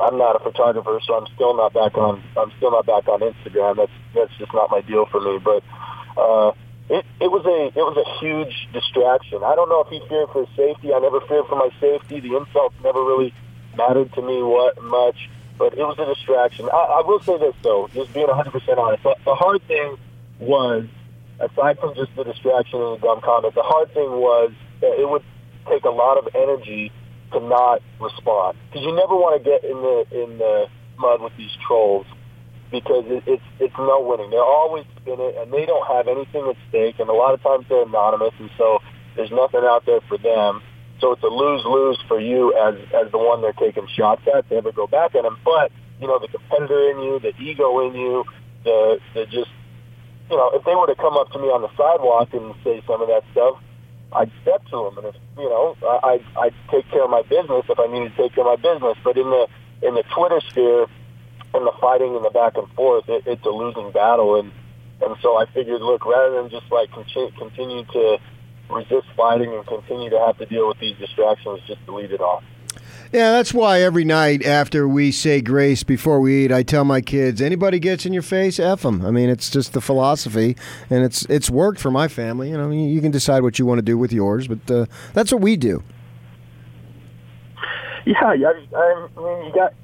I'm 0.00 0.18
not 0.18 0.36
a 0.36 0.40
photographer, 0.40 1.00
so 1.06 1.14
I'm 1.14 1.26
still 1.34 1.56
not 1.56 1.72
back 1.72 1.96
on. 1.96 2.22
I'm 2.36 2.52
still 2.56 2.70
not 2.70 2.86
back 2.86 3.08
on 3.08 3.20
Instagram. 3.20 3.76
That's 3.76 3.92
that's 4.14 4.32
just 4.38 4.52
not 4.52 4.70
my 4.70 4.80
deal 4.80 5.06
for 5.06 5.20
me. 5.20 5.38
But 5.38 5.62
uh, 6.20 6.52
it 6.90 7.06
it 7.20 7.30
was 7.30 7.46
a 7.46 7.70
it 7.72 7.82
was 7.82 7.96
a 7.96 8.06
huge 8.20 8.68
distraction. 8.72 9.42
I 9.42 9.54
don't 9.54 9.68
know 9.68 9.80
if 9.80 9.88
he 9.88 10.02
feared 10.08 10.28
for 10.30 10.44
his 10.44 10.56
safety. 10.56 10.92
I 10.92 10.98
never 10.98 11.20
feared 11.22 11.46
for 11.46 11.56
my 11.56 11.70
safety. 11.80 12.20
The 12.20 12.36
insults 12.36 12.74
never 12.82 13.00
really 13.00 13.32
mattered 13.76 14.12
to 14.14 14.22
me 14.22 14.42
what 14.42 14.82
much, 14.82 15.30
but 15.56 15.72
it 15.72 15.86
was 15.86 15.98
a 15.98 16.06
distraction. 16.06 16.68
I, 16.72 17.00
I 17.00 17.02
will 17.06 17.20
say 17.22 17.38
this 17.38 17.54
though, 17.62 17.88
just 17.94 18.12
being 18.12 18.26
100 18.26 18.50
percent 18.50 18.78
honest. 18.78 19.02
The, 19.02 19.34
hard 19.34 19.62
thing 19.68 19.96
was, 20.40 20.84
aside 21.38 21.78
from 21.78 21.94
just 21.94 22.14
the 22.16 22.24
distraction 22.24 22.82
and 22.82 22.98
the 22.98 23.06
dumb 23.06 23.20
comment, 23.22 23.54
the 23.54 23.62
hard 23.62 23.94
thing 23.94 24.10
was 24.10 24.52
that 24.80 24.98
it 24.98 25.08
would 25.08 25.22
take 25.68 25.84
a 25.84 25.94
lot 25.94 26.18
of 26.18 26.28
energy 26.34 26.90
to 27.32 27.40
not 27.40 27.80
respond 28.00 28.58
because 28.66 28.82
you 28.84 28.92
never 28.96 29.14
want 29.14 29.38
to 29.38 29.42
get 29.48 29.62
in 29.62 29.78
the 29.78 29.96
in 30.10 30.38
the 30.38 30.66
mud 30.98 31.22
with 31.22 31.36
these 31.36 31.54
trolls 31.66 32.06
because 32.70 33.04
it, 33.06 33.22
it's 33.26 33.42
it's 33.58 33.74
no 33.78 34.00
winning. 34.00 34.30
They're 34.30 34.42
always 34.42 34.84
spinning 35.00 35.32
and 35.38 35.52
they 35.52 35.66
don't 35.66 35.86
have 35.86 36.08
anything 36.08 36.48
at 36.48 36.56
stake, 36.68 36.98
and 36.98 37.08
a 37.08 37.12
lot 37.12 37.34
of 37.34 37.42
times 37.42 37.66
they're 37.68 37.82
anonymous, 37.82 38.34
and 38.38 38.50
so 38.56 38.78
there's 39.16 39.30
nothing 39.30 39.62
out 39.64 39.86
there 39.86 40.00
for 40.08 40.18
them. 40.18 40.62
So 41.00 41.12
it's 41.12 41.22
a 41.22 41.28
lose 41.28 41.64
lose 41.64 41.98
for 42.08 42.20
you 42.20 42.54
as 42.56 42.74
as 42.94 43.10
the 43.10 43.18
one 43.18 43.42
they're 43.42 43.52
taking 43.52 43.86
shots 43.88 44.22
at. 44.34 44.48
They 44.48 44.56
never 44.56 44.72
go 44.72 44.86
back 44.86 45.14
at 45.14 45.22
them, 45.22 45.38
but 45.44 45.72
you 46.00 46.06
know 46.06 46.18
the 46.18 46.28
competitor 46.28 46.90
in 46.90 47.00
you, 47.00 47.18
the 47.18 47.34
ego 47.40 47.86
in 47.88 47.94
you, 47.94 48.24
the 48.64 49.00
the 49.14 49.26
just 49.26 49.50
you 50.30 50.36
know 50.36 50.50
if 50.54 50.64
they 50.64 50.74
were 50.74 50.86
to 50.86 50.94
come 50.94 51.16
up 51.16 51.30
to 51.32 51.38
me 51.38 51.48
on 51.48 51.62
the 51.62 51.70
sidewalk 51.76 52.32
and 52.32 52.54
say 52.62 52.82
some 52.86 53.00
of 53.00 53.08
that 53.08 53.24
stuff, 53.32 53.56
I'd 54.12 54.30
step 54.42 54.64
to 54.66 54.90
them, 54.90 54.98
and 54.98 55.06
if 55.14 55.16
you 55.38 55.48
know, 55.48 55.76
I 55.82 56.20
I 56.36 56.40
I'd 56.40 56.54
take 56.70 56.88
care 56.90 57.04
of 57.04 57.10
my 57.10 57.22
business 57.22 57.64
if 57.68 57.78
I 57.78 57.86
needed 57.86 58.14
to 58.16 58.22
take 58.22 58.34
care 58.34 58.46
of 58.46 58.60
my 58.60 58.60
business. 58.60 58.96
But 59.02 59.16
in 59.16 59.30
the 59.30 59.48
in 59.82 59.94
the 59.94 60.02
Twitter 60.14 60.40
sphere, 60.48 60.86
and 61.54 61.66
the 61.66 61.72
fighting 61.80 62.14
and 62.14 62.24
the 62.24 62.30
back 62.30 62.56
and 62.56 62.68
forth, 62.72 63.08
it, 63.08 63.24
it's 63.26 63.44
a 63.44 63.50
losing 63.50 63.90
battle, 63.92 64.38
and 64.38 64.52
and 65.02 65.16
so 65.22 65.38
I 65.38 65.46
figured, 65.46 65.80
look, 65.80 66.04
rather 66.04 66.42
than 66.42 66.50
just 66.50 66.70
like 66.70 66.92
continue, 66.92 67.30
continue 67.32 67.84
to 67.84 68.18
resist 68.68 69.06
fighting 69.16 69.52
and 69.52 69.66
continue 69.66 70.10
to 70.10 70.18
have 70.18 70.36
to 70.38 70.46
deal 70.46 70.68
with 70.68 70.78
these 70.78 70.96
distractions, 70.98 71.60
just 71.66 71.84
delete 71.86 72.12
it 72.12 72.20
all. 72.20 72.42
Yeah, 73.12 73.32
that's 73.32 73.52
why 73.52 73.80
every 73.80 74.04
night 74.04 74.44
after 74.44 74.86
we 74.86 75.10
say 75.10 75.40
grace 75.40 75.82
before 75.82 76.20
we 76.20 76.44
eat, 76.44 76.52
I 76.52 76.62
tell 76.62 76.84
my 76.84 77.00
kids, 77.00 77.42
anybody 77.42 77.80
gets 77.80 78.06
in 78.06 78.12
your 78.12 78.22
face, 78.22 78.60
f 78.60 78.82
them. 78.82 79.04
I 79.04 79.10
mean, 79.10 79.28
it's 79.28 79.50
just 79.50 79.72
the 79.72 79.80
philosophy, 79.80 80.56
and 80.88 81.02
it's 81.02 81.24
it's 81.24 81.50
worked 81.50 81.80
for 81.80 81.90
my 81.90 82.06
family. 82.06 82.50
You 82.50 82.56
know, 82.56 82.70
you, 82.70 82.82
you 82.82 83.00
can 83.00 83.10
decide 83.10 83.42
what 83.42 83.58
you 83.58 83.66
want 83.66 83.78
to 83.78 83.82
do 83.82 83.98
with 83.98 84.12
yours, 84.12 84.46
but 84.46 84.70
uh, 84.70 84.86
that's 85.12 85.32
what 85.32 85.40
we 85.40 85.56
do. 85.56 85.82
Yeah, 88.06 88.32
yeah. 88.32 88.52
I, 88.76 89.08
I 89.16 89.20
mean, 89.20 89.46
you 89.46 89.52
got 89.54 89.74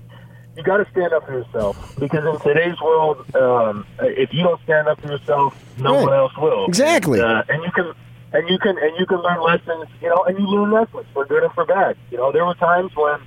you 0.57 0.63
got 0.63 0.79
to 0.79 0.87
stand 0.91 1.13
up 1.13 1.27
for 1.27 1.33
yourself 1.33 1.77
because 1.99 2.25
in 2.25 2.41
today's 2.41 2.81
world, 2.81 3.25
um, 3.35 3.87
if 4.01 4.33
you 4.33 4.43
don't 4.43 4.61
stand 4.63 4.89
up 4.89 5.01
for 5.01 5.09
yourself, 5.09 5.55
no 5.79 5.95
Right. 5.95 6.03
one 6.05 6.13
else 6.15 6.37
will. 6.39 6.65
Exactly. 6.67 7.21
And, 7.21 7.29
uh, 7.29 7.43
and 7.49 7.63
you 7.63 7.71
can 7.73 7.93
and 8.33 8.49
you 8.49 8.59
can 8.59 8.77
and 8.79 8.99
you 8.99 9.07
can 9.07 9.19
learn 9.19 9.41
lessons, 9.43 9.87
you 10.01 10.09
know, 10.09 10.25
and 10.25 10.39
you 10.39 10.47
learn 10.47 10.71
lessons 10.73 11.05
for 11.13 11.25
good 11.27 11.43
and 11.45 11.53
for 11.53 11.65
bad. 11.65 11.97
You 12.11 12.17
know, 12.19 12.33
there 12.33 12.45
were 12.47 12.55
times 12.55 12.95
when 12.97 13.21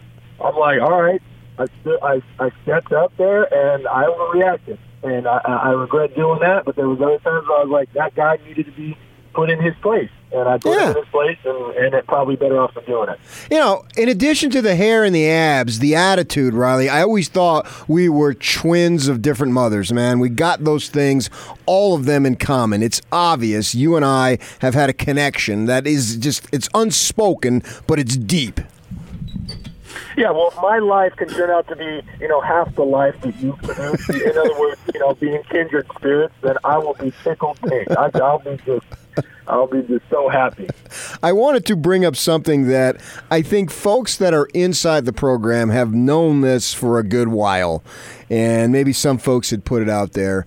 I'm 0.44 0.56
like, 0.56 0.82
all 0.82 1.02
right, 1.02 1.22
I 1.58 1.66
st- 1.84 2.02
I, 2.04 2.22
I 2.40 2.52
stepped 2.64 2.92
up 2.92 3.16
there 3.18 3.44
and 3.54 3.88
I 3.88 4.06
overreacted, 4.06 4.78
and 5.04 5.28
I, 5.28 5.40
I 5.46 5.54
I 5.54 5.70
regret 5.72 6.16
doing 6.16 6.40
that. 6.40 6.66
But 6.66 6.76
there 6.76 6.88
was 6.90 7.00
other 7.02 7.20
times 7.20 7.48
where 7.48 7.60
I 7.60 7.64
was 7.64 7.70
like, 7.70 7.94
that 7.94 8.16
guy 8.16 8.40
needed 8.48 8.66
to 8.66 8.72
be 8.72 8.98
put 9.34 9.50
in 9.50 9.62
his 9.62 9.76
place. 9.82 10.10
And 10.32 10.48
I 10.48 10.60
put 10.60 10.80
him 10.80 10.90
in 10.90 10.96
his 10.98 11.08
place, 11.08 11.38
and, 11.44 11.76
and 11.76 11.94
it 11.96 12.06
probably 12.06 12.36
better 12.36 12.60
off 12.60 12.74
for 12.74 12.82
doing 12.82 13.10
it. 13.10 13.20
You 13.50 13.58
know, 13.58 13.84
in 13.98 14.10
addition 14.10 14.52
to 14.52 14.62
the 14.62 14.76
hair 14.76 15.04
and 15.04 15.16
the 15.16 15.28
abs, 15.28 15.80
the 15.80 15.96
attitude, 15.96 16.54
Riley, 16.54 16.88
I 16.88 17.02
always 17.02 17.30
thought 17.30 17.68
we 17.90 18.10
were 18.10 18.36
twins 18.36 19.08
of 19.08 19.24
different 19.24 19.54
mothers, 19.54 19.92
man. 19.92 20.20
We 20.20 20.30
got 20.30 20.64
those 20.64 20.88
things, 20.88 21.32
all 21.66 21.96
of 21.96 22.06
them 22.06 22.28
in 22.28 22.36
common. 22.36 22.84
It's 22.84 23.02
obvious 23.12 23.74
you 23.74 23.96
and 23.96 24.06
I 24.06 24.38
have 24.60 24.76
had 24.76 24.90
a 24.90 24.94
connection 24.94 25.66
that 25.66 25.88
is 25.88 26.16
just, 26.18 26.48
it's 26.52 26.70
unspoken, 26.76 27.64
but 27.88 27.98
it's 27.98 28.16
deep. 28.16 28.62
Yeah, 30.20 30.32
well, 30.32 30.50
if 30.50 30.58
my 30.58 30.80
life 30.80 31.16
can 31.16 31.30
turn 31.30 31.50
out 31.50 31.66
to 31.70 31.78
be, 31.78 32.02
you 32.20 32.28
know, 32.28 32.42
half 32.42 32.76
the 32.76 32.84
life 32.84 33.16
that 33.22 33.38
you 33.38 33.54
produce, 33.64 34.10
in 34.10 34.38
other 34.38 34.60
words, 34.60 34.78
you 34.94 35.00
know, 35.00 35.14
being 35.14 35.42
kindred 35.44 35.88
spirits, 35.96 36.34
then 36.42 36.58
I 36.66 36.78
will 36.78 36.96
be 36.96 37.14
tickled 37.24 37.58
pink. 37.62 37.90
I'll 37.92 38.40
be 38.40 38.58
just, 38.66 38.86
I'll 39.48 39.68
be 39.68 39.82
just 39.84 40.04
so 40.10 40.28
happy. 40.28 40.68
I 41.24 41.32
wanted 41.32 41.66
to 41.68 41.78
bring 41.78 42.04
up 42.04 42.18
something 42.18 42.68
that 42.68 43.00
I 43.32 43.42
think 43.42 43.72
folks 43.72 44.18
that 44.18 44.34
are 44.34 44.50
inside 44.54 45.06
the 45.06 45.14
program 45.14 45.70
have 45.70 45.94
known 45.94 46.42
this 46.42 46.74
for 46.74 47.00
a 47.00 47.04
good 47.04 47.30
while, 47.30 47.82
and 48.30 48.74
maybe 48.74 48.92
some 48.92 49.20
folks 49.20 49.52
had 49.52 49.64
put 49.64 49.82
it 49.82 49.90
out 49.90 50.12
there. 50.12 50.46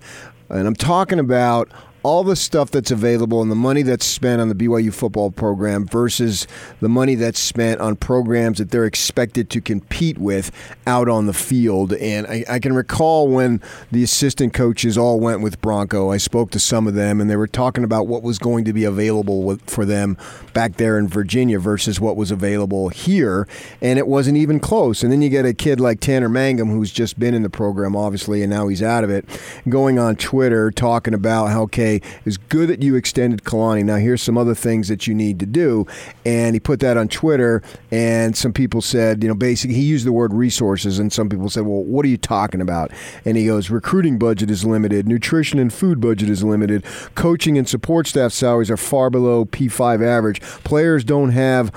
And 0.49 0.67
I'm 0.67 0.75
talking 0.75 1.17
about 1.17 1.67
all 2.03 2.23
the 2.23 2.35
stuff 2.35 2.69
that's 2.69 2.91
available 2.91 3.41
and 3.41 3.49
the 3.49 3.55
money 3.55 3.81
that's 3.81 4.05
spent 4.05 4.41
on 4.41 4.49
the 4.49 4.55
BYU 4.55 4.93
football 4.93 5.31
program 5.31 5.85
versus 5.87 6.45
the 6.81 6.89
money 6.89 7.15
that's 7.15 7.39
spent 7.39 7.79
on 7.79 7.95
programs 7.95 8.57
that 8.57 8.71
they're 8.71 8.85
expected 8.85 9.49
to 9.49 9.61
compete 9.61 10.17
with 10.17 10.51
out 10.85 11.07
on 11.07 11.25
the 11.25 11.33
field. 11.33 11.93
And 11.93 12.27
I, 12.27 12.43
I 12.49 12.59
can 12.59 12.73
recall 12.73 13.29
when 13.29 13.61
the 13.89 14.03
assistant 14.03 14.53
coaches 14.53 14.97
all 14.97 15.19
went 15.21 15.41
with 15.41 15.61
Bronco, 15.61 16.11
I 16.11 16.17
spoke 16.17 16.51
to 16.51 16.59
some 16.59 16.87
of 16.87 16.93
them 16.93 17.21
and 17.21 17.29
they 17.29 17.37
were 17.37 17.47
talking 17.47 17.85
about 17.85 18.07
what 18.07 18.21
was 18.21 18.37
going 18.37 18.65
to 18.65 18.73
be 18.73 18.83
available 18.83 19.43
with, 19.43 19.69
for 19.69 19.85
them 19.85 20.17
back 20.53 20.75
there 20.75 20.99
in 20.99 21.07
Virginia 21.07 21.57
versus 21.57 22.01
what 22.01 22.17
was 22.17 22.31
available 22.31 22.89
here. 22.89 23.47
And 23.81 23.97
it 23.97 24.07
wasn't 24.07 24.37
even 24.37 24.59
close. 24.59 25.03
And 25.03 25.11
then 25.11 25.21
you 25.21 25.29
get 25.29 25.45
a 25.45 25.53
kid 25.53 25.79
like 25.79 26.01
Tanner 26.01 26.29
Mangum, 26.29 26.69
who's 26.69 26.91
just 26.91 27.17
been 27.17 27.33
in 27.33 27.43
the 27.43 27.49
program, 27.49 27.95
obviously, 27.95 28.41
and 28.43 28.49
now 28.49 28.67
he's 28.67 28.83
out 28.83 29.05
of 29.05 29.09
it, 29.09 29.25
going 29.69 29.97
on 29.97 30.17
Twitter 30.17 30.69
talking 30.69 31.13
about 31.13 31.47
how, 31.47 31.63
okay, 31.63 31.92
it's 32.25 32.37
good 32.37 32.69
that 32.69 32.81
you 32.81 32.95
extended 32.95 33.43
Kalani. 33.43 33.83
Now, 33.83 33.97
here's 33.97 34.21
some 34.21 34.37
other 34.37 34.55
things 34.55 34.87
that 34.87 35.07
you 35.07 35.13
need 35.13 35.39
to 35.39 35.45
do. 35.45 35.85
And 36.25 36.55
he 36.55 36.59
put 36.59 36.79
that 36.79 36.97
on 36.97 37.07
Twitter, 37.07 37.61
and 37.91 38.35
some 38.35 38.53
people 38.53 38.81
said, 38.81 39.23
you 39.23 39.29
know, 39.29 39.35
basically, 39.35 39.75
he 39.75 39.83
used 39.83 40.05
the 40.05 40.11
word 40.11 40.33
resources, 40.33 40.99
and 40.99 41.11
some 41.11 41.29
people 41.29 41.49
said, 41.49 41.65
well, 41.65 41.83
what 41.83 42.05
are 42.05 42.09
you 42.09 42.17
talking 42.17 42.61
about? 42.61 42.91
And 43.25 43.37
he 43.37 43.45
goes, 43.45 43.69
recruiting 43.69 44.17
budget 44.17 44.49
is 44.49 44.65
limited, 44.65 45.07
nutrition 45.07 45.59
and 45.59 45.73
food 45.73 45.99
budget 45.99 46.29
is 46.29 46.43
limited, 46.43 46.83
coaching 47.15 47.57
and 47.57 47.67
support 47.67 48.07
staff 48.07 48.31
salaries 48.31 48.71
are 48.71 48.77
far 48.77 49.09
below 49.09 49.45
P5 49.45 50.05
average, 50.05 50.41
players 50.41 51.03
don't 51.03 51.31
have 51.31 51.71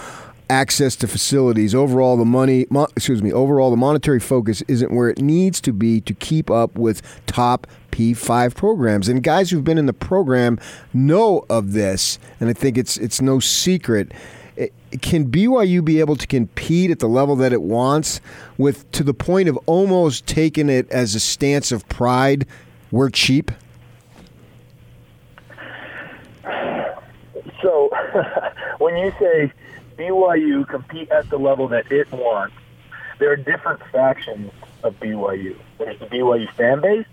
access 0.49 0.97
to 0.97 1.09
facilities. 1.09 1.75
Overall, 1.75 2.17
the 2.17 2.25
money, 2.25 2.67
mo- 2.71 2.89
excuse 2.97 3.23
me, 3.23 3.33
overall 3.33 3.71
the 3.71 3.77
monetary 3.77 4.21
focus 4.21 4.63
isn't 4.69 4.93
where 4.93 5.09
it 5.09 5.19
needs 5.21 5.61
to 5.63 5.73
be 5.73 6.01
to 6.03 6.15
keep 6.15 6.51
up 6.51 6.77
with 6.79 7.03
top 7.27 7.67
P5 7.91 8.55
programs. 8.55 9.09
And 9.09 9.23
guys 9.23 9.51
who've 9.51 9.65
been 9.65 9.79
in 9.79 9.87
the 9.87 9.93
program 9.93 10.59
know 10.93 11.45
of 11.49 11.73
this, 11.73 12.19
and 12.41 12.49
I 12.49 12.53
think 12.53 12.77
it's 12.79 12.97
it's 12.97 13.21
no 13.21 13.41
secret. 13.41 14.13
It- 14.57 14.73
Can 15.03 15.27
BYU 15.31 15.85
be 15.85 16.01
able 16.01 16.17
to 16.17 16.27
compete 16.27 16.91
at 16.91 16.99
the 17.01 17.09
level 17.09 17.37
that 17.37 17.53
it 17.53 17.63
wants 17.63 18.21
with 18.57 18.91
to 18.93 19.03
the 19.03 19.15
point 19.15 19.49
of 19.49 19.59
almost 19.67 20.27
taking 20.27 20.69
it 20.69 20.91
as 20.91 21.15
a 21.15 21.21
stance 21.21 21.73
of 21.73 21.89
pride? 21.89 22.47
We're 22.91 23.11
cheap. 23.11 23.51
So 27.63 27.91
when 28.79 28.97
you 28.97 29.13
say 29.19 29.53
BYU 29.97 30.69
compete 30.69 31.11
at 31.11 31.29
the 31.31 31.39
level 31.39 31.69
that 31.69 31.91
it 31.91 32.11
wants, 32.13 32.55
there 33.19 33.31
are 33.33 33.37
different 33.37 33.81
factions 33.91 34.53
of 34.83 34.99
BYU. 35.01 35.57
There's 35.79 35.99
the 35.99 36.07
BYU 36.07 36.53
fan 36.55 36.81
base, 36.81 37.07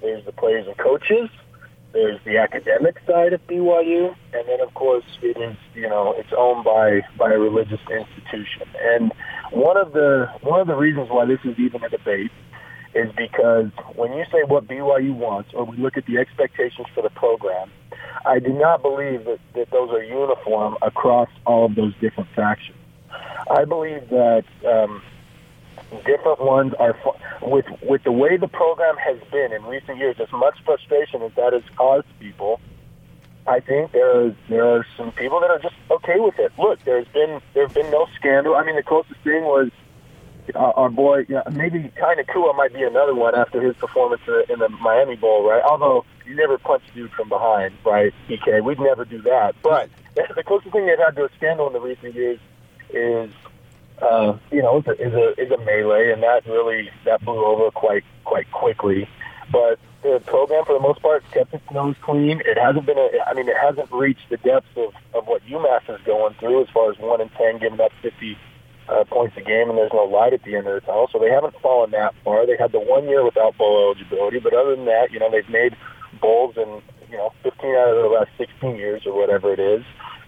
there's 0.00 0.24
the 0.24 0.32
players 0.32 0.66
and 0.66 0.76
coaches, 0.78 1.28
there's 1.92 2.18
the 2.24 2.38
academic 2.38 2.96
side 3.06 3.32
of 3.32 3.46
BYU, 3.46 4.14
and 4.32 4.48
then 4.48 4.60
of 4.60 4.72
course 4.74 5.04
it 5.20 5.36
is 5.36 5.56
you 5.74 5.88
know 5.88 6.14
it's 6.16 6.32
owned 6.36 6.64
by 6.64 7.02
by 7.18 7.32
a 7.32 7.38
religious 7.38 7.80
institution. 7.90 8.66
And 8.80 9.12
one 9.50 9.76
of 9.76 9.92
the 9.92 10.30
one 10.40 10.60
of 10.60 10.66
the 10.66 10.74
reasons 10.74 11.08
why 11.10 11.26
this 11.26 11.40
is 11.44 11.58
even 11.58 11.84
a 11.84 11.88
debate 11.88 12.30
is 12.94 13.10
because 13.16 13.70
when 13.94 14.12
you 14.12 14.24
say 14.30 14.42
what 14.46 14.66
BYU 14.66 15.14
wants, 15.14 15.50
or 15.54 15.64
we 15.64 15.76
look 15.76 15.96
at 15.96 16.06
the 16.06 16.18
expectations 16.18 16.86
for 16.94 17.02
the 17.02 17.10
program, 17.10 17.70
I 18.24 18.38
do 18.38 18.52
not 18.52 18.82
believe 18.82 19.24
that, 19.24 19.40
that 19.54 19.70
those 19.70 19.90
are 19.90 20.02
uniform 20.02 20.76
across 20.82 21.28
all 21.46 21.66
of 21.66 21.74
those 21.74 21.94
different 22.00 22.30
factions. 22.34 22.78
I 23.50 23.64
believe 23.64 24.08
that 24.10 24.44
um, 24.66 25.02
different 26.06 26.40
ones 26.40 26.72
are 26.78 26.96
with 27.42 27.66
with 27.82 28.02
the 28.04 28.12
way 28.12 28.36
the 28.36 28.48
program 28.48 28.96
has 28.96 29.18
been 29.30 29.52
in 29.52 29.64
recent 29.64 29.98
years. 29.98 30.16
As 30.20 30.30
much 30.32 30.54
frustration 30.64 31.22
as 31.22 31.32
that 31.36 31.52
has 31.52 31.62
caused 31.76 32.06
people, 32.18 32.60
I 33.46 33.60
think 33.60 33.92
there 33.92 34.26
are, 34.26 34.36
there 34.48 34.66
are 34.66 34.86
some 34.96 35.12
people 35.12 35.40
that 35.40 35.50
are 35.50 35.58
just 35.58 35.74
okay 35.90 36.18
with 36.18 36.38
it. 36.38 36.52
Look, 36.58 36.82
there's 36.84 37.08
been 37.08 37.40
there's 37.54 37.72
been 37.72 37.90
no 37.90 38.06
scandal. 38.16 38.54
I 38.54 38.64
mean, 38.64 38.76
the 38.76 38.82
closest 38.82 39.20
thing 39.20 39.42
was 39.44 39.70
uh, 40.54 40.58
our 40.58 40.90
boy, 40.90 41.24
yeah, 41.28 41.42
maybe 41.52 41.90
Kai 41.96 42.14
Nacua 42.16 42.56
might 42.56 42.72
be 42.72 42.82
another 42.82 43.14
one 43.14 43.34
after 43.34 43.60
his 43.60 43.76
performance 43.76 44.22
in 44.26 44.32
the, 44.32 44.52
in 44.52 44.58
the 44.58 44.68
Miami 44.68 45.16
Bowl, 45.16 45.48
right? 45.48 45.62
Although 45.62 46.04
you 46.26 46.34
never 46.34 46.58
punch 46.58 46.82
dude 46.94 47.12
from 47.12 47.28
behind, 47.28 47.74
right? 47.84 48.12
PK, 48.28 48.62
we'd 48.62 48.80
never 48.80 49.04
do 49.04 49.22
that. 49.22 49.54
But 49.62 49.88
the 50.14 50.42
closest 50.42 50.72
thing 50.72 50.86
they've 50.86 50.98
had 50.98 51.16
to 51.16 51.24
a 51.24 51.28
scandal 51.36 51.66
in 51.68 51.72
the 51.72 51.80
recent 51.80 52.14
years 52.14 52.38
is, 52.90 53.30
uh, 54.00 54.36
you 54.50 54.62
know, 54.62 54.78
is 54.78 54.86
a, 54.86 54.92
is 54.92 55.14
a 55.14 55.40
is 55.40 55.50
a 55.50 55.58
melee, 55.58 56.10
and 56.12 56.22
that 56.22 56.46
really 56.46 56.90
that 57.04 57.24
blew 57.24 57.44
over 57.44 57.70
quite 57.70 58.04
quite 58.24 58.50
quickly. 58.50 59.08
But 59.50 59.78
the 60.02 60.20
program, 60.26 60.64
for 60.64 60.72
the 60.74 60.80
most 60.80 61.00
part, 61.00 61.22
kept 61.30 61.54
its 61.54 61.64
nose 61.70 61.94
clean. 62.02 62.42
It 62.44 62.58
hasn't 62.58 62.86
been 62.86 62.98
a, 62.98 63.08
I 63.26 63.34
mean, 63.34 63.48
it 63.48 63.56
hasn't 63.56 63.92
reached 63.92 64.28
the 64.30 64.38
depths 64.38 64.68
of, 64.76 64.92
of 65.14 65.26
what 65.26 65.46
UMass 65.46 65.88
is 65.88 66.00
going 66.04 66.34
through 66.34 66.62
as 66.62 66.68
far 66.70 66.90
as 66.90 66.98
one 66.98 67.20
and 67.20 67.30
ten 67.34 67.58
giving 67.58 67.80
up 67.80 67.92
fifty 68.02 68.36
uh, 68.88 69.04
points 69.04 69.36
a 69.36 69.40
game, 69.40 69.68
and 69.68 69.78
there's 69.78 69.92
no 69.92 70.04
light 70.04 70.32
at 70.32 70.42
the 70.44 70.56
end 70.56 70.66
of 70.66 70.74
the 70.74 70.80
tunnel. 70.80 71.08
So 71.12 71.18
they 71.18 71.30
haven't 71.30 71.54
fallen 71.60 71.90
that 71.92 72.14
far. 72.24 72.46
They 72.46 72.56
had 72.56 72.72
the 72.72 72.80
one 72.80 73.08
year 73.08 73.24
without 73.24 73.56
bowl 73.56 73.92
eligibility, 73.92 74.38
but 74.40 74.54
other 74.54 74.76
than 74.76 74.86
that, 74.86 75.12
you 75.12 75.18
know, 75.18 75.30
they've 75.30 75.48
made 75.48 75.76
bowls 76.20 76.56
in 76.56 76.82
you 77.10 77.16
know 77.16 77.32
15 77.42 77.70
out 77.70 77.88
of 77.88 78.02
the 78.02 78.08
last 78.08 78.30
16 78.38 78.76
years 78.76 79.02
or 79.06 79.16
whatever 79.16 79.52
it 79.52 79.60
is, 79.60 79.84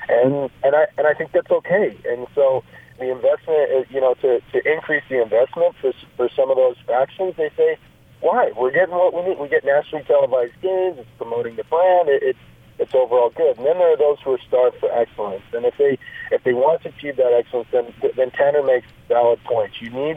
and 0.08 0.50
and 0.62 0.76
I 0.76 0.86
and 0.96 1.06
I 1.06 1.14
think 1.14 1.32
that's 1.32 1.50
okay. 1.50 1.96
And 2.04 2.26
so 2.34 2.62
the 2.98 3.10
investment, 3.10 3.70
is, 3.72 3.86
you 3.90 4.00
know, 4.00 4.14
to 4.22 4.40
to 4.52 4.72
increase 4.72 5.04
the 5.08 5.20
investment 5.20 5.74
for 5.80 5.92
for 6.16 6.28
some 6.36 6.50
of 6.50 6.56
those 6.56 6.76
factions, 6.86 7.34
they 7.36 7.50
say, 7.56 7.76
why? 8.20 8.52
We're 8.56 8.70
getting 8.70 8.94
what 8.94 9.12
we 9.12 9.22
need. 9.28 9.38
We 9.38 9.48
get 9.48 9.64
nationally 9.64 10.04
televised 10.04 10.60
games. 10.62 10.98
It's 10.98 11.10
promoting 11.18 11.56
the 11.56 11.64
brand. 11.64 12.08
It, 12.08 12.22
it's 12.22 12.38
it's 12.78 12.94
overall 12.94 13.30
good. 13.30 13.56
And 13.56 13.66
then 13.66 13.78
there 13.78 13.92
are 13.92 13.96
those 13.96 14.18
who 14.24 14.32
are 14.32 14.40
starved 14.46 14.76
for 14.78 14.90
excellence. 14.92 15.42
And 15.52 15.64
if 15.64 15.76
they 15.78 15.98
if 16.30 16.42
they 16.44 16.52
want 16.52 16.82
to 16.82 16.88
achieve 16.88 17.16
that 17.16 17.32
excellence, 17.32 17.68
then 17.72 17.92
then 18.16 18.30
Tanner 18.30 18.62
makes 18.62 18.86
valid 19.08 19.42
points. 19.44 19.80
You 19.80 19.90
need 19.90 20.16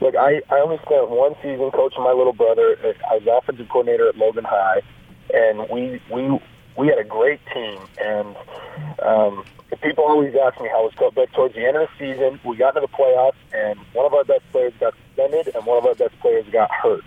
look. 0.00 0.16
I 0.16 0.42
I 0.50 0.60
only 0.60 0.78
spent 0.78 1.10
one 1.10 1.34
season 1.42 1.70
coaching 1.70 2.02
my 2.02 2.12
little 2.12 2.32
brother. 2.32 2.76
I 3.10 3.18
was 3.18 3.26
offensive 3.26 3.68
coordinator 3.68 4.08
at 4.08 4.16
Logan 4.16 4.44
High, 4.44 4.82
and 5.32 5.68
we 5.70 6.00
we 6.10 6.40
we 6.76 6.88
had 6.88 6.98
a 6.98 7.04
great 7.04 7.40
team. 7.52 7.78
And 8.02 8.36
um, 9.02 9.44
people 9.82 10.04
always 10.04 10.34
ask 10.34 10.60
me 10.60 10.68
how 10.68 10.82
it 10.82 10.84
was 10.84 10.94
coached. 10.96 11.14
But 11.14 11.32
towards 11.32 11.54
the 11.54 11.66
end 11.66 11.76
of 11.76 11.88
the 11.88 12.12
season, 12.12 12.40
we 12.44 12.56
got 12.56 12.76
into 12.76 12.86
the 12.86 12.92
playoffs, 12.92 13.38
and 13.52 13.78
one 13.92 14.06
of 14.06 14.14
our 14.14 14.24
best 14.24 14.42
players 14.50 14.72
got 14.80 14.94
suspended, 15.06 15.54
and 15.54 15.64
one 15.66 15.78
of 15.78 15.86
our 15.86 15.94
best 15.94 16.18
players 16.20 16.46
got 16.52 16.70
hurt. 16.70 17.04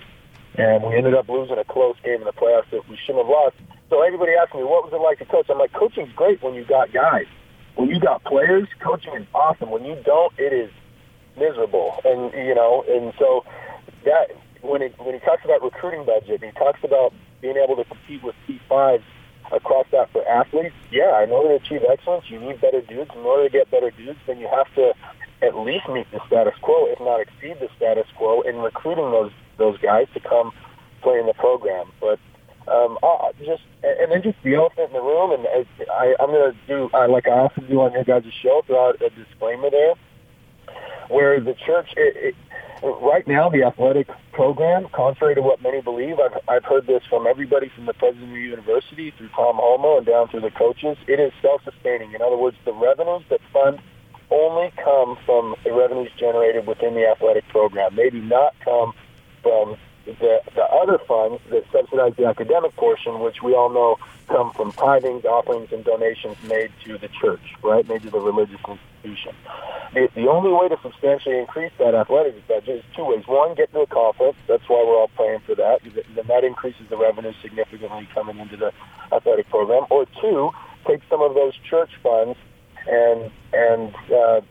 And 0.55 0.83
we 0.83 0.95
ended 0.95 1.13
up 1.13 1.29
losing 1.29 1.57
a 1.57 1.63
close 1.63 1.95
game 2.03 2.15
in 2.15 2.23
the 2.23 2.33
playoffs 2.33 2.69
that 2.71 2.87
we 2.89 2.97
shouldn't 2.97 3.25
have 3.25 3.29
lost. 3.29 3.55
So 3.89 4.01
everybody 4.01 4.33
asked 4.33 4.53
me, 4.53 4.63
what 4.63 4.83
was 4.83 4.93
it 4.93 5.01
like 5.01 5.19
to 5.19 5.25
coach? 5.25 5.47
I'm 5.49 5.57
like, 5.57 5.73
coaching's 5.73 6.11
great 6.13 6.43
when 6.43 6.53
you 6.53 6.65
got 6.65 6.91
guys. 6.91 7.25
When 7.75 7.89
you 7.89 7.99
got 7.99 8.23
players, 8.23 8.67
coaching 8.79 9.13
is 9.13 9.25
awesome. 9.33 9.69
When 9.69 9.85
you 9.85 9.95
don't, 10.03 10.33
it 10.37 10.51
is 10.51 10.71
miserable. 11.37 11.95
And 12.03 12.33
you 12.33 12.55
know, 12.55 12.83
and 12.89 13.13
so 13.17 13.45
that 14.03 14.31
when 14.61 14.81
he 14.81 14.87
when 14.97 15.13
he 15.13 15.19
talks 15.19 15.45
about 15.45 15.61
recruiting 15.61 16.05
budget, 16.05 16.43
he 16.43 16.51
talks 16.51 16.79
about 16.83 17.13
being 17.41 17.55
able 17.55 17.75
to 17.75 17.85
compete 17.85 18.23
with 18.23 18.35
P5s 18.47 19.03
across 19.51 19.85
that 19.91 20.11
for 20.11 20.27
athletes. 20.27 20.75
Yeah, 20.91 21.23
in 21.23 21.31
order 21.31 21.57
to 21.57 21.63
achieve 21.63 21.81
excellence, 21.89 22.25
you 22.29 22.39
need 22.39 22.59
better 22.59 22.81
dudes. 22.81 23.11
In 23.15 23.21
order 23.21 23.43
to 23.43 23.49
get 23.49 23.71
better 23.71 23.91
dudes, 23.91 24.19
then 24.27 24.39
you 24.39 24.47
have 24.47 24.73
to 24.75 24.93
at 25.41 25.55
least 25.55 25.87
meet 25.87 26.09
the 26.11 26.19
status 26.27 26.55
quo, 26.61 26.87
if 26.87 26.99
not 26.99 27.21
exceed 27.21 27.59
the 27.59 27.69
status 27.77 28.07
quo, 28.17 28.41
in 28.41 28.57
recruiting 28.57 29.11
those 29.11 29.31
those 29.57 29.77
guys 29.79 30.07
to 30.13 30.19
come 30.19 30.51
play 31.01 31.19
in 31.19 31.25
the 31.25 31.33
program. 31.33 31.85
But 32.01 32.19
um, 32.67 32.97
uh, 33.01 33.31
just 33.39 33.63
and 33.83 34.11
then 34.11 34.21
just 34.21 34.37
the 34.43 34.55
elephant 34.55 34.89
in 34.89 34.93
the 34.93 35.01
room, 35.01 35.31
and 35.31 35.47
I, 35.47 35.65
I, 35.91 36.15
I'm 36.19 36.31
going 36.31 36.51
to 36.51 36.57
do 36.67 36.89
uh, 36.93 37.07
like 37.07 37.27
I 37.27 37.31
often 37.31 37.67
do 37.67 37.81
on 37.81 37.93
your 37.93 38.03
guys' 38.03 38.25
show, 38.41 38.61
throw 38.65 38.89
out 38.89 39.01
a 39.01 39.09
disclaimer 39.09 39.69
there, 39.69 39.93
where 41.09 41.39
the 41.39 41.53
church, 41.53 41.93
it, 41.95 42.35
it, 42.35 42.35
right 43.01 43.27
now, 43.27 43.49
the 43.49 43.63
athletic 43.63 44.07
program, 44.33 44.87
contrary 44.91 45.35
to 45.35 45.41
what 45.41 45.61
many 45.61 45.81
believe, 45.81 46.19
I've, 46.19 46.37
I've 46.47 46.65
heard 46.65 46.87
this 46.87 47.03
from 47.09 47.25
everybody 47.25 47.69
from 47.69 47.85
the 47.85 47.93
president 47.93 48.29
of 48.29 48.35
the 48.35 48.41
university 48.41 49.11
through 49.11 49.29
Tom 49.29 49.57
Holmoe 49.57 49.97
and 49.97 50.05
down 50.05 50.27
through 50.27 50.41
the 50.41 50.51
coaches. 50.51 50.97
It 51.07 51.19
is 51.19 51.31
self-sustaining. 51.41 52.13
In 52.13 52.21
other 52.21 52.37
words, 52.37 52.57
the 52.65 52.73
revenues 52.73 53.23
that 53.29 53.41
fund 53.53 53.79
only 54.29 54.71
come 54.83 55.17
from 55.25 55.55
the 55.63 55.71
revenues 55.71 56.11
generated 56.17 56.67
within 56.67 56.93
the 56.95 57.07
athletic 57.07 57.47
program. 57.47 57.95
They 57.95 58.09
do 58.09 58.21
not 58.21 58.53
come 58.59 58.93
from 59.41 59.77
the, 60.19 60.41
the 60.55 60.63
other 60.63 60.97
funds 60.99 61.41
that 61.49 61.63
subsidize 61.71 62.13
the 62.17 62.25
academic 62.25 62.75
portion, 62.75 63.19
which 63.19 63.41
we 63.41 63.53
all 63.53 63.69
know 63.69 63.97
come 64.27 64.51
from 64.51 64.71
tithings, 64.73 65.25
offerings, 65.25 65.71
and 65.71 65.83
donations 65.83 66.35
made 66.47 66.71
to 66.85 66.97
the 66.97 67.07
church, 67.21 67.55
right, 67.63 67.87
made 67.87 68.01
to 68.03 68.09
the 68.09 68.19
religious 68.19 68.59
institution. 68.67 69.33
The, 69.93 70.09
the 70.15 70.27
only 70.27 70.51
way 70.51 70.67
to 70.67 70.77
substantially 70.81 71.37
increase 71.39 71.71
that 71.79 71.95
athletic 71.95 72.47
budget 72.47 72.79
is 72.79 72.83
two 72.95 73.05
ways. 73.05 73.23
One, 73.27 73.55
get 73.55 73.71
to 73.73 73.81
a 73.81 73.87
conference. 73.87 74.35
That's 74.47 74.67
why 74.67 74.83
we're 74.85 74.97
all 74.97 75.11
praying 75.15 75.41
for 75.45 75.55
that. 75.55 75.83
And 75.83 75.93
then 76.15 76.27
that 76.27 76.43
increases 76.43 76.87
the 76.89 76.97
revenue 76.97 77.33
significantly 77.41 78.07
coming 78.13 78.39
into 78.39 78.57
the 78.57 78.73
athletic 79.11 79.49
program. 79.49 79.85
Or 79.89 80.05
two, 80.21 80.51
take 80.85 81.01
some 81.09 81.21
of 81.21 81.33
those 81.35 81.53
church 81.69 81.91
funds 82.03 82.37
and 82.87 83.31
and 83.53 83.95
uh, 84.11 84.41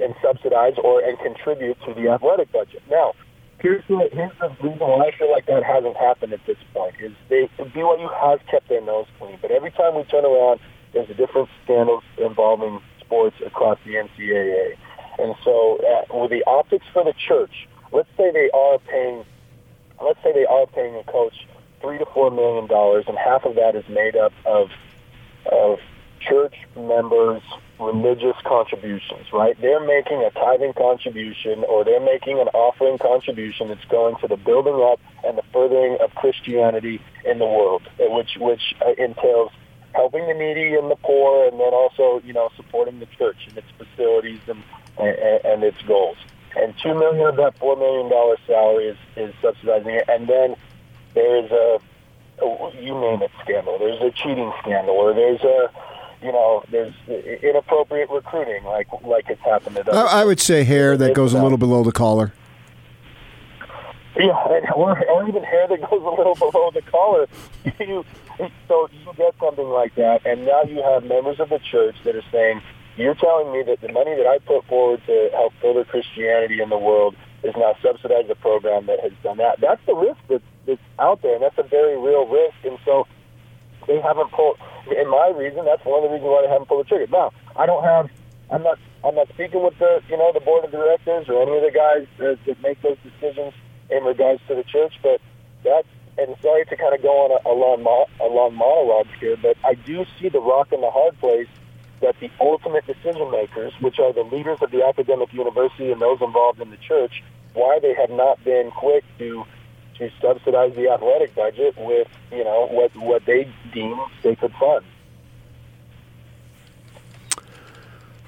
and 0.00 0.14
subsidize 0.22 0.74
or 0.82 1.00
and 1.00 1.18
contribute 1.18 1.76
to 1.86 1.94
the 1.94 2.08
athletic 2.08 2.50
budget. 2.52 2.82
Now, 2.90 3.14
here's 3.62 3.84
the 3.88 4.08
here's 4.12 4.32
reason 4.60 4.78
why 4.78 5.06
I 5.06 5.16
feel 5.16 5.30
like 5.30 5.46
that 5.46 5.62
hasn't 5.62 5.96
happened 5.96 6.32
at 6.32 6.44
this 6.46 6.58
point 6.74 6.96
is 7.00 7.12
they 7.28 7.48
BYU 7.58 8.12
has 8.20 8.40
kept 8.50 8.68
their 8.68 8.82
nose 8.82 9.06
clean, 9.18 9.38
but 9.40 9.50
every 9.50 9.70
time 9.70 9.94
we 9.94 10.02
turn 10.04 10.24
around, 10.24 10.60
there's 10.92 11.08
a 11.08 11.14
different 11.14 11.48
scandals 11.64 12.02
involving 12.18 12.82
sports 13.00 13.36
across 13.46 13.78
the 13.86 13.94
NCAA, 13.94 14.76
and 15.18 15.34
so 15.44 15.78
uh, 15.78 16.18
with 16.18 16.30
the 16.30 16.42
optics 16.46 16.84
for 16.92 17.04
the 17.04 17.14
church, 17.28 17.68
let's 17.92 18.08
say 18.16 18.32
they 18.32 18.50
are 18.52 18.78
paying, 18.80 19.24
let's 20.04 20.18
say 20.22 20.32
they 20.32 20.46
are 20.46 20.66
paying 20.66 20.96
a 20.96 21.04
coach 21.04 21.46
three 21.80 21.98
to 21.98 22.06
four 22.12 22.30
million 22.30 22.66
dollars, 22.66 23.04
and 23.06 23.16
half 23.16 23.44
of 23.44 23.54
that 23.54 23.76
is 23.76 23.84
made 23.88 24.16
up 24.16 24.32
of 24.44 24.70
of 25.50 25.78
church 26.20 26.54
members' 26.76 27.42
religious 27.82 28.36
contributions, 28.44 29.32
right? 29.32 29.60
They're 29.60 29.84
making 29.84 30.22
a 30.22 30.30
tithing 30.30 30.74
contribution 30.74 31.64
or 31.68 31.84
they're 31.84 32.00
making 32.00 32.38
an 32.38 32.48
offering 32.48 32.98
contribution 32.98 33.68
that's 33.68 33.84
going 33.86 34.16
to 34.16 34.28
the 34.28 34.36
building 34.36 34.80
up 34.82 35.00
and 35.24 35.36
the 35.36 35.42
furthering 35.52 35.98
of 36.00 36.14
Christianity 36.14 37.00
in 37.24 37.38
the 37.38 37.46
world, 37.46 37.82
which 37.98 38.36
which 38.38 38.74
uh, 38.84 38.92
entails 39.02 39.52
helping 39.94 40.26
the 40.26 40.34
needy 40.34 40.74
and 40.74 40.90
the 40.90 40.96
poor, 40.96 41.48
and 41.48 41.60
then 41.60 41.72
also 41.72 42.20
you 42.24 42.32
know 42.32 42.50
supporting 42.56 42.98
the 43.00 43.06
church 43.18 43.38
and 43.48 43.56
its 43.58 43.68
facilities 43.76 44.40
and 44.48 44.62
and, 44.98 45.44
and 45.44 45.64
its 45.64 45.80
goals. 45.82 46.16
And 46.56 46.74
two 46.82 46.94
million 46.94 47.26
of 47.26 47.36
that 47.36 47.58
four 47.58 47.76
million 47.76 48.10
dollar 48.10 48.36
salary 48.46 48.88
is 48.88 48.98
is 49.16 49.34
subsidizing 49.40 49.94
it, 49.94 50.04
and 50.08 50.28
then 50.28 50.56
there 51.14 51.44
is 51.44 51.50
a, 51.50 51.78
a 52.42 52.72
you 52.80 52.98
name 53.00 53.22
it 53.22 53.30
scandal. 53.42 53.78
There's 53.78 54.00
a 54.00 54.10
cheating 54.10 54.52
scandal, 54.60 54.94
or 54.94 55.14
there's 55.14 55.42
a 55.42 55.70
you 56.22 56.32
know, 56.32 56.62
there's 56.70 56.94
inappropriate 57.42 58.08
recruiting, 58.10 58.64
like 58.64 58.88
like 59.02 59.28
it's 59.28 59.40
happened 59.42 59.76
to. 59.76 59.90
I, 59.90 60.22
I 60.22 60.24
would 60.24 60.40
say 60.40 60.64
hair 60.64 60.96
that 60.96 61.14
goes 61.14 61.34
a 61.34 61.38
uh, 61.38 61.42
little 61.42 61.58
below 61.58 61.82
the 61.82 61.92
collar. 61.92 62.32
Yeah, 64.16 64.30
or, 64.76 65.08
or 65.08 65.28
even 65.28 65.42
hair 65.42 65.66
that 65.68 65.80
goes 65.80 66.02
a 66.02 66.10
little 66.10 66.34
below 66.34 66.70
the 66.72 66.82
collar. 66.82 67.26
you, 67.80 68.04
so 68.68 68.88
you 68.92 69.12
get 69.16 69.34
something 69.40 69.68
like 69.68 69.94
that, 69.96 70.24
and 70.24 70.44
now 70.46 70.62
you 70.62 70.82
have 70.82 71.04
members 71.04 71.40
of 71.40 71.48
the 71.48 71.58
church 71.58 71.96
that 72.04 72.14
are 72.14 72.24
saying, 72.30 72.62
"You're 72.96 73.14
telling 73.14 73.52
me 73.52 73.62
that 73.64 73.80
the 73.80 73.92
money 73.92 74.14
that 74.14 74.26
I 74.26 74.38
put 74.38 74.64
forward 74.66 75.02
to 75.06 75.30
help 75.32 75.54
further 75.60 75.84
Christianity 75.84 76.60
in 76.60 76.68
the 76.68 76.78
world 76.78 77.16
is 77.42 77.54
now 77.56 77.74
subsidize 77.82 78.26
a 78.30 78.36
program 78.36 78.86
that 78.86 79.00
has 79.00 79.12
done 79.22 79.38
that." 79.38 79.60
That's 79.60 79.84
the 79.86 79.94
risk 79.94 80.20
that's, 80.28 80.44
that's 80.66 80.80
out 80.98 81.22
there, 81.22 81.34
and 81.34 81.42
that's 81.42 81.58
a 81.58 81.64
very 81.64 81.98
real 81.98 82.26
risk. 82.26 82.56
And 82.64 82.78
so 82.84 83.06
they 83.86 84.00
haven't 84.00 84.30
pulled. 84.32 84.58
In 84.90 85.08
my 85.10 85.32
reason, 85.36 85.64
that's 85.64 85.84
one 85.84 86.02
of 86.02 86.10
the 86.10 86.14
reasons 86.14 86.30
why 86.30 86.42
they 86.42 86.52
haven't 86.52 86.68
pulled 86.68 86.84
the 86.84 86.88
trigger. 86.88 87.10
Now, 87.10 87.32
I 87.56 87.66
don't 87.66 87.84
have. 87.84 88.10
I'm 88.50 88.62
not. 88.62 88.78
I'm 89.04 89.14
not 89.14 89.28
speaking 89.34 89.62
with 89.62 89.78
the 89.78 90.02
you 90.08 90.16
know 90.16 90.30
the 90.32 90.40
board 90.40 90.64
of 90.64 90.70
directors 90.70 91.28
or 91.28 91.42
any 91.42 91.56
of 91.56 91.62
the 91.62 91.74
guys 91.74 92.06
that, 92.18 92.38
that 92.46 92.62
make 92.62 92.80
those 92.82 92.98
decisions 93.02 93.54
in 93.90 94.04
regards 94.04 94.40
to 94.48 94.54
the 94.54 94.64
church, 94.64 94.94
but 95.02 95.20
that's. 95.64 95.88
And 96.18 96.36
sorry 96.42 96.66
to 96.66 96.76
kind 96.76 96.94
of 96.94 97.00
go 97.00 97.24
on 97.24 97.30
a, 97.32 97.48
a 97.48 97.54
long 97.56 97.80
a 98.20 98.28
long 98.28 98.54
monologue 98.54 99.08
here, 99.18 99.34
but 99.40 99.56
I 99.64 99.72
do 99.72 100.04
see 100.20 100.28
the 100.28 100.40
rock 100.40 100.70
in 100.70 100.82
the 100.82 100.90
hard 100.90 101.18
place 101.18 101.48
that 102.02 102.16
the 102.20 102.30
ultimate 102.38 102.86
decision 102.86 103.30
makers, 103.30 103.72
which 103.80 103.98
are 103.98 104.12
the 104.12 104.22
leaders 104.24 104.58
of 104.60 104.70
the 104.72 104.84
academic 104.84 105.32
university 105.32 105.90
and 105.90 106.02
those 106.02 106.20
involved 106.20 106.60
in 106.60 106.70
the 106.70 106.76
church, 106.76 107.22
why 107.54 107.78
they 107.80 107.94
have 107.94 108.10
not 108.10 108.44
been 108.44 108.70
quick 108.72 109.04
to 109.18 109.44
to 110.08 110.16
subsidize 110.20 110.74
the 110.74 110.88
athletic 110.88 111.34
budget 111.34 111.74
with 111.78 112.08
you 112.30 112.44
know 112.44 112.66
what 112.70 112.94
what 112.96 113.24
they 113.24 113.52
deem 113.72 113.98
sacred 114.22 114.52
funds. 114.58 114.86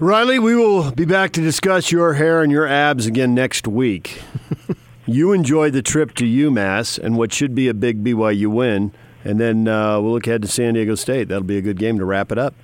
Riley, 0.00 0.40
we 0.40 0.56
will 0.56 0.90
be 0.90 1.04
back 1.04 1.30
to 1.32 1.40
discuss 1.40 1.92
your 1.92 2.14
hair 2.14 2.42
and 2.42 2.50
your 2.50 2.66
abs 2.66 3.06
again 3.06 3.32
next 3.32 3.68
week. 3.68 4.20
you 5.06 5.32
enjoy 5.32 5.70
the 5.70 5.82
trip 5.82 6.14
to 6.14 6.24
UMass 6.24 6.98
and 6.98 7.16
what 7.16 7.32
should 7.32 7.54
be 7.54 7.68
a 7.68 7.74
big 7.74 8.02
BYU 8.02 8.48
win, 8.48 8.92
and 9.22 9.38
then 9.38 9.68
uh, 9.68 10.00
we'll 10.00 10.12
look 10.12 10.26
ahead 10.26 10.42
to 10.42 10.48
San 10.48 10.74
Diego 10.74 10.96
State. 10.96 11.28
That'll 11.28 11.44
be 11.44 11.58
a 11.58 11.62
good 11.62 11.78
game 11.78 11.98
to 11.98 12.04
wrap 12.04 12.32
it 12.32 12.38
up. 12.38 12.54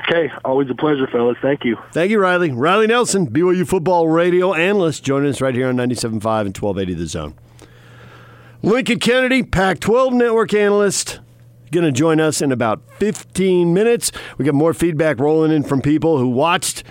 Okay, 0.00 0.32
always 0.44 0.68
a 0.70 0.74
pleasure, 0.74 1.06
fellas. 1.06 1.36
Thank 1.40 1.64
you. 1.64 1.76
Thank 1.92 2.10
you, 2.10 2.18
Riley. 2.18 2.50
Riley 2.50 2.86
Nelson, 2.86 3.28
BYU 3.28 3.66
football 3.66 4.08
radio 4.08 4.54
analyst, 4.54 5.04
joining 5.04 5.30
us 5.30 5.40
right 5.40 5.54
here 5.54 5.68
on 5.68 5.76
97.5 5.76 6.12
and 6.12 6.22
1280 6.56 6.94
The 6.94 7.06
Zone. 7.06 7.34
Lincoln 8.62 8.98
Kennedy, 8.98 9.44
Pac 9.44 9.78
12 9.78 10.12
network 10.14 10.52
analyst, 10.52 11.20
going 11.70 11.84
to 11.84 11.92
join 11.92 12.18
us 12.18 12.42
in 12.42 12.50
about 12.50 12.82
15 12.98 13.72
minutes. 13.72 14.10
We 14.36 14.44
got 14.44 14.54
more 14.54 14.74
feedback 14.74 15.20
rolling 15.20 15.52
in 15.52 15.62
from 15.62 15.80
people 15.80 16.18
who 16.18 16.28
watched 16.28 16.82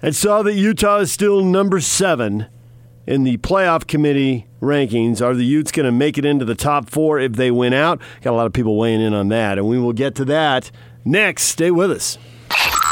and 0.00 0.14
saw 0.14 0.42
that 0.42 0.54
Utah 0.54 0.98
is 0.98 1.12
still 1.12 1.44
number 1.44 1.80
seven 1.80 2.46
in 3.04 3.24
the 3.24 3.36
playoff 3.38 3.88
committee 3.88 4.46
rankings. 4.60 5.20
Are 5.20 5.34
the 5.34 5.44
Utes 5.44 5.72
going 5.72 5.86
to 5.86 5.92
make 5.92 6.18
it 6.18 6.24
into 6.24 6.44
the 6.44 6.54
top 6.54 6.88
four 6.88 7.18
if 7.18 7.32
they 7.32 7.50
win 7.50 7.72
out? 7.72 8.00
Got 8.20 8.30
a 8.30 8.36
lot 8.36 8.46
of 8.46 8.52
people 8.52 8.76
weighing 8.76 9.00
in 9.00 9.12
on 9.12 9.26
that, 9.28 9.58
and 9.58 9.66
we 9.66 9.80
will 9.80 9.92
get 9.92 10.14
to 10.16 10.24
that 10.26 10.70
next. 11.04 11.44
Stay 11.44 11.72
with 11.72 11.90
us. 11.90 12.16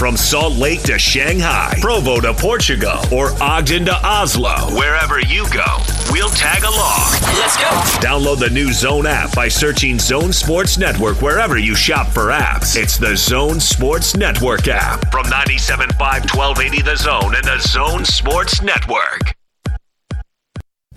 From 0.00 0.16
Salt 0.16 0.54
Lake 0.54 0.82
to 0.84 0.98
Shanghai, 0.98 1.76
Provo 1.78 2.20
to 2.22 2.32
Portugal, 2.32 3.02
or 3.12 3.32
Ogden 3.42 3.84
to 3.84 3.94
Oslo, 4.02 4.54
wherever 4.74 5.20
you 5.20 5.44
go, 5.52 5.76
we'll 6.10 6.30
tag 6.30 6.62
along. 6.62 7.10
Let's 7.38 7.58
go. 7.58 7.68
Download 8.00 8.38
the 8.38 8.48
new 8.48 8.72
Zone 8.72 9.04
app 9.04 9.34
by 9.34 9.48
searching 9.48 9.98
Zone 9.98 10.32
Sports 10.32 10.78
Network 10.78 11.20
wherever 11.20 11.58
you 11.58 11.74
shop 11.74 12.06
for 12.06 12.28
apps. 12.28 12.82
It's 12.82 12.96
the 12.96 13.14
Zone 13.14 13.60
Sports 13.60 14.16
Network 14.16 14.68
app 14.68 15.12
from 15.12 15.26
97.5 15.26 15.98
1280 16.34 16.80
The 16.80 16.96
Zone 16.96 17.34
and 17.34 17.44
the 17.44 17.58
Zone 17.58 18.06
Sports 18.06 18.62
Network. 18.62 19.34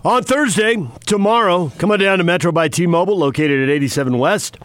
On 0.06 0.24
Thursday, 0.24 0.78
tomorrow, 1.06 1.74
come 1.78 1.92
on 1.92 2.00
down 2.00 2.20
to 2.20 2.24
Metro 2.24 2.54
by 2.54 2.70
T 2.70 2.88
Mobile, 2.88 3.18
located 3.18 3.68
at 3.68 3.70
87 3.70 4.18
West. 4.18 4.60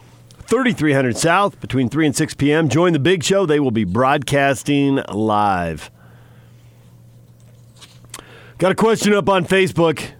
3300 0.49 1.15
South 1.15 1.61
between 1.61 1.91
3 1.91 2.07
and 2.07 2.17
6 2.17 2.35
p.m. 2.35 2.71
Join 2.71 2.95
the 2.95 2.99
big 2.99 3.23
show. 3.23 3.45
They 3.45 3.61
will 3.61 3.71
be 3.71 3.85
broadcasting 3.85 4.99
live. 5.13 5.91
Got 8.57 8.73
a 8.73 8.75
question 8.75 9.13
up 9.13 9.29
on 9.29 9.45
Facebook. 9.45 10.13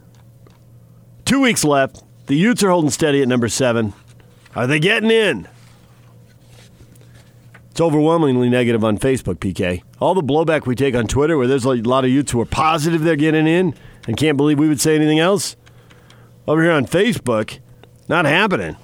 Two 1.25 1.41
weeks 1.41 1.65
left. 1.65 2.05
The 2.27 2.37
Utes 2.37 2.63
are 2.63 2.69
holding 2.69 2.91
steady 2.91 3.23
at 3.23 3.29
number 3.29 3.49
seven. 3.49 3.95
Are 4.55 4.67
they 4.67 4.79
getting 4.79 5.11
in? 5.11 5.49
It's 7.71 7.81
overwhelmingly 7.81 8.51
negative 8.51 8.85
on 8.85 8.99
Facebook, 8.99 9.37
PK. 9.37 9.83
All 9.99 10.13
the 10.13 10.23
blowback 10.23 10.67
we 10.67 10.75
take 10.75 10.95
on 10.95 11.07
Twitter, 11.07 11.39
where 11.39 11.47
there's 11.47 11.65
a 11.65 11.71
lot 11.71 12.05
of 12.05 12.11
Utes 12.11 12.33
who 12.33 12.41
are 12.43 12.47
positive 12.47 13.03
they're 13.03 13.17
getting 13.17 13.47
in 13.47 13.75
and 14.07 14.19
can't 14.19 14.37
believe 14.37 14.59
we 14.59 14.69
would 14.69 14.81
say 14.81 14.95
anything 14.95 15.21
else. 15.21 15.57
Over 16.47 16.63
here 16.65 16.73
on 16.73 16.85
Facebook, 16.85 17.61
not 18.11 18.27
happening. 18.27 18.77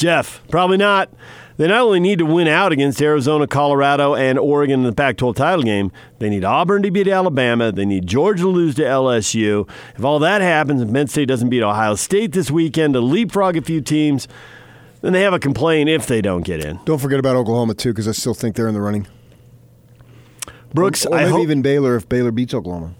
Jeff, 0.00 0.42
probably 0.48 0.78
not. 0.78 1.10
They 1.58 1.68
not 1.68 1.82
only 1.82 2.00
need 2.00 2.20
to 2.20 2.24
win 2.24 2.48
out 2.48 2.72
against 2.72 3.02
Arizona, 3.02 3.46
Colorado, 3.46 4.14
and 4.14 4.38
Oregon 4.38 4.80
in 4.80 4.86
the 4.86 4.94
Pac 4.94 5.18
12 5.18 5.36
title 5.36 5.62
game, 5.62 5.92
they 6.18 6.30
need 6.30 6.42
Auburn 6.42 6.82
to 6.84 6.90
beat 6.90 7.06
Alabama. 7.06 7.70
They 7.70 7.84
need 7.84 8.06
Georgia 8.06 8.44
to 8.44 8.48
lose 8.48 8.76
to 8.76 8.82
LSU. 8.82 9.68
If 9.94 10.02
all 10.02 10.18
that 10.20 10.40
happens 10.40 10.80
and 10.80 10.90
Penn 10.90 11.06
State 11.06 11.28
doesn't 11.28 11.50
beat 11.50 11.62
Ohio 11.62 11.96
State 11.96 12.32
this 12.32 12.50
weekend 12.50 12.94
to 12.94 13.00
leapfrog 13.02 13.58
a 13.58 13.60
few 13.60 13.82
teams, 13.82 14.26
then 15.02 15.12
they 15.12 15.20
have 15.20 15.34
a 15.34 15.38
complaint 15.38 15.90
if 15.90 16.06
they 16.06 16.22
don't 16.22 16.46
get 16.46 16.64
in. 16.64 16.80
Don't 16.86 16.98
forget 16.98 17.18
about 17.18 17.36
Oklahoma, 17.36 17.74
too, 17.74 17.90
because 17.90 18.08
I 18.08 18.12
still 18.12 18.32
think 18.32 18.56
they're 18.56 18.68
in 18.68 18.74
the 18.74 18.80
running. 18.80 19.06
Brooks, 20.72 21.04
or, 21.04 21.12
or 21.12 21.16
I 21.18 21.20
maybe 21.24 21.30
hope- 21.32 21.42
even 21.42 21.60
Baylor 21.60 21.94
if 21.96 22.08
Baylor 22.08 22.30
beats 22.30 22.54
Oklahoma. 22.54 22.94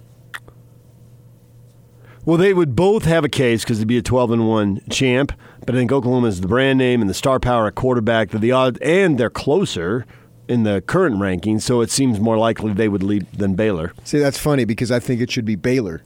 Well, 2.26 2.36
they 2.36 2.52
would 2.52 2.76
both 2.76 3.06
have 3.06 3.24
a 3.24 3.28
case 3.30 3.64
because 3.64 3.78
they'd 3.78 3.88
be 3.88 3.96
a 3.96 4.02
12 4.02 4.32
and 4.32 4.46
1 4.46 4.82
champ, 4.90 5.32
but 5.66 5.74
I 5.74 5.78
think 5.78 5.92
Oklahoma 5.92 6.28
is 6.28 6.40
the 6.40 6.48
brand 6.48 6.78
name 6.78 7.00
and 7.00 7.08
the 7.08 7.14
star 7.14 7.38
power 7.38 7.66
at 7.66 7.74
quarterback. 7.74 8.30
The 8.30 8.52
odd, 8.52 8.80
and 8.82 9.18
they're 9.18 9.30
closer 9.30 10.06
in 10.48 10.64
the 10.64 10.80
current 10.80 11.16
rankings, 11.16 11.62
so 11.62 11.80
it 11.80 11.90
seems 11.90 12.18
more 12.18 12.36
likely 12.36 12.72
they 12.72 12.88
would 12.88 13.02
lead 13.02 13.30
than 13.32 13.54
Baylor. 13.54 13.92
See, 14.04 14.18
that's 14.18 14.38
funny 14.38 14.64
because 14.64 14.90
I 14.90 14.98
think 14.98 15.20
it 15.20 15.30
should 15.30 15.44
be 15.44 15.54
Baylor. 15.54 16.02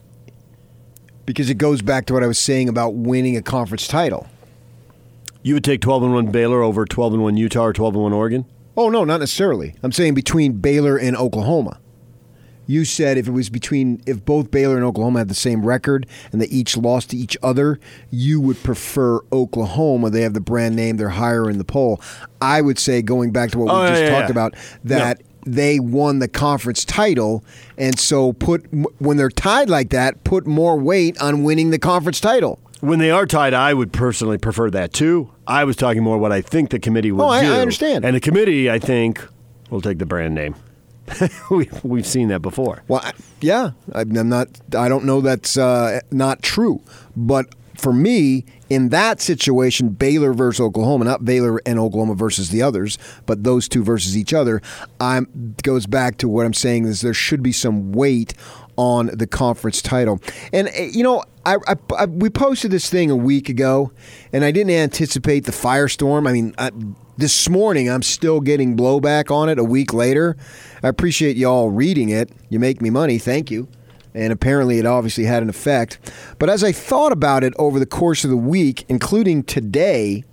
Because 1.25 1.49
it 1.49 1.57
goes 1.57 1.81
back 1.81 2.05
to 2.05 2.13
what 2.13 2.23
I 2.23 2.27
was 2.27 2.37
saying 2.37 2.69
about 2.69 2.93
winning 2.93 3.35
a 3.35 3.41
conference 3.41 3.87
title. 3.87 4.27
You 5.41 5.55
would 5.55 5.63
take 5.63 5.81
12 5.81 6.03
and 6.03 6.13
1 6.13 6.27
Baylor 6.27 6.61
over 6.61 6.85
12 6.85 7.13
and 7.13 7.23
1 7.23 7.37
Utah 7.37 7.65
or 7.65 7.73
12 7.73 7.95
and 7.95 8.03
1 8.03 8.13
Oregon? 8.13 8.45
Oh, 8.77 8.89
no, 8.89 9.03
not 9.03 9.19
necessarily. 9.19 9.75
I'm 9.81 9.91
saying 9.91 10.13
between 10.13 10.53
Baylor 10.53 10.97
and 10.97 11.15
Oklahoma. 11.15 11.79
You 12.67 12.85
said 12.85 13.17
if 13.17 13.27
it 13.27 13.31
was 13.31 13.49
between 13.49 14.01
if 14.05 14.23
both 14.25 14.49
Baylor 14.51 14.75
and 14.75 14.83
Oklahoma 14.85 15.19
had 15.19 15.27
the 15.29 15.35
same 15.35 15.65
record 15.65 16.07
and 16.31 16.41
they 16.41 16.47
each 16.47 16.75
lost 16.77 17.11
to 17.11 17.17
each 17.17 17.37
other, 17.43 17.79
you 18.11 18.41
would 18.41 18.61
prefer 18.63 19.19
Oklahoma. 19.31 20.09
They 20.09 20.21
have 20.21 20.33
the 20.33 20.41
brand 20.41 20.75
name, 20.75 20.97
they're 20.97 21.09
higher 21.09 21.49
in 21.49 21.57
the 21.57 21.63
poll. 21.65 22.01
I 22.41 22.61
would 22.61 22.79
say 22.79 23.01
going 23.01 23.31
back 23.31 23.51
to 23.51 23.59
what 23.59 23.71
Oh, 23.73 23.79
we 23.81 23.85
yeah, 23.85 23.89
just 23.91 24.01
yeah, 24.03 24.09
talked 24.09 24.27
yeah. 24.29 24.31
about 24.31 24.55
that 24.83 25.21
they 25.47 25.79
won 25.79 26.17
the 26.17 26.27
conference 26.27 26.83
title 26.83 27.43
and 27.77 27.99
so 27.99 28.33
put 28.33 28.65
when 28.99 29.17
they're 29.17 29.29
tied 29.29 29.69
like 29.69 29.89
that, 29.91 30.23
put 30.23 30.47
more 30.47 30.75
weight 30.77 31.21
on 31.21 31.43
winning 31.43 31.69
the 31.69 31.77
conference 31.79 32.19
title. 32.19 32.57
When 32.81 32.97
they 32.99 33.11
are 33.11 33.25
tied, 33.27 33.53
I 33.53 33.73
would 33.75 33.93
personally 33.93 34.37
prefer 34.39 34.69
that 34.71 34.91
too. 34.91 35.29
I 35.47 35.63
was 35.63 35.75
talking 35.75 36.01
more 36.03 36.17
what 36.17 36.31
I 36.31 36.41
think 36.41 36.71
the 36.71 36.79
committee 36.79 37.11
would 37.11 37.23
Oh, 37.23 37.29
I- 37.29 37.43
do. 37.43 37.53
I 37.53 37.59
understand. 37.59 38.03
And 38.05 38.15
the 38.15 38.19
committee, 38.19 38.69
I 38.71 38.79
think, 38.79 39.23
will 39.69 39.81
take 39.81 39.99
the 39.99 40.05
brand 40.07 40.33
name. 40.33 40.55
we, 41.51 41.69
we've 41.83 42.05
seen 42.05 42.29
that 42.29 42.41
before. 42.41 42.83
Well, 42.87 43.01
I- 43.03 43.13
yeah, 43.41 43.71
I'm 43.93 44.09
not. 44.29 44.47
I 44.75 44.89
don't 44.89 45.05
know 45.05 45.21
that's 45.21 45.57
uh, 45.57 45.99
not 46.11 46.41
true, 46.41 46.81
but 47.15 47.53
for 47.77 47.91
me, 47.93 48.45
in 48.69 48.89
that 48.89 49.21
situation, 49.21 49.89
Baylor 49.89 50.33
versus 50.33 50.61
Oklahoma, 50.61 51.05
not 51.05 51.25
Baylor 51.25 51.61
and 51.65 51.77
Oklahoma 51.77 52.15
versus 52.15 52.49
the 52.49 52.61
others, 52.61 52.97
but 53.25 53.43
those 53.43 53.67
two 53.67 53.83
versus 53.83 54.17
each 54.17 54.33
other, 54.33 54.61
I'm 54.99 55.55
goes 55.61 55.85
back 55.85 56.17
to 56.19 56.29
what 56.29 56.45
I'm 56.45 56.53
saying 56.53 56.85
is 56.85 57.01
there 57.01 57.13
should 57.13 57.43
be 57.43 57.51
some 57.51 57.91
weight 57.91 58.33
on 58.77 59.07
the 59.07 59.27
conference 59.27 59.81
title. 59.81 60.21
And 60.51 60.69
eh, 60.69 60.89
you 60.91 61.03
know, 61.03 61.23
I, 61.45 61.57
I, 61.67 61.75
I 61.97 62.05
we 62.05 62.29
posted 62.29 62.71
this 62.71 62.89
thing 62.89 63.11
a 63.11 63.15
week 63.15 63.49
ago, 63.49 63.91
and 64.33 64.43
I 64.43 64.51
didn't 64.51 64.73
anticipate 64.73 65.45
the 65.45 65.51
firestorm. 65.51 66.27
I 66.27 66.33
mean. 66.33 66.53
I, 66.57 66.71
this 67.17 67.47
morning, 67.47 67.89
I'm 67.89 68.01
still 68.01 68.41
getting 68.41 68.75
blowback 68.75 69.31
on 69.31 69.47
it 69.47 69.57
a 69.57 69.63
week 69.63 69.93
later. 69.93 70.35
I 70.83 70.89
appreciate 70.89 71.37
y'all 71.37 71.69
reading 71.69 72.09
it. 72.09 72.29
You 72.49 72.59
make 72.59 72.81
me 72.81 72.89
money. 72.89 73.19
Thank 73.19 73.49
you. 73.49 73.69
And 74.13 74.31
apparently, 74.31 74.79
it 74.79 74.85
obviously 74.85 75.25
had 75.25 75.43
an 75.43 75.49
effect. 75.49 75.99
But 76.39 76.49
as 76.49 76.63
I 76.63 76.71
thought 76.71 77.11
about 77.11 77.43
it 77.43 77.53
over 77.57 77.79
the 77.79 77.85
course 77.85 78.23
of 78.23 78.29
the 78.29 78.37
week, 78.37 78.85
including 78.87 79.43
today, 79.43 80.23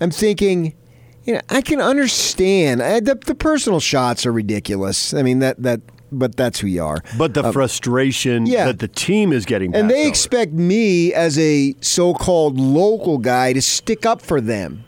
I'm 0.00 0.10
thinking, 0.10 0.74
you 1.24 1.34
know, 1.34 1.40
I 1.50 1.60
can 1.60 1.80
understand 1.80 2.82
I, 2.82 3.00
the, 3.00 3.16
the 3.16 3.34
personal 3.34 3.80
shots 3.80 4.24
are 4.24 4.32
ridiculous. 4.32 5.12
I 5.12 5.22
mean 5.22 5.40
that 5.40 5.62
that, 5.62 5.80
but 6.10 6.36
that's 6.36 6.60
who 6.60 6.66
you 6.66 6.82
are. 6.84 6.98
But 7.16 7.34
the 7.34 7.44
uh, 7.44 7.52
frustration 7.52 8.46
yeah. 8.46 8.66
that 8.66 8.78
the 8.78 8.88
team 8.88 9.32
is 9.32 9.44
getting 9.44 9.74
And 9.74 9.90
they 9.90 10.00
over. 10.02 10.08
expect 10.08 10.52
me 10.52 11.12
as 11.14 11.38
a 11.38 11.74
so-called 11.80 12.58
local 12.58 13.18
guy 13.18 13.52
to 13.52 13.62
stick 13.62 14.06
up 14.06 14.20
for 14.22 14.40
them. 14.40 14.84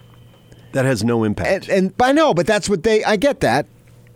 that 0.72 0.84
has 0.84 1.02
no 1.04 1.24
impact. 1.24 1.68
And, 1.68 1.86
and 1.86 1.94
I 2.00 2.12
know, 2.12 2.32
but 2.34 2.46
that's 2.46 2.68
what 2.68 2.82
they. 2.84 3.02
I 3.04 3.16
get 3.16 3.40
that. 3.40 3.66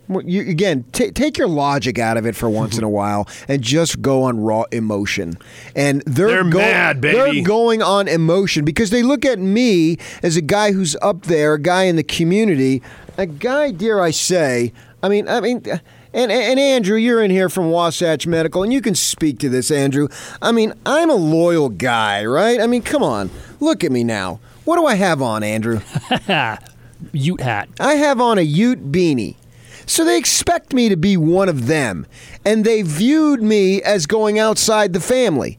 You, 0.06 0.42
again, 0.42 0.84
ta 0.92 1.04
take 1.14 1.38
your 1.38 1.48
logic 1.48 1.98
out 1.98 2.18
of 2.18 2.26
it 2.26 2.36
for 2.36 2.50
once 2.50 2.76
in 2.76 2.84
a 2.84 2.90
while, 2.90 3.26
and 3.48 3.62
just 3.62 4.02
go 4.02 4.22
on 4.24 4.38
raw 4.38 4.64
emotion. 4.70 5.32
And 5.74 6.02
they're, 6.04 6.28
They're 6.28 6.44
go- 6.44 6.58
mad, 6.58 7.00
baby. 7.00 7.16
They're 7.16 7.42
going 7.44 7.80
on 7.82 8.06
emotion 8.06 8.66
because 8.66 8.90
they 8.90 9.02
look 9.02 9.24
at 9.24 9.38
me 9.38 9.96
as 10.22 10.36
a 10.36 10.42
guy 10.42 10.72
who's 10.72 10.94
up 11.00 11.22
there, 11.22 11.54
a 11.54 11.58
guy 11.58 11.84
in 11.84 11.96
the 11.96 12.02
community, 12.02 12.82
a 13.16 13.24
guy, 13.26 13.70
dare 13.70 13.98
I 14.00 14.10
say, 14.10 14.72
I 15.02 15.08
mean, 15.08 15.26
I 15.26 15.40
mean. 15.40 15.62
And, 16.14 16.30
and 16.30 16.60
Andrew, 16.60 16.96
you're 16.96 17.22
in 17.22 17.32
here 17.32 17.48
from 17.48 17.70
Wasatch 17.70 18.24
Medical, 18.24 18.62
and 18.62 18.72
you 18.72 18.80
can 18.80 18.94
speak 18.94 19.40
to 19.40 19.48
this, 19.48 19.72
Andrew. 19.72 20.06
I 20.40 20.52
mean, 20.52 20.72
I'm 20.86 21.10
a 21.10 21.14
loyal 21.14 21.68
guy, 21.68 22.24
right? 22.24 22.60
I 22.60 22.68
mean, 22.68 22.82
come 22.82 23.02
on, 23.02 23.30
look 23.58 23.82
at 23.82 23.90
me 23.90 24.04
now. 24.04 24.38
What 24.64 24.76
do 24.76 24.86
I 24.86 24.94
have 24.94 25.20
on, 25.20 25.42
Andrew? 25.42 25.80
Ute 27.12 27.40
hat. 27.40 27.68
I 27.80 27.94
have 27.94 28.20
on 28.20 28.38
a 28.38 28.42
Ute 28.42 28.92
beanie. 28.92 29.34
So 29.86 30.04
they 30.04 30.16
expect 30.16 30.72
me 30.72 30.88
to 30.88 30.96
be 30.96 31.16
one 31.16 31.48
of 31.48 31.66
them. 31.66 32.06
And 32.44 32.64
they 32.64 32.82
viewed 32.82 33.42
me 33.42 33.82
as 33.82 34.06
going 34.06 34.38
outside 34.38 34.92
the 34.92 35.00
family. 35.00 35.58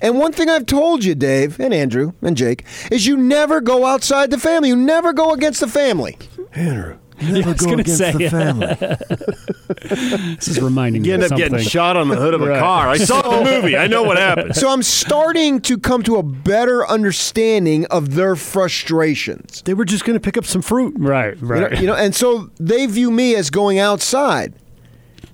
And 0.00 0.18
one 0.18 0.32
thing 0.32 0.48
I've 0.48 0.66
told 0.66 1.04
you, 1.04 1.14
Dave, 1.14 1.60
and 1.60 1.72
Andrew, 1.72 2.12
and 2.22 2.36
Jake, 2.36 2.64
is 2.90 3.06
you 3.06 3.16
never 3.16 3.60
go 3.60 3.84
outside 3.84 4.30
the 4.30 4.38
family. 4.38 4.70
You 4.70 4.76
never 4.76 5.12
go 5.12 5.32
against 5.32 5.60
the 5.60 5.68
family. 5.68 6.18
Andrew, 6.54 6.98
Yeah, 7.32 7.46
I 7.48 7.52
was 7.52 7.64
gonna 7.66 7.84
say, 7.86 8.12
this 10.36 10.48
is 10.48 10.60
reminding 10.60 11.04
You 11.04 11.04
me 11.04 11.08
You 11.08 11.14
end 11.14 11.22
of 11.24 11.32
up 11.32 11.38
getting 11.38 11.58
shot 11.58 11.96
on 11.96 12.08
the 12.08 12.16
hood 12.16 12.34
of 12.34 12.42
a 12.42 12.46
Right. 12.48 12.58
car. 12.58 12.88
I 12.88 12.98
saw 12.98 13.22
the 13.22 13.44
movie. 13.44 13.76
I 13.76 13.86
know 13.86 14.02
what 14.02 14.16
happened. 14.18 14.56
So 14.56 14.68
I'm 14.70 14.82
starting 14.82 15.60
to 15.62 15.78
come 15.78 16.02
to 16.04 16.16
a 16.16 16.22
better 16.22 16.86
understanding 16.86 17.86
of 17.86 18.14
their 18.14 18.34
frustrations. 18.36 19.62
They 19.64 19.74
were 19.74 19.84
just 19.84 20.04
going 20.04 20.14
to 20.14 20.20
pick 20.20 20.36
up 20.36 20.44
some 20.44 20.62
fruit. 20.62 20.94
Right, 20.98 21.36
You 21.36 21.46
know, 21.46 21.54
right. 21.60 21.80
you 21.80 21.86
know, 21.86 21.94
and 21.94 22.14
so 22.14 22.50
they 22.58 22.86
view 22.86 23.10
me 23.10 23.34
as 23.36 23.50
going 23.50 23.78
outside. 23.78 24.54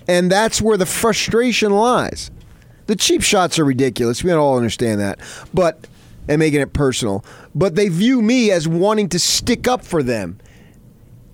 And 0.06 0.30
that's 0.30 0.60
where 0.62 0.76
the 0.76 0.86
frustration 0.86 1.72
lies. 1.72 2.30
The 2.86 2.96
cheap 2.96 3.22
shots 3.22 3.58
are 3.58 3.64
ridiculous. 3.64 4.22
We 4.24 4.32
all 4.32 4.56
understand 4.56 5.00
that. 5.00 5.18
But 5.52 5.86
and 6.28 6.38
making 6.38 6.60
it 6.60 6.72
personal. 6.74 7.24
But 7.54 7.74
they 7.74 7.88
view 7.88 8.20
me 8.22 8.50
as 8.50 8.68
wanting 8.68 9.08
to 9.10 9.18
stick 9.18 9.66
up 9.66 9.84
for 9.84 10.02
them. 10.02 10.38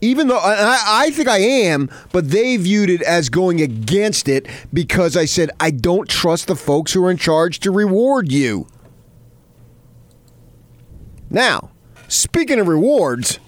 Even 0.04 0.28
though 0.28 0.38
I, 0.38 0.78
I 0.86 1.10
think 1.10 1.28
I 1.28 1.38
am, 1.38 1.90
but 2.12 2.30
they 2.30 2.56
viewed 2.58 2.90
it 2.90 3.00
as 3.02 3.28
going 3.30 3.60
against 3.62 4.28
it 4.28 4.46
because 4.72 5.16
I 5.16 5.24
said 5.24 5.50
I 5.58 5.70
don't 5.70 6.08
trust 6.08 6.46
the 6.46 6.56
folks 6.56 6.92
who 6.92 7.04
are 7.04 7.10
in 7.10 7.16
charge 7.16 7.60
to 7.60 7.70
reward 7.70 8.30
you. 8.30 8.66
Now, 11.30 11.70
speaking 12.06 12.60
of 12.60 12.68
rewards, 12.68 13.38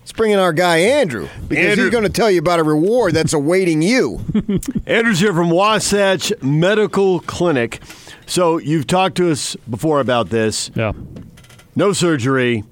let's 0.00 0.12
bring 0.12 0.32
in 0.32 0.38
our 0.38 0.52
guy 0.52 0.78
Andrew 0.78 1.28
because 1.48 1.64
Andrew. 1.64 1.84
he's 1.84 1.92
going 1.92 2.04
to 2.04 2.10
tell 2.10 2.30
you 2.30 2.40
about 2.40 2.58
a 2.58 2.64
reward 2.64 3.14
that's 3.14 3.32
awaiting 3.32 3.80
you. 3.80 4.20
Andrew's 4.86 5.20
here 5.20 5.32
from 5.32 5.50
Wasatch 5.50 6.32
Medical 6.42 7.20
Clinic. 7.20 7.80
So 8.26 8.58
you've 8.58 8.88
talked 8.88 9.16
to 9.18 9.30
us 9.30 9.54
before 9.70 10.00
about 10.00 10.30
this. 10.30 10.70
Yeah. 10.74 10.92
No 11.76 11.92
surgery, 11.92 12.64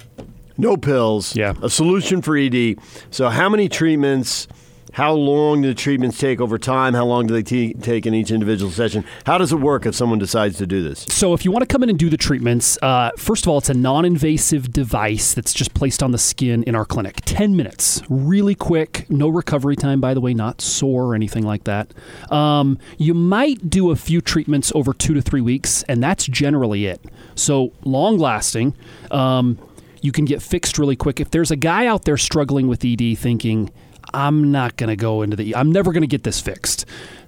no 0.56 0.76
pills. 0.76 1.34
Yeah. 1.36 1.54
A 1.62 1.70
solution 1.70 2.22
for 2.22 2.36
ED. 2.36 2.76
So 3.10 3.28
how 3.28 3.48
many 3.48 3.68
treatments? 3.68 4.48
How 4.94 5.12
long 5.12 5.62
do 5.62 5.66
the 5.66 5.74
treatments 5.74 6.18
take 6.18 6.40
over 6.40 6.56
time? 6.56 6.94
How 6.94 7.04
long 7.04 7.26
do 7.26 7.34
they 7.34 7.42
t- 7.42 7.74
take 7.74 8.06
in 8.06 8.14
each 8.14 8.30
individual 8.30 8.70
session? 8.70 9.04
How 9.26 9.38
does 9.38 9.52
it 9.52 9.56
work 9.56 9.86
if 9.86 9.94
someone 9.96 10.20
decides 10.20 10.56
to 10.58 10.68
do 10.68 10.84
this? 10.84 11.04
So, 11.08 11.34
if 11.34 11.44
you 11.44 11.50
want 11.50 11.62
to 11.62 11.66
come 11.66 11.82
in 11.82 11.88
and 11.90 11.98
do 11.98 12.08
the 12.08 12.16
treatments, 12.16 12.78
uh, 12.80 13.10
first 13.16 13.44
of 13.44 13.48
all, 13.48 13.58
it's 13.58 13.68
a 13.68 13.74
non 13.74 14.04
invasive 14.04 14.72
device 14.72 15.34
that's 15.34 15.52
just 15.52 15.74
placed 15.74 16.00
on 16.00 16.12
the 16.12 16.18
skin 16.18 16.62
in 16.62 16.76
our 16.76 16.84
clinic. 16.84 17.22
10 17.24 17.56
minutes, 17.56 18.02
really 18.08 18.54
quick, 18.54 19.04
no 19.10 19.28
recovery 19.28 19.74
time, 19.74 20.00
by 20.00 20.14
the 20.14 20.20
way, 20.20 20.32
not 20.32 20.60
sore 20.60 21.06
or 21.06 21.14
anything 21.16 21.44
like 21.44 21.64
that. 21.64 21.92
Um, 22.30 22.78
you 22.96 23.14
might 23.14 23.68
do 23.68 23.90
a 23.90 23.96
few 23.96 24.20
treatments 24.20 24.70
over 24.76 24.94
two 24.94 25.14
to 25.14 25.20
three 25.20 25.40
weeks, 25.40 25.82
and 25.88 26.00
that's 26.00 26.24
generally 26.26 26.86
it. 26.86 27.04
So, 27.34 27.72
long 27.82 28.16
lasting. 28.16 28.74
Um, 29.10 29.58
you 30.04 30.12
can 30.12 30.26
get 30.26 30.42
fixed 30.42 30.78
really 30.78 30.96
quick. 30.96 31.18
If 31.18 31.30
there's 31.30 31.50
a 31.50 31.56
guy 31.56 31.86
out 31.86 32.04
there 32.04 32.18
struggling 32.18 32.68
with 32.68 32.84
ED 32.84 33.16
thinking, 33.16 33.70
I'm 34.12 34.52
not 34.52 34.76
going 34.76 34.88
to 34.88 34.96
go 34.96 35.22
into 35.22 35.34
the, 35.34 35.56
I'm 35.56 35.72
never 35.72 35.92
going 35.92 36.02
to 36.02 36.06
get 36.06 36.24
this 36.24 36.42
fixed. 36.42 36.84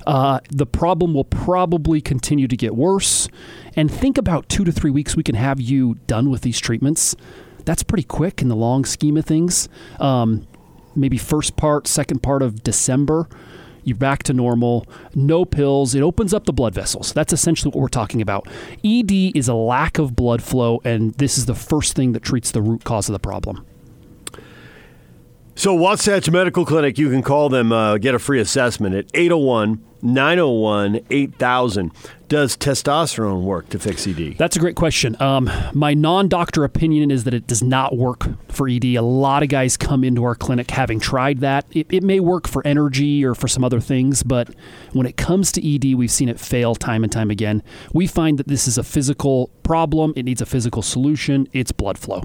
Uh, 0.06 0.40
the 0.50 0.66
problem 0.66 1.14
will 1.14 1.24
probably 1.24 2.02
continue 2.02 2.46
to 2.46 2.56
get 2.56 2.76
worse. 2.76 3.30
And 3.76 3.90
think 3.90 4.18
about 4.18 4.50
two 4.50 4.62
to 4.62 4.72
three 4.72 4.90
weeks, 4.90 5.16
we 5.16 5.22
can 5.22 5.36
have 5.36 5.58
you 5.58 5.94
done 6.06 6.28
with 6.28 6.42
these 6.42 6.60
treatments. 6.60 7.16
That's 7.64 7.82
pretty 7.82 8.04
quick 8.04 8.42
in 8.42 8.48
the 8.48 8.56
long 8.56 8.84
scheme 8.84 9.16
of 9.16 9.24
things. 9.24 9.70
Um, 9.98 10.46
maybe 10.94 11.16
first 11.16 11.56
part, 11.56 11.86
second 11.86 12.22
part 12.22 12.42
of 12.42 12.62
December, 12.62 13.26
you're 13.86 13.96
back 13.96 14.24
to 14.24 14.32
normal. 14.32 14.84
No 15.14 15.44
pills. 15.44 15.94
It 15.94 16.02
opens 16.02 16.34
up 16.34 16.44
the 16.44 16.52
blood 16.52 16.74
vessels. 16.74 17.12
That's 17.12 17.32
essentially 17.32 17.70
what 17.70 17.80
we're 17.80 17.88
talking 17.88 18.20
about. 18.20 18.48
ED 18.84 19.12
is 19.36 19.46
a 19.46 19.54
lack 19.54 19.98
of 19.98 20.16
blood 20.16 20.42
flow, 20.42 20.80
and 20.84 21.14
this 21.14 21.38
is 21.38 21.46
the 21.46 21.54
first 21.54 21.94
thing 21.94 22.12
that 22.12 22.24
treats 22.24 22.50
the 22.50 22.60
root 22.60 22.82
cause 22.82 23.08
of 23.08 23.12
the 23.12 23.20
problem. 23.20 23.64
So, 25.58 25.72
Wasatch 25.72 26.30
Medical 26.30 26.66
Clinic, 26.66 26.98
you 26.98 27.08
can 27.08 27.22
call 27.22 27.48
them, 27.48 27.72
uh, 27.72 27.96
get 27.96 28.14
a 28.14 28.18
free 28.18 28.40
assessment 28.40 28.94
at 28.94 29.06
801 29.14 29.82
901 30.02 31.00
8000. 31.08 31.92
Does 32.28 32.58
testosterone 32.58 33.40
work 33.40 33.70
to 33.70 33.78
fix 33.78 34.06
ED? 34.06 34.34
That's 34.36 34.56
a 34.56 34.58
great 34.58 34.76
question. 34.76 35.16
Um, 35.18 35.50
my 35.72 35.94
non 35.94 36.28
doctor 36.28 36.62
opinion 36.62 37.10
is 37.10 37.24
that 37.24 37.32
it 37.32 37.46
does 37.46 37.62
not 37.62 37.96
work 37.96 38.26
for 38.52 38.68
ED. 38.68 38.84
A 38.84 39.00
lot 39.00 39.42
of 39.42 39.48
guys 39.48 39.78
come 39.78 40.04
into 40.04 40.24
our 40.24 40.34
clinic 40.34 40.70
having 40.70 41.00
tried 41.00 41.40
that. 41.40 41.64
It, 41.70 41.86
it 41.88 42.02
may 42.02 42.20
work 42.20 42.46
for 42.46 42.64
energy 42.66 43.24
or 43.24 43.34
for 43.34 43.48
some 43.48 43.64
other 43.64 43.80
things, 43.80 44.22
but 44.22 44.54
when 44.92 45.06
it 45.06 45.16
comes 45.16 45.52
to 45.52 45.74
ED, 45.74 45.94
we've 45.94 46.10
seen 46.10 46.28
it 46.28 46.38
fail 46.38 46.74
time 46.74 47.02
and 47.02 47.10
time 47.10 47.30
again. 47.30 47.62
We 47.94 48.06
find 48.06 48.38
that 48.38 48.46
this 48.46 48.68
is 48.68 48.76
a 48.76 48.82
physical 48.82 49.48
problem, 49.62 50.12
it 50.16 50.24
needs 50.24 50.42
a 50.42 50.46
physical 50.46 50.82
solution, 50.82 51.48
it's 51.54 51.72
blood 51.72 51.96
flow. 51.96 52.24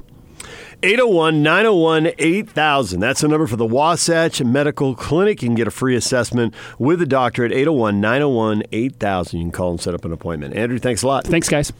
801 0.83 1.43
901 1.43 2.11
8000. 2.17 2.99
That's 2.99 3.21
the 3.21 3.27
number 3.27 3.47
for 3.47 3.55
the 3.55 3.65
Wasatch 3.65 4.41
Medical 4.43 4.95
Clinic. 4.95 5.41
You 5.41 5.49
can 5.49 5.55
get 5.55 5.67
a 5.67 5.71
free 5.71 5.95
assessment 5.95 6.53
with 6.79 6.99
the 6.99 7.05
doctor 7.05 7.45
at 7.45 7.51
801 7.51 8.01
901 8.01 8.63
8000. 8.71 9.39
You 9.39 9.45
can 9.45 9.51
call 9.51 9.71
and 9.71 9.81
set 9.81 9.93
up 9.93 10.05
an 10.05 10.11
appointment. 10.11 10.55
Andrew, 10.55 10.79
thanks 10.79 11.03
a 11.03 11.07
lot. 11.07 11.25
Thanks, 11.25 11.49
guys. 11.49 11.71